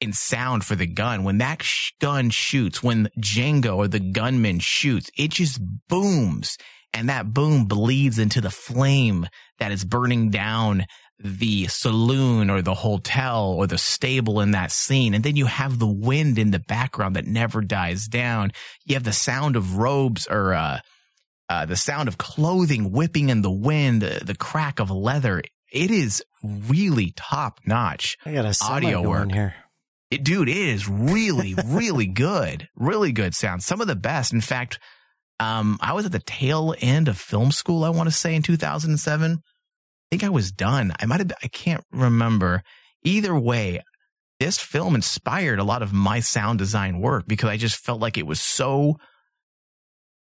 in 0.00 0.12
sound 0.12 0.64
for 0.64 0.76
the 0.76 0.86
gun. 0.86 1.24
When 1.24 1.38
that 1.38 1.60
sh- 1.60 1.90
gun 2.00 2.30
shoots, 2.30 2.84
when 2.84 3.08
Django 3.18 3.76
or 3.76 3.88
the 3.88 3.98
gunman 3.98 4.60
shoots, 4.60 5.10
it 5.18 5.32
just 5.32 5.60
booms 5.88 6.56
and 6.94 7.08
that 7.08 7.34
boom 7.34 7.66
bleeds 7.66 8.18
into 8.18 8.40
the 8.40 8.50
flame 8.50 9.26
that 9.58 9.72
is 9.72 9.84
burning 9.84 10.30
down 10.30 10.86
the 11.20 11.66
saloon 11.66 12.48
or 12.48 12.62
the 12.62 12.74
hotel 12.74 13.50
or 13.50 13.66
the 13.66 13.78
stable 13.78 14.40
in 14.40 14.52
that 14.52 14.70
scene. 14.70 15.14
And 15.14 15.24
then 15.24 15.36
you 15.36 15.46
have 15.46 15.78
the 15.78 15.86
wind 15.86 16.38
in 16.38 16.50
the 16.52 16.60
background 16.60 17.16
that 17.16 17.26
never 17.26 17.60
dies 17.60 18.06
down. 18.06 18.52
You 18.84 18.94
have 18.94 19.04
the 19.04 19.12
sound 19.12 19.56
of 19.56 19.76
robes 19.76 20.26
or, 20.30 20.54
uh, 20.54 20.80
uh, 21.48 21.66
the 21.66 21.76
sound 21.76 22.08
of 22.08 22.18
clothing 22.18 22.92
whipping 22.92 23.30
in 23.30 23.42
the 23.42 23.50
wind, 23.50 24.04
uh, 24.04 24.20
the 24.22 24.36
crack 24.36 24.78
of 24.78 24.90
leather. 24.90 25.42
It 25.72 25.90
is 25.90 26.22
really 26.42 27.12
top 27.16 27.60
notch. 27.66 28.16
I 28.24 28.32
got 28.32 28.44
a 28.44 28.56
Audio 28.64 29.02
work. 29.02 29.32
here. 29.32 29.54
It, 30.10 30.24
dude, 30.24 30.48
it 30.48 30.56
is 30.56 30.88
really, 30.88 31.54
really 31.66 32.06
good. 32.06 32.68
Really 32.76 33.12
good 33.12 33.34
sound. 33.34 33.62
Some 33.62 33.80
of 33.80 33.86
the 33.86 33.96
best. 33.96 34.32
In 34.32 34.40
fact, 34.40 34.78
um, 35.40 35.78
I 35.80 35.92
was 35.92 36.06
at 36.06 36.12
the 36.12 36.18
tail 36.20 36.74
end 36.80 37.08
of 37.08 37.18
film 37.18 37.50
school, 37.50 37.84
I 37.84 37.90
want 37.90 38.08
to 38.08 38.14
say 38.14 38.34
in 38.34 38.42
2007. 38.42 39.42
Think 40.10 40.24
I 40.24 40.30
was 40.30 40.52
done. 40.52 40.92
I 40.98 41.06
might 41.06 41.20
have, 41.20 41.32
I 41.42 41.48
can't 41.48 41.84
remember. 41.92 42.62
Either 43.04 43.38
way, 43.38 43.82
this 44.40 44.58
film 44.58 44.94
inspired 44.94 45.58
a 45.58 45.64
lot 45.64 45.82
of 45.82 45.92
my 45.92 46.20
sound 46.20 46.58
design 46.58 47.00
work 47.00 47.26
because 47.26 47.50
I 47.50 47.56
just 47.56 47.76
felt 47.76 48.00
like 48.00 48.16
it 48.16 48.26
was 48.26 48.40
so 48.40 48.96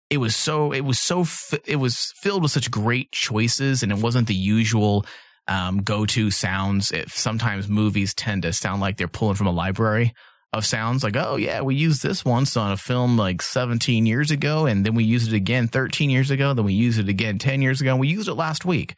it 0.09 0.17
was 0.17 0.35
so 0.35 0.71
it 0.71 0.81
was 0.81 0.99
so 0.99 1.25
it 1.65 1.75
was 1.75 2.13
filled 2.17 2.41
with 2.41 2.51
such 2.51 2.71
great 2.71 3.11
choices 3.11 3.83
and 3.83 3.91
it 3.91 3.99
wasn't 3.99 4.27
the 4.27 4.33
usual 4.33 5.05
um, 5.47 5.81
go-to 5.81 6.31
sounds 6.31 6.91
if 6.91 7.15
sometimes 7.15 7.67
movies 7.67 8.13
tend 8.13 8.43
to 8.43 8.53
sound 8.53 8.81
like 8.81 8.97
they're 8.97 9.07
pulling 9.07 9.35
from 9.35 9.47
a 9.47 9.51
library 9.51 10.13
of 10.53 10.65
sounds 10.65 11.03
like 11.03 11.15
oh 11.15 11.35
yeah 11.35 11.61
we 11.61 11.75
used 11.75 12.01
this 12.01 12.25
once 12.25 12.57
on 12.57 12.71
a 12.71 12.77
film 12.77 13.17
like 13.17 13.41
17 13.41 14.05
years 14.05 14.31
ago 14.31 14.65
and 14.65 14.85
then 14.85 14.95
we 14.95 15.03
used 15.03 15.31
it 15.31 15.35
again 15.35 15.67
13 15.67 16.09
years 16.09 16.31
ago 16.31 16.53
then 16.53 16.65
we 16.65 16.73
used 16.73 16.99
it 16.99 17.09
again 17.09 17.37
10 17.37 17.61
years 17.61 17.81
ago 17.81 17.91
and 17.91 17.99
we 17.99 18.07
used 18.07 18.27
it 18.27 18.33
last 18.33 18.65
week 18.65 18.95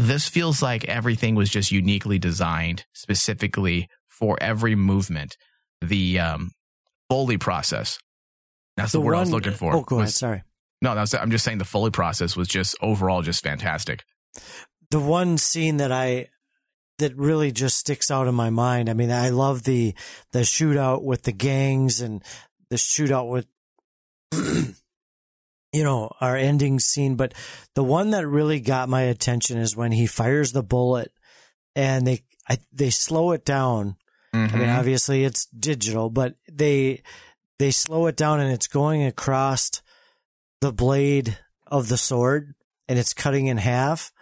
this 0.00 0.28
feels 0.28 0.62
like 0.62 0.84
everything 0.84 1.34
was 1.34 1.50
just 1.50 1.70
uniquely 1.72 2.18
designed 2.18 2.84
specifically 2.92 3.88
for 4.08 4.36
every 4.40 4.74
movement 4.74 5.36
the 5.80 6.18
um 6.18 6.52
foley 7.08 7.38
process 7.38 7.98
that's 8.76 8.92
the, 8.92 9.00
word 9.00 9.14
i 9.16 9.20
was 9.20 9.30
looking 9.30 9.52
for 9.52 9.74
Oh, 9.74 9.82
go 9.82 9.98
ahead. 9.98 10.10
Sorry. 10.10 10.42
no, 10.82 10.94
that's 10.94 11.14
I'm 11.14 11.30
just 11.30 11.44
saying 11.44 11.58
the 11.58 11.64
Foley 11.64 11.90
process 11.90 12.36
was 12.36 12.46
just 12.48 12.76
overall 12.80 13.22
just 13.22 13.42
fantastic. 13.42 14.04
the 14.90 15.00
one 15.00 15.36
scene 15.38 15.78
that 15.78 15.90
I 15.92 16.28
that 16.98 17.16
really 17.16 17.52
just 17.52 17.76
sticks 17.78 18.10
out 18.10 18.26
in 18.28 18.34
my 18.34 18.50
mind. 18.50 18.88
I 18.88 18.92
mean, 18.94 19.10
I 19.10 19.30
love 19.30 19.62
the 19.64 19.94
the 20.32 20.40
shootout 20.40 21.02
with 21.02 21.22
the 21.22 21.32
gangs 21.32 22.00
and 22.00 22.22
the 22.70 22.76
shootout 22.76 23.28
with 23.30 23.46
you 25.72 25.84
know 25.84 26.10
our 26.20 26.36
ending 26.36 26.80
scene, 26.80 27.16
but 27.16 27.34
the 27.74 27.84
one 27.84 28.10
that 28.10 28.26
really 28.26 28.60
got 28.60 28.88
my 28.88 29.02
attention 29.02 29.58
is 29.58 29.76
when 29.76 29.92
he 29.92 30.06
fires 30.06 30.52
the 30.52 30.62
bullet 30.62 31.12
and 31.76 32.06
they 32.06 32.22
I, 32.48 32.58
they 32.72 32.90
slow 32.90 33.32
it 33.32 33.44
down. 33.44 33.96
I 34.32 34.36
Mm-hmm. 34.36 34.58
mean, 34.58 34.68
obviously 34.68 35.24
it's 35.24 35.46
digital, 35.46 36.10
but 36.10 36.34
they 36.50 37.02
they 37.58 37.70
slow 37.70 38.06
it 38.06 38.16
down 38.16 38.40
and 38.40 38.52
it's 38.52 38.66
going 38.66 39.04
across 39.04 39.70
the 40.60 40.72
blade 40.72 41.38
of 41.66 41.88
the 41.88 41.96
sword 41.96 42.54
and 42.88 42.98
it's 42.98 43.14
cutting 43.14 43.46
in 43.46 43.56
half. 43.56 44.12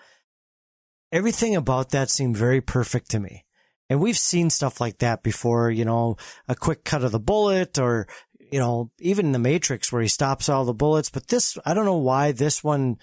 Everything 1.12 1.54
about 1.56 1.90
that 1.90 2.10
seemed 2.10 2.36
very 2.36 2.60
perfect 2.60 3.10
to 3.10 3.20
me. 3.20 3.44
And 3.88 4.00
we've 4.00 4.18
seen 4.18 4.50
stuff 4.50 4.80
like 4.80 4.98
that 4.98 5.22
before, 5.22 5.70
you 5.70 5.84
know, 5.84 6.16
a 6.48 6.56
quick 6.56 6.82
cut 6.84 7.04
of 7.04 7.12
the 7.12 7.20
bullet 7.20 7.78
or, 7.78 8.08
you 8.56 8.60
know, 8.62 8.90
even 9.00 9.26
in 9.26 9.32
the 9.32 9.38
Matrix 9.38 9.92
where 9.92 10.00
he 10.00 10.08
stops 10.08 10.48
all 10.48 10.64
the 10.64 10.72
bullets. 10.72 11.10
But 11.10 11.28
this, 11.28 11.58
I 11.66 11.74
don't 11.74 11.84
know 11.84 11.98
why 11.98 12.32
this 12.32 12.64
one, 12.64 12.96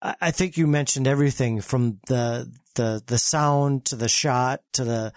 I, 0.00 0.30
think 0.30 0.56
you 0.56 0.68
mentioned 0.68 1.08
everything 1.08 1.60
from 1.60 1.98
the, 2.06 2.48
the, 2.76 3.02
the 3.04 3.18
sound 3.18 3.86
to 3.86 3.96
the 3.96 4.08
shot 4.08 4.60
to 4.74 4.84
the 4.84 5.12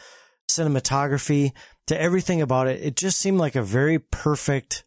cinematography 0.50 1.52
to 1.86 2.02
everything 2.02 2.42
about 2.42 2.66
it. 2.70 2.82
It 2.82 2.96
just 2.96 3.20
seemed 3.20 3.38
like 3.38 3.56
a 3.56 3.62
very 3.62 4.00
perfect 4.00 4.84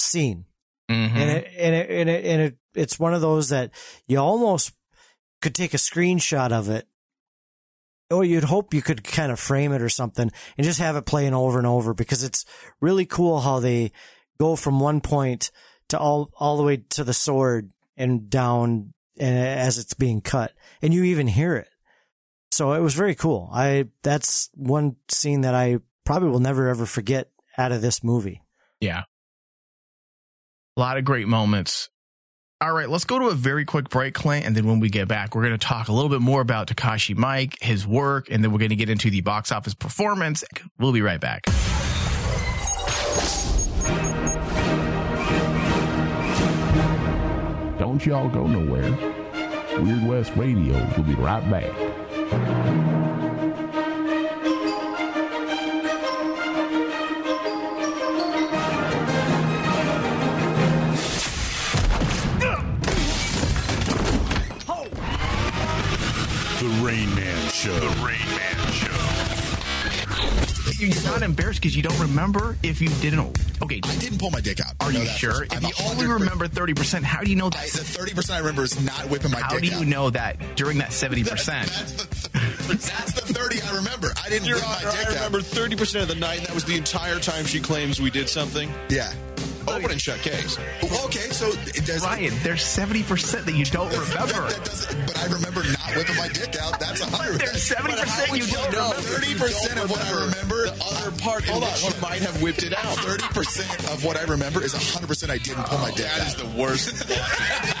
scene 0.00 0.46
Mhm. 0.90 1.10
and 1.10 1.30
it 1.30 1.52
and 1.58 1.74
it 1.74 1.90
and 1.90 2.08
it, 2.08 2.24
and 2.24 2.40
it 2.40 2.58
it's 2.74 2.98
one 2.98 3.12
of 3.12 3.20
those 3.20 3.50
that 3.50 3.70
you 4.06 4.16
almost 4.16 4.72
could 5.42 5.54
take 5.54 5.74
a 5.74 5.76
screenshot 5.76 6.50
of 6.50 6.70
it 6.70 6.88
or 8.10 8.24
you'd 8.24 8.44
hope 8.44 8.74
you 8.74 8.82
could 8.82 9.04
kind 9.04 9.30
of 9.30 9.38
frame 9.38 9.72
it 9.72 9.82
or 9.82 9.88
something 9.88 10.30
and 10.56 10.64
just 10.64 10.80
have 10.80 10.96
it 10.96 11.06
playing 11.06 11.34
over 11.34 11.58
and 11.58 11.66
over 11.66 11.94
because 11.94 12.22
it's 12.22 12.44
really 12.80 13.06
cool 13.06 13.40
how 13.40 13.60
they 13.60 13.92
go 14.38 14.56
from 14.56 14.80
one 14.80 15.00
point 15.00 15.50
to 15.88 15.98
all 15.98 16.30
all 16.38 16.56
the 16.56 16.62
way 16.62 16.78
to 16.90 17.04
the 17.04 17.14
sword 17.14 17.70
and 17.96 18.30
down 18.30 18.92
and 19.18 19.38
as 19.38 19.78
it's 19.78 19.94
being 19.94 20.20
cut 20.20 20.52
and 20.80 20.94
you 20.94 21.04
even 21.04 21.26
hear 21.26 21.56
it 21.56 21.68
so 22.50 22.72
it 22.72 22.80
was 22.80 22.94
very 22.94 23.14
cool 23.14 23.50
i 23.52 23.84
that's 24.02 24.48
one 24.54 24.96
scene 25.08 25.42
that 25.42 25.54
i 25.54 25.78
probably 26.04 26.28
will 26.28 26.40
never 26.40 26.68
ever 26.68 26.86
forget 26.86 27.30
out 27.56 27.72
of 27.72 27.82
this 27.82 28.02
movie 28.04 28.42
Yeah. 28.80 29.02
A 30.76 30.80
lot 30.80 30.96
of 30.96 31.04
great 31.04 31.26
moments. 31.26 31.90
All 32.60 32.72
right, 32.72 32.90
let's 32.90 33.04
go 33.04 33.20
to 33.20 33.28
a 33.28 33.34
very 33.34 33.64
quick 33.64 33.88
break, 33.88 34.14
Clint, 34.14 34.44
and 34.44 34.56
then 34.56 34.66
when 34.66 34.80
we 34.80 34.90
get 34.90 35.06
back, 35.06 35.36
we're 35.36 35.42
going 35.42 35.56
to 35.56 35.64
talk 35.64 35.86
a 35.86 35.92
little 35.92 36.08
bit 36.08 36.20
more 36.20 36.40
about 36.40 36.66
Takashi 36.66 37.14
Miike, 37.14 37.54
his 37.62 37.86
work, 37.86 38.28
and 38.32 38.42
then 38.42 38.50
we're 38.50 38.58
going 38.58 38.70
to 38.70 38.76
get 38.76 38.90
into 38.90 39.10
the 39.10 39.20
box 39.20 39.52
office 39.52 39.74
performance. 39.74 40.42
We'll 40.76 40.90
be 40.90 41.00
right 41.00 41.20
back. 41.20 41.44
Don't 47.78 48.04
y'all 48.04 48.28
go 48.28 48.48
nowhere. 48.48 48.90
Weird 49.80 50.08
West 50.08 50.32
Radio 50.34 50.74
will 50.96 51.04
be 51.04 51.14
right 51.14 51.48
back. 51.48 52.97
The 66.58 66.68
Rain 66.84 67.14
Man 67.14 67.48
Show. 67.50 67.72
The 67.78 67.86
Rain 68.04 68.18
Man 68.36 68.72
Show. 68.72 68.94
You're 70.84 71.02
not 71.04 71.22
embarrassed 71.22 71.60
because 71.60 71.76
you 71.76 71.82
don't 71.82 71.98
remember 72.00 72.56
if 72.62 72.80
you 72.80 72.88
didn't. 73.00 73.36
Okay, 73.62 73.80
I 73.84 73.96
didn't 73.96 74.18
pull 74.18 74.30
my 74.30 74.40
dick 74.40 74.60
out. 74.60 74.74
are 74.80 74.92
you 74.92 75.00
that 75.00 75.06
sure? 75.18 75.44
If 75.44 75.52
I'm 75.56 75.62
you 75.62 75.70
only 75.90 76.06
remember 76.06 76.46
30%, 76.48 77.02
how 77.02 77.22
do 77.22 77.30
you 77.30 77.36
know 77.36 77.46
I, 77.46 77.50
that? 77.50 77.62
the 77.72 77.84
thirty 77.84 78.14
percent 78.14 78.36
I 78.36 78.40
remember 78.40 78.62
is 78.64 78.80
not 78.84 79.08
whipping 79.10 79.30
my 79.32 79.40
How 79.40 79.50
dick 79.50 79.58
out. 79.58 79.64
How 79.72 79.78
do 79.80 79.86
you 79.86 79.96
out. 79.96 80.00
know 80.04 80.10
that 80.10 80.36
during 80.56 80.78
that 80.78 80.90
70%? 80.90 81.24
That's 82.68 83.12
the, 83.12 83.20
thirty 83.34 83.60
I 83.62 83.74
remember. 83.76 84.08
I 84.24 84.28
didn't 84.28 84.46
Your 84.46 84.56
whip 84.58 84.66
Honor, 84.68 84.86
my 84.86 84.92
dick 84.92 85.06
I 85.08 85.14
remember 85.14 85.38
30% 85.40 86.02
of 86.02 86.08
the 86.08 86.14
night, 86.16 86.40
that 86.42 86.54
was 86.54 86.64
the 86.64 86.76
entire 86.76 87.18
time 87.18 87.44
she 87.44 87.60
claims 87.60 88.00
we 88.00 88.10
did 88.10 88.28
something. 88.28 88.70
Yeah. 88.88 89.12
Open 89.66 89.90
and 89.90 90.00
shut 90.00 90.18
case. 90.20 90.58
Okay, 91.04 91.28
so 91.30 91.48
it 91.66 91.84
does. 91.84 92.02
Ryan, 92.02 92.32
there's 92.42 92.62
70% 92.62 93.44
that 93.44 93.54
you 93.54 93.64
don't 93.66 93.90
remember. 93.92 94.48
that 94.48 94.64
doesn't, 94.64 95.06
but 95.06 95.18
I 95.18 95.26
remember 95.26 95.62
not 95.64 95.77
whipping 95.96 96.16
my 96.16 96.28
dick 96.28 96.56
out. 96.60 96.78
That's 96.80 97.00
a 97.00 97.06
hundred. 97.06 97.40
There's 97.40 97.68
70% 97.70 98.36
you 98.38 98.46
don't 98.46 98.72
know? 98.72 98.90
Thirty 98.96 99.34
percent 99.34 99.78
of 99.80 99.90
what 99.90 100.00
I 100.02 100.12
remember. 100.12 100.64
The 100.70 100.84
other 100.84 101.10
part 101.18 101.44
in 101.48 101.54
on, 101.54 101.60
which 101.62 101.94
on. 101.94 102.00
might 102.00 102.20
have 102.22 102.42
whipped 102.42 102.62
it 102.62 102.72
out. 102.76 102.96
Thirty 102.98 103.26
percent 103.28 103.70
of 103.92 104.04
what 104.04 104.16
I 104.16 104.22
remember 104.24 104.62
is 104.64 104.72
hundred 104.74 105.08
percent 105.08 105.30
I 105.32 105.38
didn't 105.38 105.64
pull 105.64 105.78
my 105.78 105.90
dick 105.90 106.06
That 106.06 106.20
out. 106.20 106.26
is 106.28 106.34
the 106.36 106.46
worst. 106.60 107.04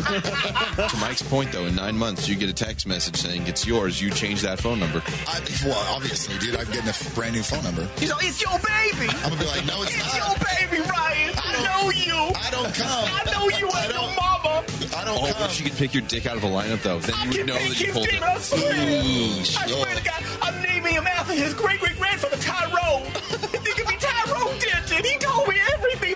to 0.00 0.96
Mike's 1.00 1.22
point, 1.22 1.52
though, 1.52 1.66
in 1.66 1.74
nine 1.76 1.96
months, 1.96 2.28
you 2.28 2.36
get 2.36 2.48
a 2.48 2.52
text 2.52 2.86
message 2.86 3.16
saying 3.16 3.46
it's 3.46 3.66
yours. 3.66 4.00
You 4.00 4.10
change 4.10 4.40
that 4.42 4.58
phone 4.60 4.80
number. 4.80 5.02
I, 5.26 5.40
well, 5.64 5.84
obviously, 5.94 6.38
dude, 6.38 6.56
I'm 6.56 6.66
getting 6.66 6.86
a 6.86 6.90
f- 6.90 7.14
brand 7.14 7.34
new 7.34 7.42
phone 7.42 7.62
number. 7.64 7.88
He's 7.98 8.10
like, 8.10 8.24
it's 8.24 8.40
your 8.40 8.58
baby. 8.58 9.08
I'm 9.22 9.30
gonna 9.30 9.40
be 9.40 9.46
like, 9.46 9.66
no, 9.66 9.82
it's 9.82 9.96
not. 9.98 10.06
It's 10.06 10.16
your 10.16 10.36
baby, 10.78 10.88
Ryan. 10.88 11.34
I 11.36 11.52
don't- 11.52 11.62
know 11.62 11.90
you. 11.90 12.14
I 12.14 12.50
don't 12.50 12.74
come. 12.74 12.86
I 12.88 13.24
know 13.32 13.48
you 13.58 13.68
I 13.70 13.84
and 13.84 13.92
your 13.92 14.02
mama. 14.16 14.64
I 14.96 15.04
don't 15.04 15.18
Oh, 15.22 15.32
come. 15.32 15.42
if 15.44 15.52
she 15.52 15.64
could 15.64 15.76
pick 15.76 15.94
your 15.94 16.02
dick 16.04 16.26
out 16.26 16.36
of 16.36 16.44
a 16.44 16.48
lineup, 16.48 16.82
though, 16.82 16.98
then 17.00 17.14
I 17.16 17.22
you 17.24 17.28
would 17.28 17.36
can 17.38 17.46
know 17.46 17.54
make 17.54 17.68
that 17.70 17.80
you 17.80 17.92
pulled 17.92 18.04
dick, 18.06 18.14
it. 18.14 18.22
I 18.22 18.38
swear. 18.38 18.62
Ooh, 18.62 19.40
I 19.40 19.66
swear 19.66 19.94
to 19.96 20.04
God, 20.04 20.22
I'm 20.42 20.62
naming 20.62 20.94
him 20.94 21.06
after 21.06 21.34
his 21.34 21.54
great 21.54 21.80
great 21.80 21.96
grandfather 21.98 22.36
Tyrone. 22.38 23.02
His 23.28 23.42
name 23.42 23.62
could 23.74 23.86
be 23.88 23.96
Tyrone 23.98 24.58
Denton. 24.58 25.04
He 25.04 25.16
told 25.18 25.48
me 25.48 25.56
everything 25.74 26.14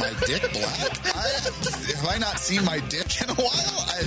my 0.00 0.12
dick 0.26 0.42
black? 0.52 1.14
I, 1.14 1.28
have 1.94 2.06
I 2.08 2.18
not 2.18 2.38
seen 2.38 2.64
my 2.64 2.78
dick 2.88 3.20
in 3.22 3.30
a 3.30 3.34
while? 3.34 3.86
I, 3.86 4.02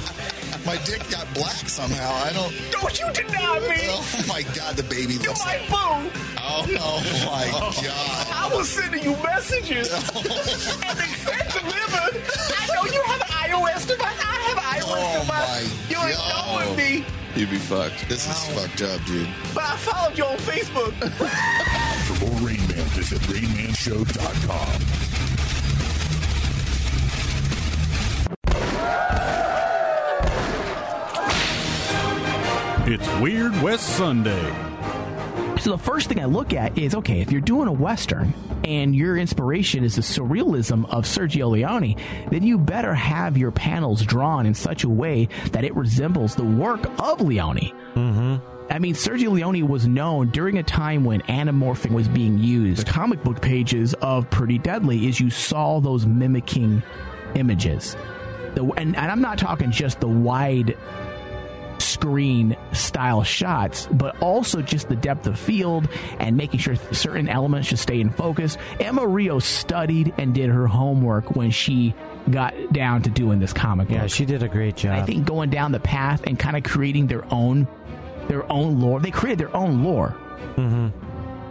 my 0.65 0.77
dick 0.85 1.01
got 1.09 1.31
black 1.33 1.69
somehow. 1.69 2.11
I 2.13 2.33
don't. 2.33 2.53
Don't 2.71 2.99
you 2.99 3.11
deny 3.13 3.59
me. 3.69 3.87
Oh 3.89 4.25
my 4.27 4.41
god, 4.55 4.75
the 4.75 4.83
baby 4.83 5.13
You're 5.15 5.31
looks. 5.33 5.45
my 5.45 5.57
boo. 5.69 6.09
Oh, 6.45 6.65
oh 6.79 7.25
my 7.25 7.47
god. 7.85 8.27
I 8.51 8.55
was 8.55 8.67
sending 8.69 9.03
you 9.03 9.15
messages. 9.23 9.89
Oh. 10.15 10.19
and 10.19 10.97
they 10.99 11.13
said 11.23 11.47
delivered. 11.51 12.21
I 12.59 12.67
know 12.75 12.85
you 12.91 13.01
have 13.03 13.21
an 13.21 13.27
iOS 13.27 13.87
device. 13.87 14.19
I 14.19 14.35
have 14.47 14.57
an 14.57 14.63
iOS 14.81 14.85
Oh, 14.89 15.19
device. 15.21 15.27
my 15.27 15.89
you 15.89 15.97
ain't 16.09 16.17
God. 16.17 16.65
knowing 16.65 16.75
me. 16.77 17.05
You'd 17.35 17.49
be 17.49 17.57
fucked. 17.57 18.07
This 18.09 18.27
is 18.29 18.45
fucked 18.55 18.81
up, 18.83 19.03
dude. 19.05 19.27
But 19.55 19.63
I 19.63 19.75
followed 19.77 20.17
you 20.17 20.25
on 20.25 20.37
Facebook. 20.37 20.93
For 22.03 22.25
more 22.25 22.39
Rain 22.47 22.59
Man, 22.67 22.85
visit 22.93 23.19
RainManShow.com. 23.21 25.12
It's 32.85 33.07
Weird 33.21 33.59
West 33.61 33.95
Sunday. 33.95 34.43
So 35.59 35.71
the 35.71 35.77
first 35.77 36.09
thing 36.09 36.19
I 36.19 36.25
look 36.25 36.53
at 36.53 36.77
is 36.77 36.93
okay, 36.93 37.21
if 37.21 37.31
you're 37.31 37.39
doing 37.39 37.69
a 37.69 37.71
western 37.71 38.33
and 38.65 38.93
your 38.93 39.17
inspiration 39.17 39.85
is 39.85 39.95
the 39.95 40.01
surrealism 40.01 40.83
of 40.89 41.05
Sergio 41.05 41.49
Leone, 41.49 41.95
then 42.29 42.43
you 42.43 42.57
better 42.57 42.93
have 42.93 43.37
your 43.37 43.51
panels 43.51 44.03
drawn 44.03 44.45
in 44.45 44.53
such 44.53 44.83
a 44.83 44.89
way 44.89 45.29
that 45.53 45.63
it 45.63 45.73
resembles 45.75 46.35
the 46.35 46.43
work 46.43 46.85
of 46.99 47.21
Leone. 47.21 47.71
Mm-hmm. 47.95 48.35
I 48.69 48.79
mean, 48.79 48.95
Sergio 48.95 49.31
Leone 49.31 49.67
was 49.67 49.87
known 49.87 50.31
during 50.31 50.57
a 50.57 50.63
time 50.63 51.05
when 51.05 51.21
anamorphing 51.21 51.91
was 51.91 52.09
being 52.09 52.37
used. 52.37 52.85
The 52.85 52.91
comic 52.91 53.23
book 53.23 53.41
pages 53.41 53.93
of 53.95 54.29
Pretty 54.29 54.57
Deadly 54.57 55.07
is 55.07 55.19
you 55.19 55.29
saw 55.29 55.79
those 55.79 56.05
mimicking 56.05 56.83
images. 57.35 57.95
The, 58.55 58.63
and, 58.77 58.95
and 58.95 59.11
I'm 59.11 59.21
not 59.21 59.37
talking 59.37 59.71
just 59.71 59.99
the 59.99 60.07
wide 60.07 60.77
screen 61.79 62.55
style 62.71 63.23
shots, 63.23 63.87
but 63.91 64.19
also 64.21 64.61
just 64.61 64.89
the 64.89 64.95
depth 64.95 65.27
of 65.27 65.37
field 65.37 65.87
and 66.19 66.37
making 66.37 66.59
sure 66.59 66.75
certain 66.91 67.27
elements 67.27 67.67
should 67.67 67.79
stay 67.79 67.99
in 67.99 68.09
focus. 68.09 68.57
Emma 68.79 69.05
Rio 69.05 69.39
studied 69.39 70.13
and 70.17 70.33
did 70.33 70.49
her 70.49 70.67
homework 70.67 71.35
when 71.35 71.51
she 71.51 71.93
got 72.29 72.53
down 72.71 73.01
to 73.03 73.09
doing 73.09 73.39
this 73.39 73.53
comic 73.53 73.89
Yeah, 73.89 74.01
book. 74.03 74.09
she 74.11 74.25
did 74.25 74.43
a 74.43 74.47
great 74.47 74.75
job. 74.77 74.93
I 74.93 75.03
think 75.05 75.25
going 75.25 75.49
down 75.49 75.71
the 75.71 75.79
path 75.79 76.23
and 76.25 76.37
kind 76.39 76.55
of 76.55 76.63
creating 76.63 77.07
their 77.07 77.25
own 77.33 77.67
their 78.27 78.49
own 78.49 78.79
lore. 78.79 79.01
They 79.01 79.11
created 79.11 79.39
their 79.39 79.55
own 79.55 79.83
lore. 79.83 80.11
hmm 80.55 80.87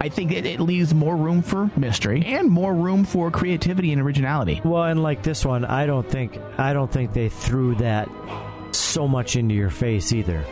I 0.02 0.08
think 0.08 0.32
it, 0.32 0.44
it 0.44 0.58
leaves 0.58 0.92
more 0.92 1.16
room 1.16 1.42
for 1.42 1.70
mystery 1.76 2.24
and 2.26 2.48
more 2.48 2.74
room 2.74 3.04
for 3.04 3.30
creativity 3.30 3.92
and 3.92 4.02
originality. 4.02 4.60
Well, 4.64 4.82
and 4.82 5.00
like 5.00 5.22
this 5.22 5.44
one, 5.44 5.64
I 5.64 5.86
don't 5.86 6.08
think 6.10 6.40
I 6.58 6.72
don't 6.72 6.90
think 6.90 7.12
they 7.12 7.28
threw 7.28 7.76
that 7.76 8.08
so 8.72 9.06
much 9.06 9.36
into 9.36 9.54
your 9.54 9.70
face 9.70 10.12
either. 10.12 10.44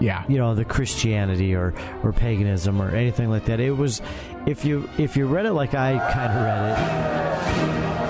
Yeah. 0.00 0.24
You 0.26 0.38
know, 0.38 0.54
the 0.54 0.64
Christianity 0.64 1.54
or 1.54 1.74
or 2.02 2.14
paganism 2.14 2.80
or 2.80 2.88
anything 2.88 3.28
like 3.28 3.44
that. 3.44 3.60
It 3.60 3.72
was 3.72 4.00
if 4.46 4.64
you 4.64 4.88
if 4.96 5.18
you 5.18 5.26
read 5.26 5.44
it 5.44 5.52
like 5.52 5.74
I 5.74 5.98
kind 6.10 6.32
of 6.32 6.42
read 6.42 8.07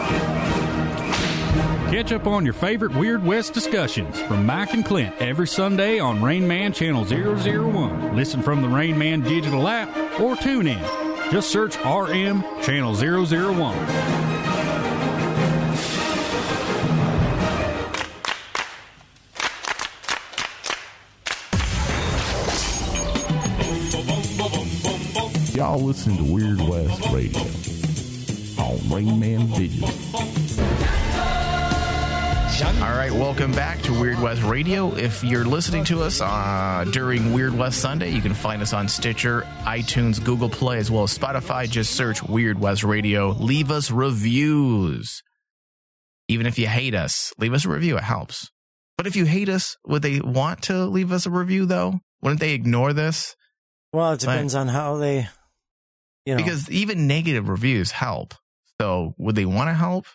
Catch 1.90 2.12
up 2.12 2.26
on 2.26 2.44
your 2.44 2.52
favorite 2.52 2.94
Weird 2.94 3.24
West 3.24 3.54
discussions 3.54 4.20
from 4.20 4.44
Mike 4.44 4.74
and 4.74 4.84
Clint 4.84 5.14
every 5.20 5.48
Sunday 5.48 5.98
on 5.98 6.22
Rain 6.22 6.46
Man 6.46 6.70
Channel 6.70 7.04
001. 7.06 8.14
Listen 8.14 8.42
from 8.42 8.60
the 8.60 8.68
Rain 8.68 8.98
Man 8.98 9.22
digital 9.22 9.66
app 9.66 10.20
or 10.20 10.36
tune 10.36 10.66
in. 10.66 10.78
Just 11.32 11.48
search 11.48 11.76
RM 11.78 12.42
Channel 12.62 12.94
001. 12.94 13.74
Y'all 25.54 25.82
listen 25.82 26.18
to 26.18 26.22
Weird 26.22 26.60
West 26.60 27.10
Radio 27.12 27.40
on 28.62 28.78
Rain 28.90 29.18
Man 29.18 29.46
Digital. 29.52 29.88
All 32.60 32.72
right, 32.72 33.12
welcome 33.12 33.52
back 33.52 33.80
to 33.82 33.92
Weird 34.00 34.18
West 34.18 34.42
Radio. 34.42 34.92
If 34.96 35.22
you're 35.22 35.44
listening 35.44 35.84
to 35.84 36.02
us 36.02 36.20
uh, 36.20 36.84
during 36.90 37.32
Weird 37.32 37.56
West 37.56 37.80
Sunday, 37.80 38.10
you 38.10 38.20
can 38.20 38.34
find 38.34 38.60
us 38.60 38.72
on 38.72 38.88
Stitcher, 38.88 39.42
iTunes, 39.60 40.22
Google 40.22 40.48
Play, 40.48 40.78
as 40.78 40.90
well 40.90 41.04
as 41.04 41.16
Spotify. 41.16 41.70
Just 41.70 41.94
search 41.94 42.20
Weird 42.20 42.58
West 42.58 42.82
Radio. 42.82 43.30
Leave 43.30 43.70
us 43.70 43.92
reviews. 43.92 45.22
Even 46.26 46.46
if 46.46 46.58
you 46.58 46.66
hate 46.66 46.96
us, 46.96 47.32
leave 47.38 47.54
us 47.54 47.64
a 47.64 47.68
review. 47.68 47.96
It 47.96 48.02
helps. 48.02 48.50
But 48.96 49.06
if 49.06 49.14
you 49.14 49.24
hate 49.24 49.48
us, 49.48 49.76
would 49.86 50.02
they 50.02 50.18
want 50.18 50.62
to 50.62 50.86
leave 50.86 51.12
us 51.12 51.26
a 51.26 51.30
review, 51.30 51.64
though? 51.64 52.00
Wouldn't 52.22 52.40
they 52.40 52.54
ignore 52.54 52.92
this? 52.92 53.36
Well, 53.92 54.12
it 54.12 54.20
depends 54.20 54.56
on 54.56 54.66
how 54.66 54.96
they, 54.96 55.28
you 56.26 56.34
know. 56.34 56.38
Because 56.38 56.68
even 56.70 57.06
negative 57.06 57.48
reviews 57.48 57.92
help. 57.92 58.34
So 58.80 59.14
would 59.16 59.36
they 59.36 59.46
want 59.46 59.68
to 59.68 59.74
help? 59.74 60.06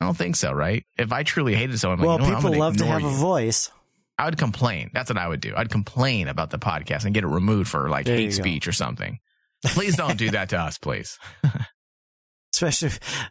I 0.00 0.06
don't 0.06 0.16
think 0.16 0.36
so, 0.36 0.52
right? 0.52 0.84
If 0.98 1.12
I 1.12 1.22
truly 1.22 1.54
hated 1.54 1.78
someone, 1.78 2.00
well, 2.00 2.18
like, 2.18 2.22
you 2.26 2.30
know 2.30 2.36
people 2.36 2.50
gonna 2.50 2.60
love 2.60 2.76
to 2.78 2.86
have 2.86 3.04
a 3.04 3.10
voice. 3.10 3.70
I 4.18 4.26
would 4.26 4.38
complain. 4.38 4.90
That's 4.94 5.10
what 5.10 5.18
I 5.18 5.26
would 5.26 5.40
do. 5.40 5.54
I'd 5.56 5.70
complain 5.70 6.28
about 6.28 6.50
the 6.50 6.58
podcast 6.58 7.04
and 7.04 7.14
get 7.14 7.24
it 7.24 7.28
removed 7.28 7.68
for 7.70 7.88
like 7.88 8.06
There 8.06 8.16
hate 8.16 8.24
you 8.26 8.30
speech 8.32 8.68
or 8.68 8.72
something. 8.72 9.18
Please 9.66 9.96
don't 9.96 10.18
do 10.18 10.30
that 10.30 10.50
to 10.50 10.58
us, 10.58 10.78
please. 10.78 11.18
Especially, 12.54 12.90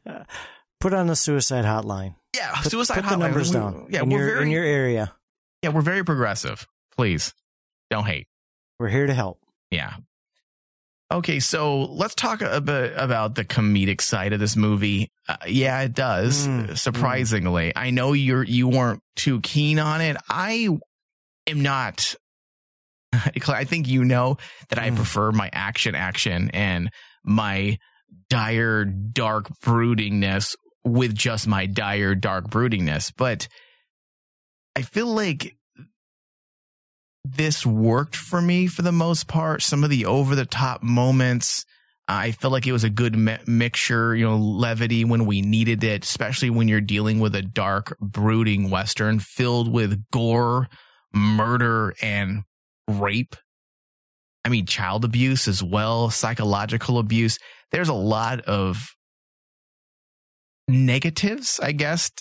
uh, 0.09 0.23
put 0.81 0.93
on 0.93 1.07
the 1.07 1.15
suicide 1.15 1.63
hotline. 1.65 2.15
Yeah, 2.35 2.51
Put, 2.61 2.71
suicide 2.71 2.95
put 2.95 3.03
the 3.03 3.09
hotline. 3.15 3.19
numbers 3.19 3.49
We- 3.49 3.53
down. 3.53 3.87
Yeah, 3.89 4.01
in 4.03 4.09
we're 4.09 4.17
your, 4.19 4.27
very 4.33 4.45
in 4.45 4.51
your 4.51 4.63
area. 4.63 5.13
yeah 5.61 5.69
we're 5.69 5.81
very 5.81 6.03
progressive. 6.03 6.67
Please 6.97 7.33
don't 7.89 8.05
hate. 8.05 8.27
We're 8.79 8.89
here 8.89 9.07
to 9.07 9.13
help. 9.13 9.39
Yeah. 9.71 9.93
Okay, 11.13 11.39
so 11.39 11.81
let's 11.83 12.15
talk 12.15 12.41
a 12.41 12.59
bit 12.59 12.93
about 12.95 13.35
the 13.35 13.45
comedic 13.45 14.01
side 14.01 14.33
of 14.33 14.39
this 14.39 14.55
movie. 14.55 15.11
Uh, 15.29 15.37
yeah, 15.47 15.79
it 15.81 15.93
does. 15.93 16.47
Mm, 16.47 16.75
surprisingly, 16.75 17.71
I 17.75 17.91
know 17.91 18.13
you're 18.13 18.43
you 18.43 18.67
weren't 18.67 19.03
too 19.15 19.39
keen 19.41 19.77
on 19.77 20.01
it. 20.01 20.17
I 20.27 20.69
am 21.45 21.61
not. 21.61 22.15
I 23.13 23.63
think 23.63 23.87
you 23.87 24.03
know 24.03 24.37
that 24.69 24.79
I 24.79 24.89
Mm. 24.89 24.95
prefer 24.95 25.31
my 25.31 25.51
action, 25.53 25.93
action, 25.93 26.49
and 26.51 26.89
my 27.23 27.77
dire, 28.29 28.83
dark 28.83 29.49
broodingness 29.63 30.55
with 30.83 31.13
just 31.13 31.47
my 31.47 31.67
dire, 31.67 32.15
dark 32.15 32.49
broodingness. 32.49 33.13
But 33.15 33.47
I 34.75 34.81
feel 34.81 35.13
like 35.13 35.55
this 37.23 37.65
worked 37.65 38.15
for 38.15 38.41
me 38.41 38.67
for 38.67 38.81
the 38.81 38.91
most 38.91 39.27
part. 39.27 39.61
Some 39.61 39.83
of 39.83 39.89
the 39.89 40.05
over 40.05 40.35
the 40.35 40.45
top 40.45 40.83
moments, 40.83 41.65
I 42.07 42.31
feel 42.31 42.51
like 42.51 42.67
it 42.67 42.73
was 42.73 42.83
a 42.83 42.89
good 42.89 43.17
mi- 43.17 43.37
mixture, 43.47 44.13
you 44.15 44.25
know, 44.25 44.37
levity 44.37 45.05
when 45.05 45.25
we 45.25 45.41
needed 45.41 45.83
it, 45.83 46.03
especially 46.03 46.49
when 46.49 46.67
you're 46.67 46.81
dealing 46.81 47.19
with 47.19 47.33
a 47.35 47.41
dark, 47.41 47.97
brooding 47.99 48.69
Western 48.69 49.19
filled 49.19 49.71
with 49.71 50.03
gore, 50.11 50.67
murder, 51.13 51.93
and 52.01 52.43
rape. 52.87 53.35
I 54.43 54.49
mean, 54.49 54.65
child 54.65 55.05
abuse 55.05 55.47
as 55.47 55.63
well, 55.63 56.09
psychological 56.09 56.99
abuse. 56.99 57.39
There's 57.71 57.87
a 57.87 57.93
lot 57.93 58.41
of 58.41 58.89
negatives, 60.67 61.59
I 61.63 61.71
guess. 61.71 62.11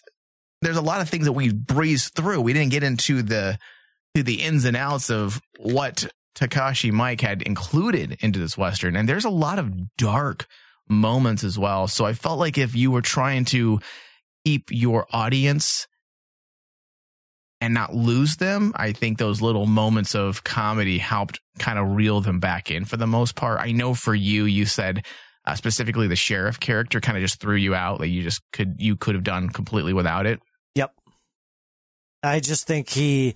There's 0.60 0.76
a 0.76 0.82
lot 0.82 1.00
of 1.00 1.08
things 1.08 1.24
that 1.24 1.32
we 1.32 1.52
breezed 1.52 2.14
through. 2.14 2.40
We 2.40 2.52
didn't 2.52 2.70
get 2.70 2.84
into 2.84 3.22
the 3.22 3.58
to 4.14 4.22
the 4.22 4.42
ins 4.42 4.64
and 4.64 4.76
outs 4.76 5.10
of 5.10 5.40
what 5.58 6.06
Takashi 6.34 6.92
Miike 6.92 7.20
had 7.20 7.42
included 7.42 8.18
into 8.20 8.38
this 8.38 8.56
Western. 8.56 8.96
And 8.96 9.08
there's 9.08 9.24
a 9.24 9.30
lot 9.30 9.58
of 9.58 9.96
dark 9.96 10.46
moments 10.88 11.44
as 11.44 11.58
well. 11.58 11.88
So 11.88 12.04
I 12.04 12.12
felt 12.12 12.38
like 12.38 12.58
if 12.58 12.74
you 12.74 12.90
were 12.90 13.02
trying 13.02 13.44
to 13.46 13.80
keep 14.44 14.64
your 14.70 15.06
audience 15.10 15.86
and 17.60 17.74
not 17.74 17.94
lose 17.94 18.36
them, 18.36 18.72
I 18.74 18.92
think 18.92 19.18
those 19.18 19.40
little 19.40 19.66
moments 19.66 20.14
of 20.14 20.42
comedy 20.42 20.98
helped 20.98 21.40
kind 21.58 21.78
of 21.78 21.94
reel 21.94 22.20
them 22.20 22.40
back 22.40 22.70
in 22.70 22.84
for 22.84 22.96
the 22.96 23.06
most 23.06 23.36
part. 23.36 23.60
I 23.60 23.72
know 23.72 23.94
for 23.94 24.14
you, 24.14 24.44
you 24.44 24.66
said 24.66 25.06
uh, 25.44 25.54
specifically 25.54 26.08
the 26.08 26.16
sheriff 26.16 26.58
character 26.58 27.00
kind 27.00 27.16
of 27.16 27.22
just 27.22 27.40
threw 27.40 27.56
you 27.56 27.74
out. 27.74 28.00
Like 28.00 28.10
you 28.10 28.22
just 28.22 28.42
could, 28.52 28.76
you 28.78 28.96
could 28.96 29.14
have 29.14 29.24
done 29.24 29.48
completely 29.48 29.92
without 29.92 30.26
it. 30.26 30.40
Yep. 30.74 30.92
I 32.22 32.40
just 32.40 32.66
think 32.66 32.88
he, 32.88 33.34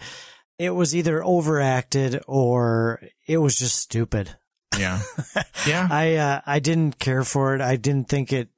it 0.59 0.71
was 0.71 0.95
either 0.95 1.23
overacted 1.25 2.23
or 2.27 3.03
it 3.27 3.39
was 3.39 3.59
just 3.59 3.77
stupid. 3.77 4.37
Yeah. 4.79 5.01
Yeah. 5.67 5.89
I, 5.91 6.15
uh, 6.15 6.41
I 6.47 6.61
didn't 6.61 7.01
care 7.01 7.25
for 7.25 7.57
it. 7.57 7.61
I 7.61 7.75
didn't 7.75 8.09
think 8.09 8.33
it, 8.33 8.49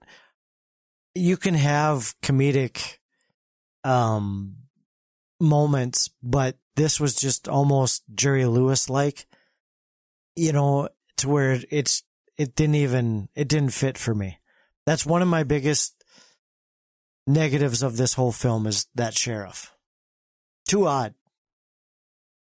you 1.14 1.38
can 1.38 1.54
have 1.54 2.14
comedic, 2.20 2.98
um, 3.82 4.56
moments, 5.40 6.10
but 6.22 6.58
this 6.76 7.00
was 7.00 7.14
just 7.16 7.48
almost 7.48 8.02
Jerry 8.14 8.44
Lewis 8.44 8.90
like, 8.90 9.26
you 10.36 10.52
know, 10.52 10.90
to 11.16 11.30
where 11.30 11.58
it's, 11.70 12.02
it 12.36 12.54
didn't 12.54 12.74
even, 12.74 13.30
it 13.34 13.48
didn't 13.48 13.70
fit 13.72 13.96
for 13.96 14.14
me. 14.14 14.38
That's 14.84 15.06
one 15.06 15.22
of 15.22 15.28
my 15.28 15.44
biggest 15.44 16.04
negatives 17.26 17.82
of 17.82 17.96
this 17.96 18.12
whole 18.12 18.32
film 18.32 18.66
is 18.66 18.86
that 18.96 19.14
sheriff. 19.14 19.72
Too 20.68 20.86
odd. 20.86 21.14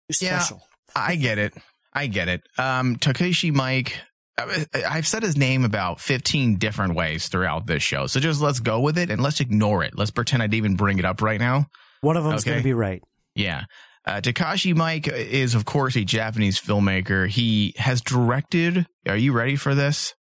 Yeah. 0.09 0.39
special. 0.39 0.63
I 0.95 1.17
get 1.17 1.39
it. 1.39 1.55
I 1.93 2.07
get 2.07 2.29
it. 2.29 2.43
Um, 2.59 2.97
Takeshi 2.97 3.51
Mike, 3.51 3.99
I've 4.39 5.07
said 5.07 5.23
his 5.23 5.37
name 5.37 5.65
about 5.65 6.01
15 6.01 6.57
different 6.57 6.95
ways 6.95 7.29
throughout 7.29 7.67
this 7.67 7.83
show. 7.83 8.07
So 8.07 8.21
just 8.21 8.41
let's 8.41 8.61
go 8.61 8.81
with 8.81 8.99
it 8.99 9.11
and 9.11 9.23
let's 9.23 9.41
ignore 9.41 9.85
it. 9.85 9.97
Let's 9.97 10.11
pretend 10.11 10.43
I 10.43 10.47
didn't 10.47 10.59
even 10.59 10.77
bring 10.77 10.99
it 10.99 11.05
up 11.05 11.23
right 11.23 11.41
now. 11.41 11.67
One 12.01 12.17
of 12.17 12.25
them's 12.25 12.43
Okay. 12.43 12.51
going 12.51 12.61
to 12.61 12.65
be 12.65 12.75
right. 12.75 13.03
Yeah. 13.35 13.65
Uh, 14.07 14.21
Takashi 14.21 14.75
Miike 14.75 15.09
is, 15.11 15.55
of 15.55 15.65
course, 15.65 15.97
a 15.97 16.05
Japanese 16.05 16.61
filmmaker. 16.61 17.29
He 17.29 17.75
has 17.79 18.01
directed, 18.03 18.87
are 19.09 19.17
you 19.17 19.33
ready 19.33 19.57
for 19.57 19.75
this? 19.75 20.15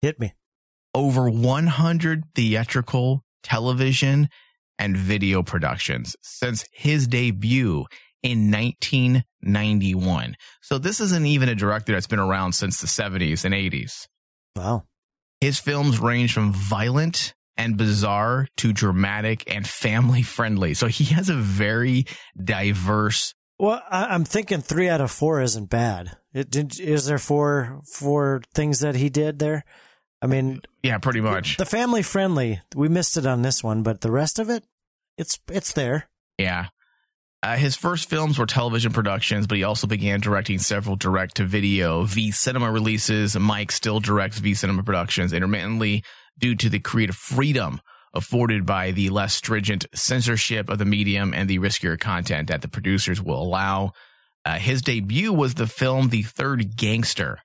Hit 0.00 0.18
me. 0.18 0.32
Over 0.94 1.30
100 1.30 2.24
theatrical, 2.34 3.22
television, 3.42 4.28
and 4.78 4.96
video 4.96 5.42
productions 5.42 6.16
since 6.22 6.64
his 6.72 7.06
debut 7.06 7.84
in 8.22 8.50
1991. 8.50 10.36
So 10.62 10.78
this 10.78 11.00
isn't 11.00 11.26
even 11.26 11.48
a 11.48 11.54
director 11.54 11.92
that's 11.92 12.06
been 12.06 12.18
around 12.18 12.52
since 12.52 12.80
the 12.80 12.86
70s 12.86 13.44
and 13.44 13.54
80s. 13.54 14.06
Wow. 14.56 14.84
His 15.40 15.58
films 15.58 15.98
range 15.98 16.32
from 16.32 16.52
violent 16.52 17.34
and 17.56 17.76
bizarre 17.76 18.48
to 18.58 18.72
dramatic 18.72 19.44
and 19.52 19.66
family 19.66 20.22
friendly. 20.22 20.74
So 20.74 20.86
he 20.86 21.04
has 21.14 21.28
a 21.28 21.34
very 21.34 22.06
diverse. 22.42 23.34
Well, 23.58 23.82
I'm 23.90 24.24
thinking 24.24 24.60
three 24.60 24.88
out 24.88 25.00
of 25.00 25.10
four 25.10 25.40
isn't 25.40 25.68
bad. 25.70 26.16
It 26.32 26.50
did. 26.50 26.78
Is 26.80 27.06
there 27.06 27.18
four 27.18 27.80
four 27.92 28.42
things 28.54 28.80
that 28.80 28.94
he 28.94 29.08
did 29.08 29.38
there? 29.38 29.64
I 30.22 30.26
mean, 30.26 30.62
Yeah, 30.82 30.98
pretty 30.98 31.20
much. 31.20 31.56
the 31.56 31.66
family 31.66 32.02
friendly. 32.02 32.60
We 32.74 32.88
missed 32.88 33.16
it 33.16 33.26
on 33.26 33.42
this 33.42 33.62
one, 33.62 33.82
but 33.82 34.00
the 34.00 34.10
rest 34.10 34.38
of 34.38 34.48
it, 34.48 34.64
it's 35.18 35.38
it's 35.48 35.72
there. 35.72 36.08
Yeah. 36.38 36.68
Uh, 37.42 37.56
his 37.56 37.74
first 37.74 38.08
films 38.08 38.38
were 38.38 38.46
television 38.46 38.92
productions, 38.92 39.48
but 39.48 39.58
he 39.58 39.64
also 39.64 39.88
began 39.88 40.20
directing 40.20 40.58
several 40.58 40.94
direct 40.94 41.36
to 41.36 41.44
video 41.44 42.04
V 42.04 42.30
Cinema 42.30 42.70
releases. 42.70 43.34
Miike 43.34 43.72
still 43.72 43.98
directs 43.98 44.38
V 44.38 44.54
Cinema 44.54 44.84
productions 44.84 45.32
intermittently 45.32 46.04
due 46.38 46.54
to 46.54 46.68
the 46.68 46.78
creative 46.78 47.16
freedom 47.16 47.80
afforded 48.14 48.64
by 48.64 48.92
the 48.92 49.10
less 49.10 49.34
stringent 49.34 49.86
censorship 49.94 50.68
of 50.68 50.78
the 50.78 50.84
medium 50.84 51.34
and 51.34 51.48
the 51.48 51.58
riskier 51.58 51.98
content 51.98 52.48
that 52.48 52.62
the 52.62 52.68
producers 52.68 53.20
will 53.20 53.42
allow. 53.42 53.92
Uh, 54.44 54.58
his 54.58 54.82
debut 54.82 55.32
was 55.32 55.54
the 55.54 55.66
film 55.66 56.10
The 56.10 56.22
Third 56.22 56.76
Gangster, 56.76 57.38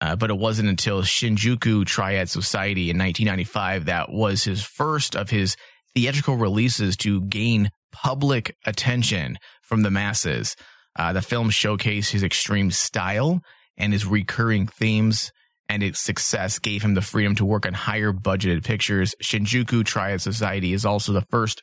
uh, 0.00 0.16
but 0.16 0.30
it 0.30 0.36
wasn't 0.36 0.68
until 0.68 1.02
Shinjuku 1.02 1.86
Triad 1.86 2.28
Society 2.28 2.90
in 2.90 2.98
1995 2.98 3.86
that 3.86 4.10
was 4.10 4.44
his 4.44 4.62
first 4.62 5.16
of 5.16 5.30
his 5.30 5.56
theatrical 5.94 6.36
releases 6.36 6.96
to 6.98 7.22
gain 7.22 7.70
public 7.94 8.56
attention 8.66 9.38
from 9.62 9.82
the 9.82 9.90
masses. 9.90 10.56
Uh, 10.96 11.12
the 11.12 11.22
film 11.22 11.50
showcased 11.50 12.10
his 12.10 12.22
extreme 12.22 12.70
style 12.70 13.40
and 13.76 13.92
his 13.92 14.06
recurring 14.06 14.66
themes, 14.66 15.32
and 15.68 15.82
its 15.82 16.00
success 16.00 16.58
gave 16.58 16.82
him 16.82 16.94
the 16.94 17.00
freedom 17.00 17.34
to 17.36 17.44
work 17.44 17.66
on 17.66 17.72
higher 17.72 18.12
budgeted 18.12 18.64
pictures. 18.64 19.14
Shinjuku 19.22 19.84
Triad 19.84 20.20
Society 20.20 20.72
is 20.72 20.84
also 20.84 21.12
the 21.12 21.22
first 21.22 21.62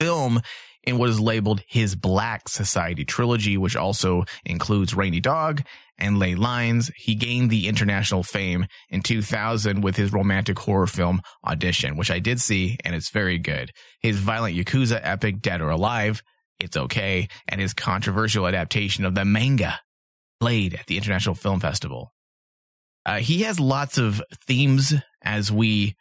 film 0.00 0.40
in 0.84 0.98
what 0.98 1.08
is 1.08 1.18
labeled 1.18 1.62
his 1.66 1.94
Black 1.94 2.48
Society 2.48 3.04
trilogy, 3.04 3.56
which 3.56 3.76
also 3.76 4.24
includes 4.44 4.94
Rainy 4.94 5.20
Dog 5.20 5.62
and 5.98 6.18
Ley 6.18 6.34
Lines. 6.34 6.90
He 6.96 7.14
gained 7.14 7.50
the 7.50 7.68
international 7.68 8.22
fame 8.22 8.66
in 8.90 9.02
2000 9.02 9.82
with 9.82 9.96
his 9.96 10.12
romantic 10.12 10.58
horror 10.58 10.86
film 10.86 11.20
Audition, 11.46 11.96
which 11.96 12.10
I 12.10 12.18
did 12.18 12.40
see 12.40 12.78
and 12.84 12.94
it's 12.94 13.10
very 13.10 13.38
good. 13.38 13.70
His 14.00 14.18
violent 14.18 14.56
Yakuza 14.56 15.00
epic 15.02 15.40
Dead 15.40 15.60
or 15.60 15.70
Alive, 15.70 16.22
it's 16.60 16.76
okay, 16.76 17.28
and 17.48 17.60
his 17.60 17.74
controversial 17.74 18.46
adaptation 18.46 19.04
of 19.04 19.14
the 19.14 19.24
manga 19.24 19.80
played 20.40 20.74
at 20.74 20.86
the 20.86 20.96
International 20.96 21.34
Film 21.34 21.60
Festival. 21.60 22.12
Uh, 23.06 23.18
he 23.18 23.42
has 23.42 23.60
lots 23.60 23.98
of 23.98 24.22
themes 24.46 24.94
as 25.22 25.52
we 25.52 25.94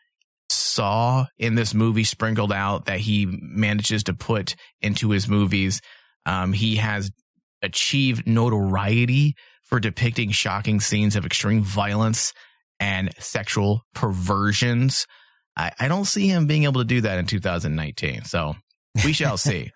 saw 0.49 1.25
in 1.37 1.55
this 1.55 1.73
movie 1.73 2.03
sprinkled 2.03 2.51
out 2.51 2.85
that 2.85 2.99
he 2.99 3.25
manages 3.25 4.03
to 4.03 4.13
put 4.13 4.55
into 4.81 5.09
his 5.09 5.27
movies. 5.27 5.81
Um, 6.25 6.53
he 6.53 6.77
has 6.77 7.11
achieved 7.61 8.27
notoriety 8.27 9.35
for 9.73 9.79
depicting 9.79 10.29
shocking 10.29 10.79
scenes 10.79 11.15
of 11.15 11.25
extreme 11.25 11.63
violence 11.63 12.31
and 12.79 13.09
sexual 13.17 13.81
perversions. 13.95 15.07
I, 15.57 15.71
I 15.79 15.87
don't 15.87 16.05
see 16.05 16.27
him 16.27 16.45
being 16.45 16.65
able 16.65 16.81
to 16.81 16.85
do 16.85 17.01
that 17.01 17.17
in 17.17 17.25
2019. 17.25 18.23
So 18.25 18.53
we 19.03 19.13
shall 19.13 19.35
see. 19.39 19.71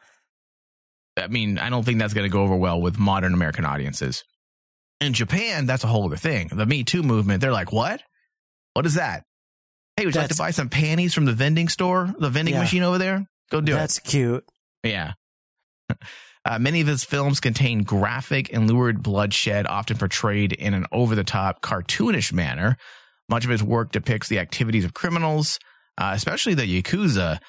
I 1.17 1.25
mean, 1.29 1.57
I 1.57 1.71
don't 1.71 1.83
think 1.83 1.97
that's 1.97 2.13
going 2.13 2.29
to 2.29 2.31
go 2.31 2.43
over 2.43 2.55
well 2.55 2.79
with 2.79 2.99
modern 2.99 3.33
American 3.33 3.65
audiences. 3.65 4.23
In 5.01 5.13
Japan, 5.13 5.65
that's 5.65 5.83
a 5.83 5.87
whole 5.87 6.05
other 6.05 6.15
thing. 6.15 6.49
The 6.53 6.67
Me 6.67 6.83
Too 6.83 7.01
movement, 7.01 7.41
they're 7.41 7.51
like, 7.51 7.71
what? 7.71 8.03
What 8.73 8.85
is 8.85 8.93
that? 8.93 9.23
Hey, 9.95 10.05
would 10.05 10.13
you 10.13 10.21
like 10.21 10.29
to 10.29 10.37
buy 10.37 10.51
some 10.51 10.69
panties 10.69 11.15
from 11.15 11.25
the 11.25 11.33
vending 11.33 11.69
store, 11.69 12.13
the 12.19 12.29
vending 12.29 12.53
Yeah. 12.53 12.61
machine 12.61 12.83
over 12.83 12.99
there? 12.99 13.25
Go 13.49 13.61
do 13.61 13.71
it. 13.71 13.77
That's 13.77 13.97
cute. 13.97 14.45
Yeah. 14.83 15.13
Uh, 16.47 16.57
many 16.57 16.79
of 16.79 16.87
his 16.87 17.03
films 17.03 17.41
contain 17.41 17.83
graphic 17.83 18.53
and 18.53 18.71
lurid 18.71 19.03
bloodshed, 19.03 19.67
often 19.67 19.97
portrayed 19.97 20.53
in 20.53 20.73
an 20.73 20.85
over 20.93 21.13
the 21.13 21.23
top, 21.25 21.61
cartoonish 21.61 22.31
manner. 22.31 22.77
Much 23.27 23.43
of 23.43 23.51
his 23.51 23.61
work 23.61 23.91
depicts 23.91 24.29
the 24.29 24.39
activities 24.39 24.85
of 24.85 24.93
criminals, 24.93 25.59
uh, 25.97 26.11
especially 26.15 26.53
the 26.53 26.63
Yakuza, 26.63 27.39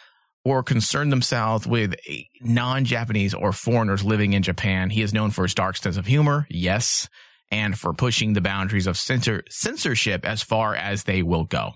or 0.45 0.65
concern 0.65 1.11
themselves 1.11 1.65
with 1.65 1.95
non 2.41 2.85
Japanese 2.85 3.35
or 3.35 3.53
foreigners 3.53 4.03
living 4.03 4.33
in 4.33 4.43
Japan. 4.43 4.91
He 4.91 5.03
is 5.03 5.15
known 5.15 5.31
for 5.31 5.45
his 5.45 5.55
dark 5.55 5.77
sense 5.77 5.97
of 5.97 6.07
humor, 6.07 6.49
yes, 6.51 7.09
and 7.53 7.79
for 7.79 7.93
pushing 7.95 8.33
the 8.33 8.41
boundaries 8.41 8.89
of 8.89 8.97
censor- 8.97 9.45
censorship 9.49 10.27
as 10.27 10.43
far 10.43 10.75
as 10.75 11.05
they 11.05 11.23
will 11.23 11.45
go. 11.45 11.75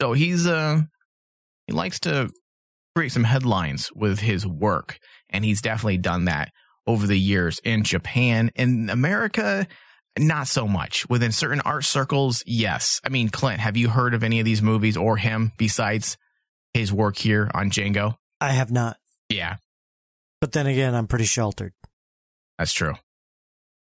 So 0.00 0.14
he's, 0.14 0.46
uh, 0.46 0.80
he 1.66 1.74
likes 1.74 2.00
to 2.00 2.30
create 2.98 3.12
some 3.12 3.22
headlines 3.22 3.92
with 3.94 4.18
his 4.18 4.44
work, 4.44 4.98
and 5.30 5.44
he's 5.44 5.62
definitely 5.62 5.98
done 5.98 6.24
that 6.24 6.50
over 6.84 7.06
the 7.06 7.16
years 7.16 7.60
in 7.62 7.84
Japan. 7.84 8.50
In 8.56 8.90
America, 8.90 9.68
not 10.18 10.48
so 10.48 10.66
much. 10.66 11.08
Within 11.08 11.30
certain 11.30 11.60
art 11.60 11.84
circles, 11.84 12.42
yes. 12.44 13.00
I 13.04 13.08
mean, 13.08 13.28
Clint, 13.28 13.60
have 13.60 13.76
you 13.76 13.88
heard 13.88 14.14
of 14.14 14.24
any 14.24 14.40
of 14.40 14.44
these 14.44 14.62
movies 14.62 14.96
or 14.96 15.16
him 15.16 15.52
besides 15.56 16.16
his 16.74 16.92
work 16.92 17.16
here 17.16 17.48
on 17.54 17.70
Django? 17.70 18.16
I 18.40 18.50
have 18.50 18.72
not. 18.72 18.96
Yeah, 19.28 19.58
But 20.40 20.50
then 20.50 20.66
again, 20.66 20.96
I'm 20.96 21.06
pretty 21.06 21.26
sheltered. 21.26 21.74
that's 22.58 22.72
true. 22.72 22.94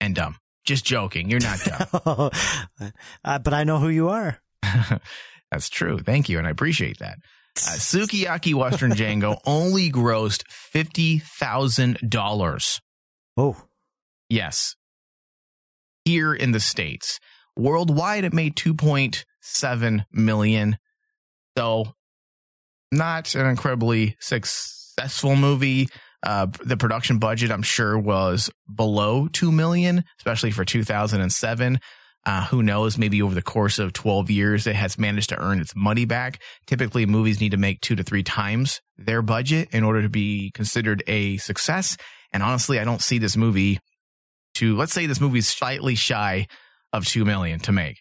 And 0.02 0.16
dumb. 0.16 0.38
Just 0.66 0.86
joking. 0.86 1.30
You're 1.30 1.40
not 1.40 1.60
dumb. 1.60 2.32
uh, 3.24 3.40
but 3.40 3.54
I 3.54 3.64
know 3.64 3.78
who 3.78 3.90
you 3.90 4.10
are. 4.10 4.40
That's 5.52 5.70
true. 5.70 6.00
Thank 6.00 6.30
you. 6.30 6.40
And 6.40 6.48
I 6.48 6.50
appreciate 6.50 6.98
that. 7.00 7.18
Uh, 7.58 7.78
Sukiyaki 7.78 8.54
Western 8.56 8.92
Django 8.92 9.40
only 9.46 9.92
grossed 9.92 10.44
$50,000. 10.74 12.80
Oh, 13.38 13.58
Yes. 14.30 14.76
Here 16.06 16.34
in 16.34 16.52
the 16.52 16.60
States. 16.60 17.20
Worldwide, 17.56 18.26
it 18.26 18.34
made 18.34 18.56
2.7 18.56 20.06
million. 20.12 20.78
So 21.58 21.94
not 22.92 23.36
an 23.36 23.46
incredibly 23.46 24.18
successful 24.20 25.36
movie. 25.36 25.88
Uh, 26.26 26.48
the 26.64 26.78
production 26.78 27.20
budget, 27.20 27.52
I'm 27.52 27.62
sure, 27.62 27.98
was 27.98 28.50
below 28.74 29.28
2 29.28 29.52
million, 29.52 30.04
especially 30.20 30.52
for 30.52 30.66
2007. 30.66 31.80
Uh, 32.26 32.46
who 32.46 32.64
knows? 32.64 32.98
Maybe 32.98 33.22
over 33.22 33.36
the 33.36 33.42
course 33.42 33.80
of 33.80 33.92
12 33.92 34.30
years, 34.30 34.66
it 34.66 34.76
has 34.76 34.98
managed 34.98 35.30
to 35.30 35.42
earn 35.42 35.60
its 35.60 35.76
money 35.76 36.06
back. 36.06 36.40
Typically, 36.68 37.06
movies 37.06 37.42
need 37.42 37.52
to 37.52 37.58
make 37.58 37.82
two 37.82 37.96
to 37.96 38.04
three 38.04 38.24
times 38.24 38.80
their 38.98 39.22
budget 39.22 39.70
in 39.72 39.84
order 39.84 40.02
to 40.02 40.10
be 40.10 40.52
considered 40.54 41.04
a 41.08 41.38
success. 41.38 41.98
And 42.32 42.42
honestly, 42.42 42.80
I 42.80 42.86
don't 42.86 43.02
see 43.02 43.18
this 43.18 43.36
movie 43.36 43.80
to, 44.56 44.78
let's 44.78 44.94
say 44.94 45.06
this 45.06 45.20
movie 45.20 45.40
is 45.40 45.48
slightly 45.48 45.96
shy 45.96 46.48
of 46.94 47.06
2 47.06 47.26
million 47.26 47.60
to 47.62 47.72
make. 47.72 47.98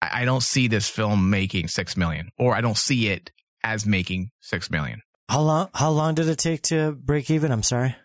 I, 0.00 0.22
I 0.22 0.24
don't 0.24 0.42
see 0.42 0.68
this 0.68 0.88
film 0.88 1.28
making 1.30 1.68
6 1.68 1.96
million, 1.96 2.30
or 2.38 2.54
I 2.54 2.60
don't 2.60 2.76
see 2.76 3.08
it 3.08 3.30
as 3.62 3.84
making 3.84 4.30
6 4.40 4.70
million. 4.70 5.02
how 5.28 5.42
long? 5.42 5.68
How 5.74 5.90
long 5.90 6.14
did 6.14 6.28
it 6.28 6.38
take 6.38 6.62
to 6.62 6.92
break 6.92 7.30
even? 7.30 7.52
I'm 7.52 7.62
sorry. 7.64 7.96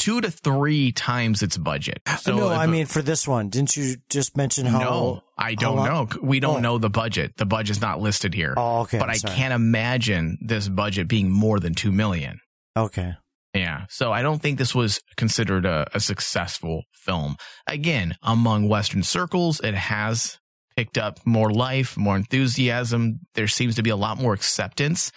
Two 0.00 0.20
to 0.22 0.30
three 0.30 0.92
times 0.92 1.42
its 1.42 1.56
budget. 1.58 2.00
So 2.20 2.34
no, 2.36 2.48
I 2.48 2.66
mean 2.66 2.86
for 2.86 3.02
this 3.02 3.28
one. 3.28 3.50
Didn't 3.50 3.76
you 3.76 3.96
just 4.08 4.36
mention 4.36 4.64
how? 4.66 4.78
no, 4.80 5.20
I 5.36 5.54
don't 5.54 5.76
know. 5.84 6.08
We 6.22 6.40
don't 6.40 6.56
Oh. 6.56 6.60
know 6.60 6.78
the 6.78 6.88
budget. 6.88 7.36
The 7.36 7.44
budget's 7.46 7.80
not 7.82 8.00
listed 8.00 8.32
here. 8.32 8.54
Oh, 8.56 8.80
okay. 8.80 8.98
but 8.98 9.10
I 9.10 9.18
can't 9.18 9.52
imagine 9.52 10.38
this 10.40 10.68
budget 10.68 11.06
being 11.06 11.30
more 11.30 11.60
than 11.60 11.74
2 11.74 11.92
million. 11.92 12.40
Okay. 12.76 13.12
Yeah. 13.54 13.84
So 13.90 14.10
I 14.10 14.22
don't 14.22 14.40
think 14.40 14.56
this 14.58 14.74
was 14.74 15.00
considered 15.16 15.66
a, 15.66 15.86
a 15.92 16.00
successful 16.00 16.84
film. 16.94 17.36
Again, 17.66 18.16
among 18.22 18.68
Western 18.68 19.02
circles, 19.02 19.60
it 19.60 19.74
has 19.74 20.38
picked 20.76 20.96
up 20.96 21.18
more 21.26 21.50
life, 21.52 21.96
more 21.98 22.16
enthusiasm. 22.16 23.20
There 23.34 23.48
seems 23.48 23.74
to 23.74 23.82
be 23.82 23.90
a 23.90 23.96
lot 23.96 24.18
more 24.18 24.32
acceptance 24.32 25.12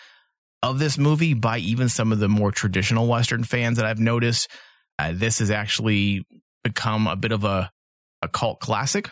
of 0.61 0.79
this 0.79 0.97
movie 0.97 1.33
by 1.33 1.59
even 1.59 1.89
some 1.89 2.11
of 2.11 2.19
the 2.19 2.27
more 2.29 2.51
traditional 2.51 3.07
Western 3.07 3.43
fans 3.43 3.77
that 3.77 3.85
I've 3.85 3.99
noticed. 3.99 4.49
Uh, 4.99 5.11
this 5.13 5.39
has 5.39 5.51
actually 5.51 6.25
become 6.63 7.07
a 7.07 7.15
bit 7.15 7.31
of 7.31 7.43
a, 7.43 7.71
a 8.21 8.27
cult 8.27 8.59
classic 8.59 9.09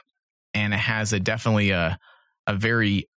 and 0.53 0.73
it 0.73 0.79
has 0.79 1.13
a 1.13 1.19
definitely 1.19 1.71
a, 1.71 1.97
a 2.47 2.55
very 2.55 3.07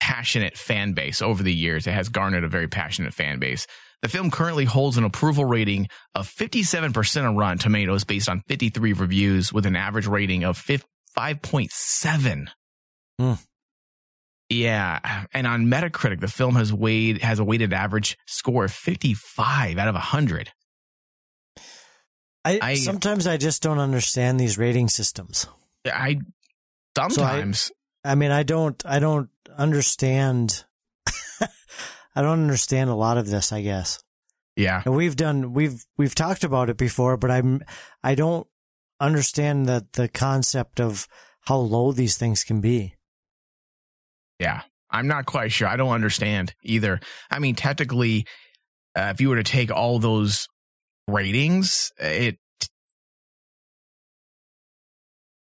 passionate 0.00 0.56
fan 0.56 0.92
base 0.92 1.20
over 1.20 1.42
the 1.42 1.54
years. 1.54 1.86
It 1.86 1.92
has 1.92 2.08
garnered 2.08 2.44
a 2.44 2.48
very 2.48 2.68
passionate 2.68 3.12
fan 3.12 3.38
base. 3.38 3.66
The 4.02 4.08
film 4.08 4.30
currently 4.30 4.64
holds 4.64 4.98
an 4.98 5.04
approval 5.04 5.44
rating 5.44 5.88
of 6.14 6.28
57% 6.28 7.26
on 7.26 7.36
Rotten 7.36 7.58
Tomatoes 7.58 8.04
based 8.04 8.28
on 8.28 8.42
53 8.46 8.92
reviews 8.92 9.52
with 9.52 9.66
an 9.66 9.74
average 9.74 10.06
rating 10.06 10.44
of 10.44 10.62
5.7. 10.62 12.48
Hmm. 13.18 13.32
Yeah, 14.48 15.24
and 15.32 15.46
on 15.46 15.66
Metacritic, 15.66 16.20
the 16.20 16.28
film 16.28 16.54
has 16.54 16.72
weighed 16.72 17.20
has 17.22 17.40
a 17.40 17.44
weighted 17.44 17.72
average 17.72 18.16
score 18.26 18.66
of 18.66 18.72
55 18.72 19.76
out 19.76 19.88
of 19.88 19.94
100. 19.94 20.52
I, 22.46 22.58
I- 22.62 22.74
sometimes 22.76 23.26
I 23.26 23.36
just 23.36 23.62
don't 23.62 23.78
understand 23.78 24.38
these 24.40 24.56
rating 24.56 24.88
systems. 24.88 25.46
I 25.84 26.18
sometimes 26.96 27.70
I 28.04 28.14
mean, 28.14 28.30
I 28.30 28.42
don't, 28.44 28.80
I 28.86 28.98
don't 28.98 29.30
understand. 29.56 30.64
I 31.40 32.22
don't 32.22 32.40
understand 32.40 32.88
a 32.88 32.94
lot 32.94 33.18
of 33.18 33.28
this. 33.28 33.52
I 33.52 33.62
guess, 33.62 34.02
yeah. 34.56 34.82
and 34.84 34.94
we've 34.94 35.16
done, 35.16 35.52
we've, 35.52 35.84
we've 35.96 36.14
talked 36.14 36.44
about 36.44 36.70
it 36.70 36.76
before, 36.76 37.16
but 37.16 37.30
I'm, 37.30 37.62
I 38.02 38.14
don't 38.14 38.46
understand 39.00 39.66
the 39.66 39.86
the 39.92 40.08
concept 40.08 40.80
of 40.80 41.06
how 41.42 41.56
low 41.58 41.92
these 41.92 42.16
things 42.16 42.44
can 42.44 42.60
be. 42.60 42.94
Yeah. 44.38 44.62
I'm 44.90 45.08
not 45.08 45.26
quite 45.26 45.52
sure. 45.52 45.68
I 45.68 45.76
don't 45.76 45.90
understand 45.90 46.54
either. 46.62 47.00
I 47.30 47.38
mean, 47.40 47.54
technically, 47.56 48.26
uh, 48.96 49.12
if 49.14 49.20
you 49.20 49.28
were 49.28 49.36
to 49.36 49.42
take 49.42 49.70
all 49.70 49.98
those 49.98 50.48
ratings, 51.06 51.92
it 51.98 52.38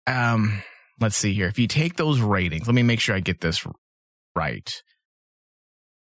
um 0.07 0.63
let's 1.01 1.17
see 1.17 1.33
here. 1.33 1.47
If 1.47 1.59
you 1.59 1.69
take 1.69 1.97
those 1.97 2.21
ratings, 2.21 2.67
let 2.67 2.75
me 2.75 2.83
make 2.83 3.01
sure 3.01 3.15
I 3.15 3.21
get 3.21 3.41
this 3.41 3.67
right. 4.35 4.83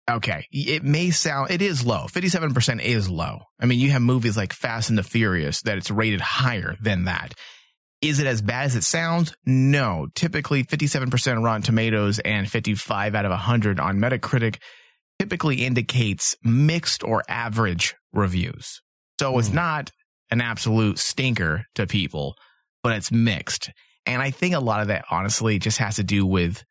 Okay, 0.09 0.45
it 0.51 0.83
may 0.83 1.09
sound 1.11 1.51
it 1.51 1.61
is 1.61 1.85
low. 1.85 2.05
57% 2.07 2.81
is 2.81 3.09
low. 3.09 3.39
I 3.59 3.65
mean, 3.65 3.79
you 3.79 3.91
have 3.91 4.01
movies 4.01 4.37
like 4.37 4.53
Fast 4.53 4.89
and 4.89 4.97
the 4.97 5.03
Furious 5.03 5.61
that 5.63 5.77
it's 5.77 5.91
rated 5.91 6.21
higher 6.21 6.75
than 6.81 7.05
that. 7.05 7.33
Is 8.01 8.19
it 8.19 8.27
as 8.27 8.41
bad 8.41 8.65
as 8.65 8.75
it 8.75 8.83
sounds? 8.83 9.33
No. 9.45 10.07
Typically 10.13 10.63
57% 10.63 11.43
Rotten 11.43 11.63
Tomatoes 11.63 12.19
and 12.19 12.49
55 12.49 13.15
out 13.15 13.25
of 13.25 13.31
100 13.31 13.79
on 13.79 13.97
Metacritic 13.97 14.57
typically 15.19 15.65
indicates 15.65 16.35
mixed 16.43 17.03
or 17.03 17.23
average 17.27 17.95
reviews. 18.13 18.81
So 19.19 19.37
it's 19.39 19.49
hmm. 19.49 19.55
not 19.55 19.91
an 20.29 20.41
absolute 20.41 20.99
stinker 20.99 21.65
to 21.75 21.87
people, 21.87 22.35
but 22.83 22.93
it's 22.93 23.11
mixed. 23.11 23.71
And 24.05 24.21
I 24.21 24.31
think 24.31 24.55
a 24.55 24.59
lot 24.59 24.81
of 24.81 24.87
that 24.87 25.05
honestly 25.09 25.59
just 25.59 25.79
has 25.79 25.97
to 25.97 26.03
do 26.03 26.25
with 26.25 26.63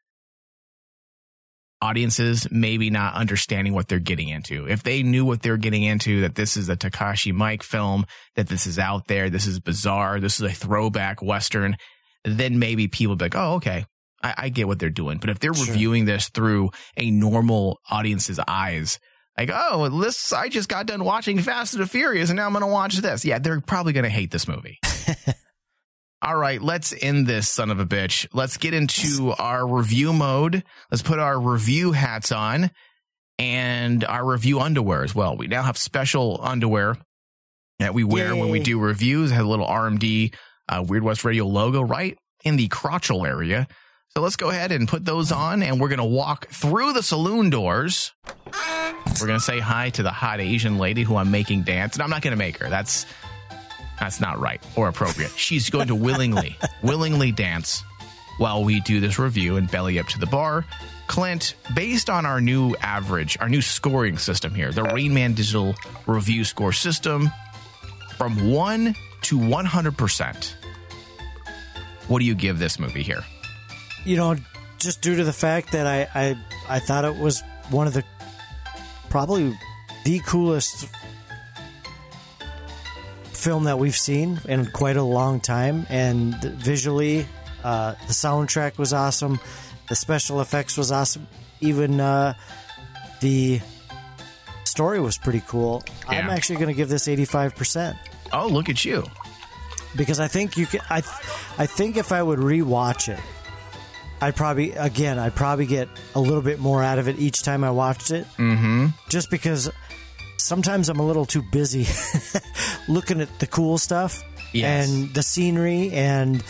audiences 1.82 2.48
maybe 2.50 2.88
not 2.88 3.14
understanding 3.14 3.74
what 3.74 3.88
they're 3.88 3.98
getting 3.98 4.28
into. 4.28 4.66
If 4.66 4.82
they 4.82 5.02
knew 5.02 5.24
what 5.24 5.42
they're 5.42 5.58
getting 5.58 5.82
into, 5.82 6.22
that 6.22 6.34
this 6.34 6.56
is 6.56 6.68
a 6.68 6.76
Takashi 6.76 7.32
Miike 7.32 7.62
film, 7.62 8.06
that 8.34 8.48
this 8.48 8.66
is 8.66 8.78
out 8.78 9.06
there, 9.08 9.28
this 9.28 9.46
is 9.46 9.60
bizarre, 9.60 10.18
this 10.18 10.40
is 10.40 10.50
a 10.50 10.54
throwback 10.54 11.20
Western, 11.20 11.76
then 12.24 12.58
maybe 12.58 12.88
people 12.88 13.12
would 13.12 13.18
be 13.18 13.26
like, 13.26 13.36
oh, 13.36 13.54
okay, 13.54 13.84
I, 14.22 14.34
I 14.38 14.48
get 14.48 14.66
what 14.66 14.78
they're 14.78 14.90
doing. 14.90 15.18
But 15.18 15.30
if 15.30 15.38
they're 15.38 15.54
Sure. 15.54 15.66
reviewing 15.66 16.06
this 16.06 16.30
through 16.30 16.70
a 16.96 17.10
normal 17.10 17.78
audience's 17.90 18.40
eyes, 18.48 18.98
like, 19.38 19.50
oh, 19.52 19.88
this, 20.00 20.32
I 20.32 20.48
just 20.48 20.68
got 20.68 20.86
done 20.86 21.04
watching 21.04 21.38
Fast 21.38 21.74
and 21.74 21.82
the 21.82 21.86
Furious 21.86 22.30
and 22.30 22.36
now 22.36 22.46
I'm 22.46 22.52
going 22.52 22.62
to 22.62 22.68
watch 22.68 22.96
this. 22.96 23.24
Yeah, 23.24 23.38
they're 23.38 23.60
probably 23.60 23.92
going 23.92 24.04
to 24.04 24.10
hate 24.10 24.30
this 24.30 24.48
movie. 24.48 24.78
All 26.22 26.36
right, 26.36 26.60
let's 26.60 26.94
end 26.98 27.26
this 27.26 27.48
son 27.48 27.70
of 27.70 27.78
a 27.78 27.86
bitch. 27.86 28.26
Let's 28.32 28.56
get 28.56 28.72
into 28.74 29.32
our 29.38 29.66
review 29.66 30.12
mode. 30.12 30.64
Let's 30.90 31.02
put 31.02 31.18
our 31.18 31.38
review 31.38 31.92
hats 31.92 32.32
on 32.32 32.70
and 33.38 34.02
our 34.04 34.24
review 34.24 34.60
underwear 34.60 35.04
as 35.04 35.14
well. 35.14 35.36
We 35.36 35.46
now 35.46 35.62
have 35.62 35.76
special 35.76 36.40
underwear 36.42 36.96
that 37.78 37.92
we 37.92 38.04
wear 38.04 38.34
when 38.34 38.50
we 38.50 38.60
do 38.60 38.80
reviews. 38.80 39.30
It 39.30 39.34
has 39.34 39.44
a 39.44 39.48
little 39.48 39.66
RMD 39.66 40.34
uh, 40.68 40.84
Weird 40.86 41.02
West 41.02 41.24
Radio 41.24 41.46
logo 41.46 41.82
right 41.82 42.18
in 42.44 42.56
the 42.56 42.68
crotchal 42.68 43.26
area. 43.26 43.68
So 44.16 44.22
let's 44.22 44.36
go 44.36 44.48
ahead 44.48 44.72
and 44.72 44.88
put 44.88 45.04
those 45.04 45.30
on 45.30 45.62
and 45.62 45.78
we're 45.78 45.90
going 45.90 45.98
to 45.98 46.04
walk 46.04 46.48
through 46.48 46.94
the 46.94 47.02
saloon 47.02 47.50
doors. 47.50 48.14
We're 49.20 49.26
going 49.26 49.38
to 49.38 49.44
say 49.44 49.60
hi 49.60 49.90
to 49.90 50.02
the 50.02 50.10
hot 50.10 50.40
Asian 50.40 50.78
lady 50.78 51.02
who 51.02 51.16
I'm 51.16 51.30
making 51.30 51.64
dance. 51.64 51.96
And 51.96 52.02
I'm 52.02 52.08
not 52.08 52.22
going 52.22 52.30
to 52.30 52.38
make 52.38 52.56
her. 52.56 52.70
That's 52.70 53.04
that's 54.00 54.18
not 54.18 54.40
right 54.40 54.58
or 54.74 54.88
appropriate. 54.88 55.32
She's 55.32 55.68
going 55.68 55.88
to 55.88 55.94
willingly, 55.94 56.56
willingly 56.82 57.30
dance 57.30 57.84
while 58.38 58.64
we 58.64 58.80
do 58.80 59.00
this 59.00 59.18
review 59.18 59.58
and 59.58 59.70
belly 59.70 59.98
up 59.98 60.06
to 60.06 60.18
the 60.18 60.24
bar. 60.24 60.64
Clint, 61.08 61.54
based 61.74 62.08
on 62.08 62.24
our 62.24 62.40
new 62.40 62.74
average, 62.76 63.36
our 63.38 63.50
new 63.50 63.60
scoring 63.60 64.16
system 64.16 64.54
here, 64.54 64.72
the 64.72 64.84
Rain 64.84 65.12
Man 65.12 65.34
Digital 65.34 65.74
Review 66.06 66.44
Score 66.44 66.72
System, 66.72 67.30
from 68.16 68.50
1 68.50 68.94
to 69.20 69.38
100%, 69.38 70.54
what 72.08 72.20
do 72.20 72.24
you 72.24 72.34
give 72.34 72.58
this 72.58 72.78
movie 72.78 73.02
here? 73.02 73.22
You 74.06 74.16
know, 74.16 74.36
just 74.78 75.02
due 75.02 75.16
to 75.16 75.24
the 75.24 75.32
fact 75.32 75.72
that 75.72 75.86
I, 75.86 76.08
I 76.14 76.36
I 76.68 76.78
thought 76.78 77.04
it 77.04 77.16
was 77.16 77.42
one 77.70 77.86
of 77.86 77.92
the 77.92 78.04
probably 79.10 79.52
the 80.04 80.20
coolest 80.20 80.88
film 83.32 83.64
that 83.64 83.78
we've 83.78 83.96
seen 83.96 84.40
in 84.48 84.66
quite 84.66 84.96
a 84.96 85.02
long 85.02 85.40
time, 85.40 85.86
and 85.88 86.34
visually, 86.42 87.26
uh, 87.64 87.92
the 88.06 88.12
soundtrack 88.12 88.78
was 88.78 88.92
awesome, 88.92 89.38
the 89.88 89.94
special 89.96 90.40
effects 90.40 90.76
was 90.76 90.90
awesome, 90.90 91.26
even 91.60 92.00
uh, 92.00 92.34
the 93.20 93.60
story 94.64 95.00
was 95.00 95.16
pretty 95.18 95.42
cool. 95.46 95.82
I'm 96.08 96.28
actually 96.30 96.56
going 96.56 96.68
to 96.68 96.74
give 96.74 96.88
this 96.88 97.08
85 97.08 97.54
percent 97.56 97.96
Oh, 98.32 98.48
look 98.48 98.68
at 98.68 98.84
you. 98.84 99.04
because 99.96 100.18
I 100.20 100.26
think 100.28 100.56
you 100.56 100.66
can. 100.66 100.80
I, 100.90 100.98
I 101.58 101.66
think 101.66 101.96
if 101.96 102.10
I 102.12 102.22
would 102.22 102.40
rewatch 102.40 103.08
it, 103.08 103.20
I'd 104.20 104.34
probably 104.36 104.72
again 104.72 105.18
I'd 105.18 105.34
probably 105.34 105.66
get 105.66 105.88
a 106.14 106.20
little 106.20 106.40
bit 106.42 106.58
more 106.58 106.82
out 106.82 106.98
of 106.98 107.08
it 107.08 107.18
each 107.18 107.42
time 107.42 107.62
I 107.64 107.70
watched 107.70 108.10
it. 108.10 108.26
Mm-hmm. 108.38 108.86
Just 109.08 109.30
because 109.30 109.70
sometimes 110.38 110.88
I'm 110.88 110.98
a 111.00 111.06
little 111.06 111.26
too 111.26 111.42
busy 111.42 111.86
looking 112.88 113.20
at 113.20 113.38
the 113.38 113.46
cool 113.46 113.78
stuff 113.78 114.22
Yes. 114.52 114.88
and 114.88 115.12
the 115.14 115.22
scenery 115.22 115.90
and 115.92 116.42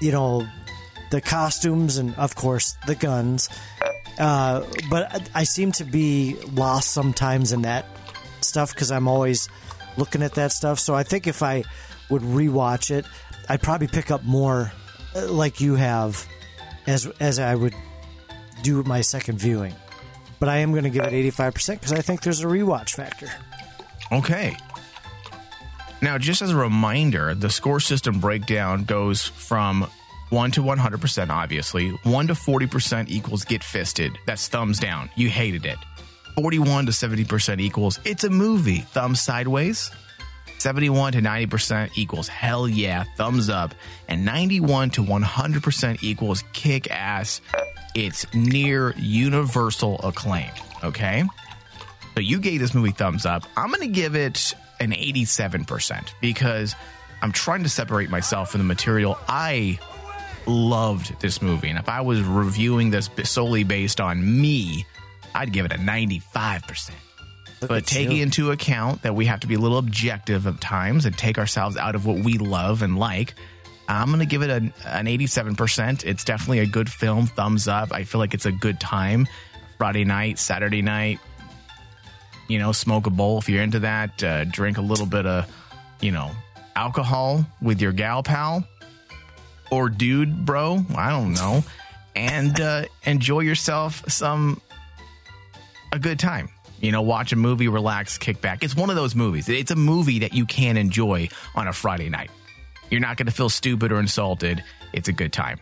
you 0.00 0.12
know 0.12 0.46
the 1.10 1.20
costumes 1.20 1.96
and 1.96 2.14
of 2.16 2.34
course 2.34 2.76
the 2.86 2.94
guns. 2.94 3.48
Uh, 4.18 4.64
but 4.90 5.14
I, 5.14 5.40
I 5.40 5.44
seem 5.44 5.72
to 5.72 5.84
be 5.84 6.36
lost 6.52 6.90
sometimes 6.90 7.52
in 7.52 7.62
that 7.62 7.86
stuff 8.40 8.74
because 8.74 8.90
I'm 8.90 9.06
always 9.08 9.48
looking 9.96 10.22
at 10.22 10.34
that 10.34 10.52
stuff. 10.52 10.78
So 10.80 10.94
I 10.94 11.04
think 11.04 11.26
if 11.26 11.42
I 11.42 11.62
would 12.10 12.22
rewatch 12.22 12.90
it, 12.90 13.06
I'd 13.48 13.62
probably 13.62 13.86
pick 13.86 14.10
up 14.10 14.24
more, 14.24 14.72
uh, 15.14 15.30
like 15.30 15.60
you 15.60 15.76
have, 15.76 16.26
as 16.88 17.06
as 17.20 17.38
I 17.38 17.54
would 17.54 17.74
do 18.62 18.82
my 18.82 19.02
second 19.02 19.38
viewing. 19.38 19.74
But 20.40 20.48
I 20.48 20.58
am 20.58 20.72
going 20.72 20.84
to 20.84 20.90
give 20.90 21.04
it 21.04 21.12
85% 21.34 21.74
because 21.74 21.92
I 21.92 22.00
think 22.00 22.22
there's 22.22 22.42
a 22.42 22.46
rewatch 22.46 22.94
factor. 22.94 23.28
Okay. 24.12 24.56
Now, 26.00 26.16
just 26.16 26.42
as 26.42 26.50
a 26.50 26.56
reminder, 26.56 27.34
the 27.34 27.50
score 27.50 27.80
system 27.80 28.20
breakdown 28.20 28.84
goes 28.84 29.24
from 29.24 29.88
1 30.30 30.52
to 30.52 30.62
100%, 30.62 31.30
obviously. 31.30 31.90
1 31.90 32.26
to 32.28 32.34
40% 32.34 33.08
equals 33.08 33.44
get 33.44 33.64
fisted. 33.64 34.16
That's 34.26 34.46
thumbs 34.46 34.78
down. 34.78 35.10
You 35.16 35.28
hated 35.28 35.66
it. 35.66 35.78
41 36.36 36.86
to 36.86 36.92
70% 36.92 37.60
equals 37.60 37.98
it's 38.04 38.22
a 38.22 38.30
movie. 38.30 38.78
Thumbs 38.78 39.20
sideways. 39.20 39.90
71 40.58 41.12
to 41.12 41.20
90% 41.20 41.90
equals 41.96 42.28
hell 42.28 42.68
yeah, 42.68 43.04
thumbs 43.16 43.48
up. 43.48 43.74
And 44.08 44.24
91 44.24 44.90
to 44.90 45.02
100% 45.02 46.02
equals 46.02 46.44
kick 46.52 46.90
ass. 46.90 47.40
It's 47.94 48.32
near 48.34 48.94
universal 48.96 50.00
acclaim. 50.02 50.50
Okay? 50.84 51.24
So 52.14 52.20
you 52.20 52.40
gave 52.40 52.60
this 52.60 52.74
movie 52.74 52.90
thumbs 52.90 53.26
up. 53.26 53.44
I'm 53.56 53.68
going 53.68 53.80
to 53.80 53.86
give 53.86 54.16
it 54.16 54.54
an 54.80 54.90
87% 54.92 56.10
because 56.20 56.74
I'm 57.22 57.32
trying 57.32 57.62
to 57.62 57.68
separate 57.68 58.10
myself 58.10 58.50
from 58.52 58.58
the 58.58 58.64
material. 58.64 59.18
I 59.28 59.78
loved 60.46 61.20
this 61.20 61.42
movie. 61.42 61.68
And 61.68 61.78
if 61.78 61.88
I 61.88 62.00
was 62.00 62.20
reviewing 62.22 62.90
this 62.90 63.10
solely 63.24 63.64
based 63.64 64.00
on 64.00 64.40
me, 64.40 64.86
I'd 65.34 65.52
give 65.52 65.66
it 65.66 65.72
a 65.72 65.76
95%. 65.76 66.90
But 67.60 67.86
taking 67.86 68.18
you. 68.18 68.22
into 68.22 68.50
account 68.50 69.02
that 69.02 69.14
we 69.14 69.26
have 69.26 69.40
to 69.40 69.46
be 69.46 69.54
a 69.54 69.58
little 69.58 69.78
objective 69.78 70.46
at 70.46 70.60
times 70.60 71.06
and 71.06 71.16
take 71.16 71.38
ourselves 71.38 71.76
out 71.76 71.94
of 71.94 72.06
what 72.06 72.24
we 72.24 72.38
love 72.38 72.82
and 72.82 72.98
like, 72.98 73.34
I'm 73.88 74.08
going 74.08 74.20
to 74.20 74.26
give 74.26 74.42
it 74.42 74.50
an, 74.50 74.72
an 74.84 75.06
87%. 75.06 76.04
It's 76.04 76.22
definitely 76.22 76.60
a 76.60 76.66
good 76.66 76.90
film. 76.90 77.26
Thumbs 77.26 77.66
up. 77.66 77.92
I 77.92 78.04
feel 78.04 78.20
like 78.20 78.34
it's 78.34 78.46
a 78.46 78.52
good 78.52 78.78
time. 78.78 79.26
Friday 79.78 80.04
night, 80.04 80.38
Saturday 80.38 80.82
night, 80.82 81.20
you 82.48 82.58
know, 82.58 82.72
smoke 82.72 83.06
a 83.06 83.10
bowl 83.10 83.38
if 83.38 83.48
you're 83.48 83.62
into 83.62 83.80
that. 83.80 84.22
Uh, 84.22 84.44
drink 84.44 84.76
a 84.76 84.82
little 84.82 85.06
bit 85.06 85.24
of, 85.24 85.46
you 86.00 86.12
know, 86.12 86.30
alcohol 86.76 87.46
with 87.62 87.80
your 87.80 87.92
gal 87.92 88.22
pal 88.22 88.64
or 89.70 89.88
dude, 89.88 90.44
bro. 90.44 90.84
I 90.96 91.10
don't 91.10 91.32
know. 91.34 91.64
And 92.14 92.60
uh, 92.60 92.84
enjoy 93.04 93.40
yourself 93.40 94.02
some 94.08 94.60
a 95.92 95.98
good 95.98 96.18
time. 96.18 96.48
You 96.80 96.92
know, 96.92 97.02
watch 97.02 97.32
a 97.32 97.36
movie, 97.36 97.68
relax, 97.68 98.18
kick 98.18 98.40
back. 98.40 98.62
It's 98.62 98.76
one 98.76 98.90
of 98.90 98.96
those 98.96 99.14
movies. 99.14 99.48
It's 99.48 99.70
a 99.70 99.76
movie 99.76 100.20
that 100.20 100.34
you 100.34 100.46
can 100.46 100.76
enjoy 100.76 101.28
on 101.54 101.68
a 101.68 101.72
Friday 101.72 102.08
night. 102.08 102.30
You're 102.90 103.00
not 103.00 103.16
going 103.16 103.26
to 103.26 103.32
feel 103.32 103.48
stupid 103.48 103.92
or 103.92 104.00
insulted. 104.00 104.62
It's 104.92 105.08
a 105.08 105.12
good 105.12 105.32
time. 105.32 105.58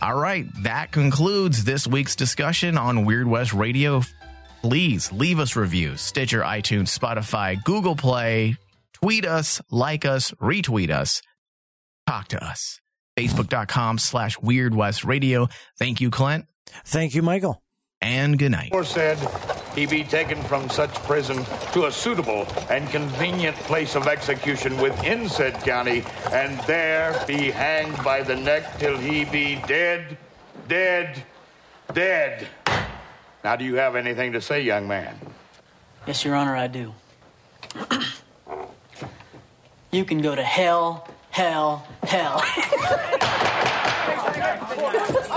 All 0.00 0.16
right, 0.16 0.46
that 0.62 0.92
concludes 0.92 1.64
this 1.64 1.86
week's 1.86 2.14
discussion 2.14 2.78
on 2.78 3.04
Weird 3.04 3.26
West 3.26 3.52
Radio. 3.52 4.02
Please 4.62 5.10
leave 5.12 5.40
us 5.40 5.56
reviews. 5.56 6.00
Stitcher, 6.00 6.42
iTunes, 6.42 6.96
Spotify, 6.96 7.62
Google 7.64 7.96
Play. 7.96 8.56
Tweet 8.94 9.26
us, 9.26 9.60
like 9.70 10.04
us, 10.04 10.32
retweet 10.40 10.90
us, 10.90 11.22
talk 12.06 12.28
to 12.28 12.44
us. 12.44 12.80
Facebook.com 13.18 13.98
slash 13.98 14.38
Weird 14.40 14.74
West 14.74 15.04
Radio. 15.04 15.48
Thank 15.78 16.00
you, 16.00 16.10
Clint, 16.10 16.46
Thank 16.84 17.14
you, 17.14 17.22
Michael. 17.22 17.62
And 18.00 18.38
good 18.38 18.52
night. 18.52 18.70
Or 18.72 18.84
said 18.84 19.18
he 19.74 19.86
be 19.86 20.04
taken 20.04 20.42
from 20.42 20.68
such 20.70 20.94
prison 21.04 21.44
to 21.72 21.86
a 21.86 21.92
suitable 21.92 22.46
and 22.70 22.88
convenient 22.90 23.56
place 23.56 23.94
of 23.94 24.06
execution 24.06 24.76
within 24.78 25.28
said 25.28 25.54
county, 25.62 26.04
and 26.32 26.58
there 26.60 27.22
be 27.26 27.50
hanged 27.50 27.96
by 28.04 28.22
the 28.22 28.36
neck 28.36 28.78
till 28.78 28.96
he 28.96 29.24
be 29.24 29.56
dead, 29.66 30.16
dead, 30.68 31.22
dead. 31.92 32.48
Now, 33.44 33.56
do 33.56 33.64
you 33.64 33.76
have 33.76 33.94
anything 33.96 34.32
to 34.32 34.40
say, 34.40 34.62
young 34.62 34.88
man? 34.88 35.16
Yes, 36.06 36.24
Your 36.24 36.34
Honor, 36.34 36.56
I 36.56 36.66
do. 36.66 36.94
you 39.90 40.04
can 40.04 40.20
go 40.20 40.34
to 40.34 40.42
hell, 40.42 41.06
hell, 41.30 41.86
hell. 42.02 42.42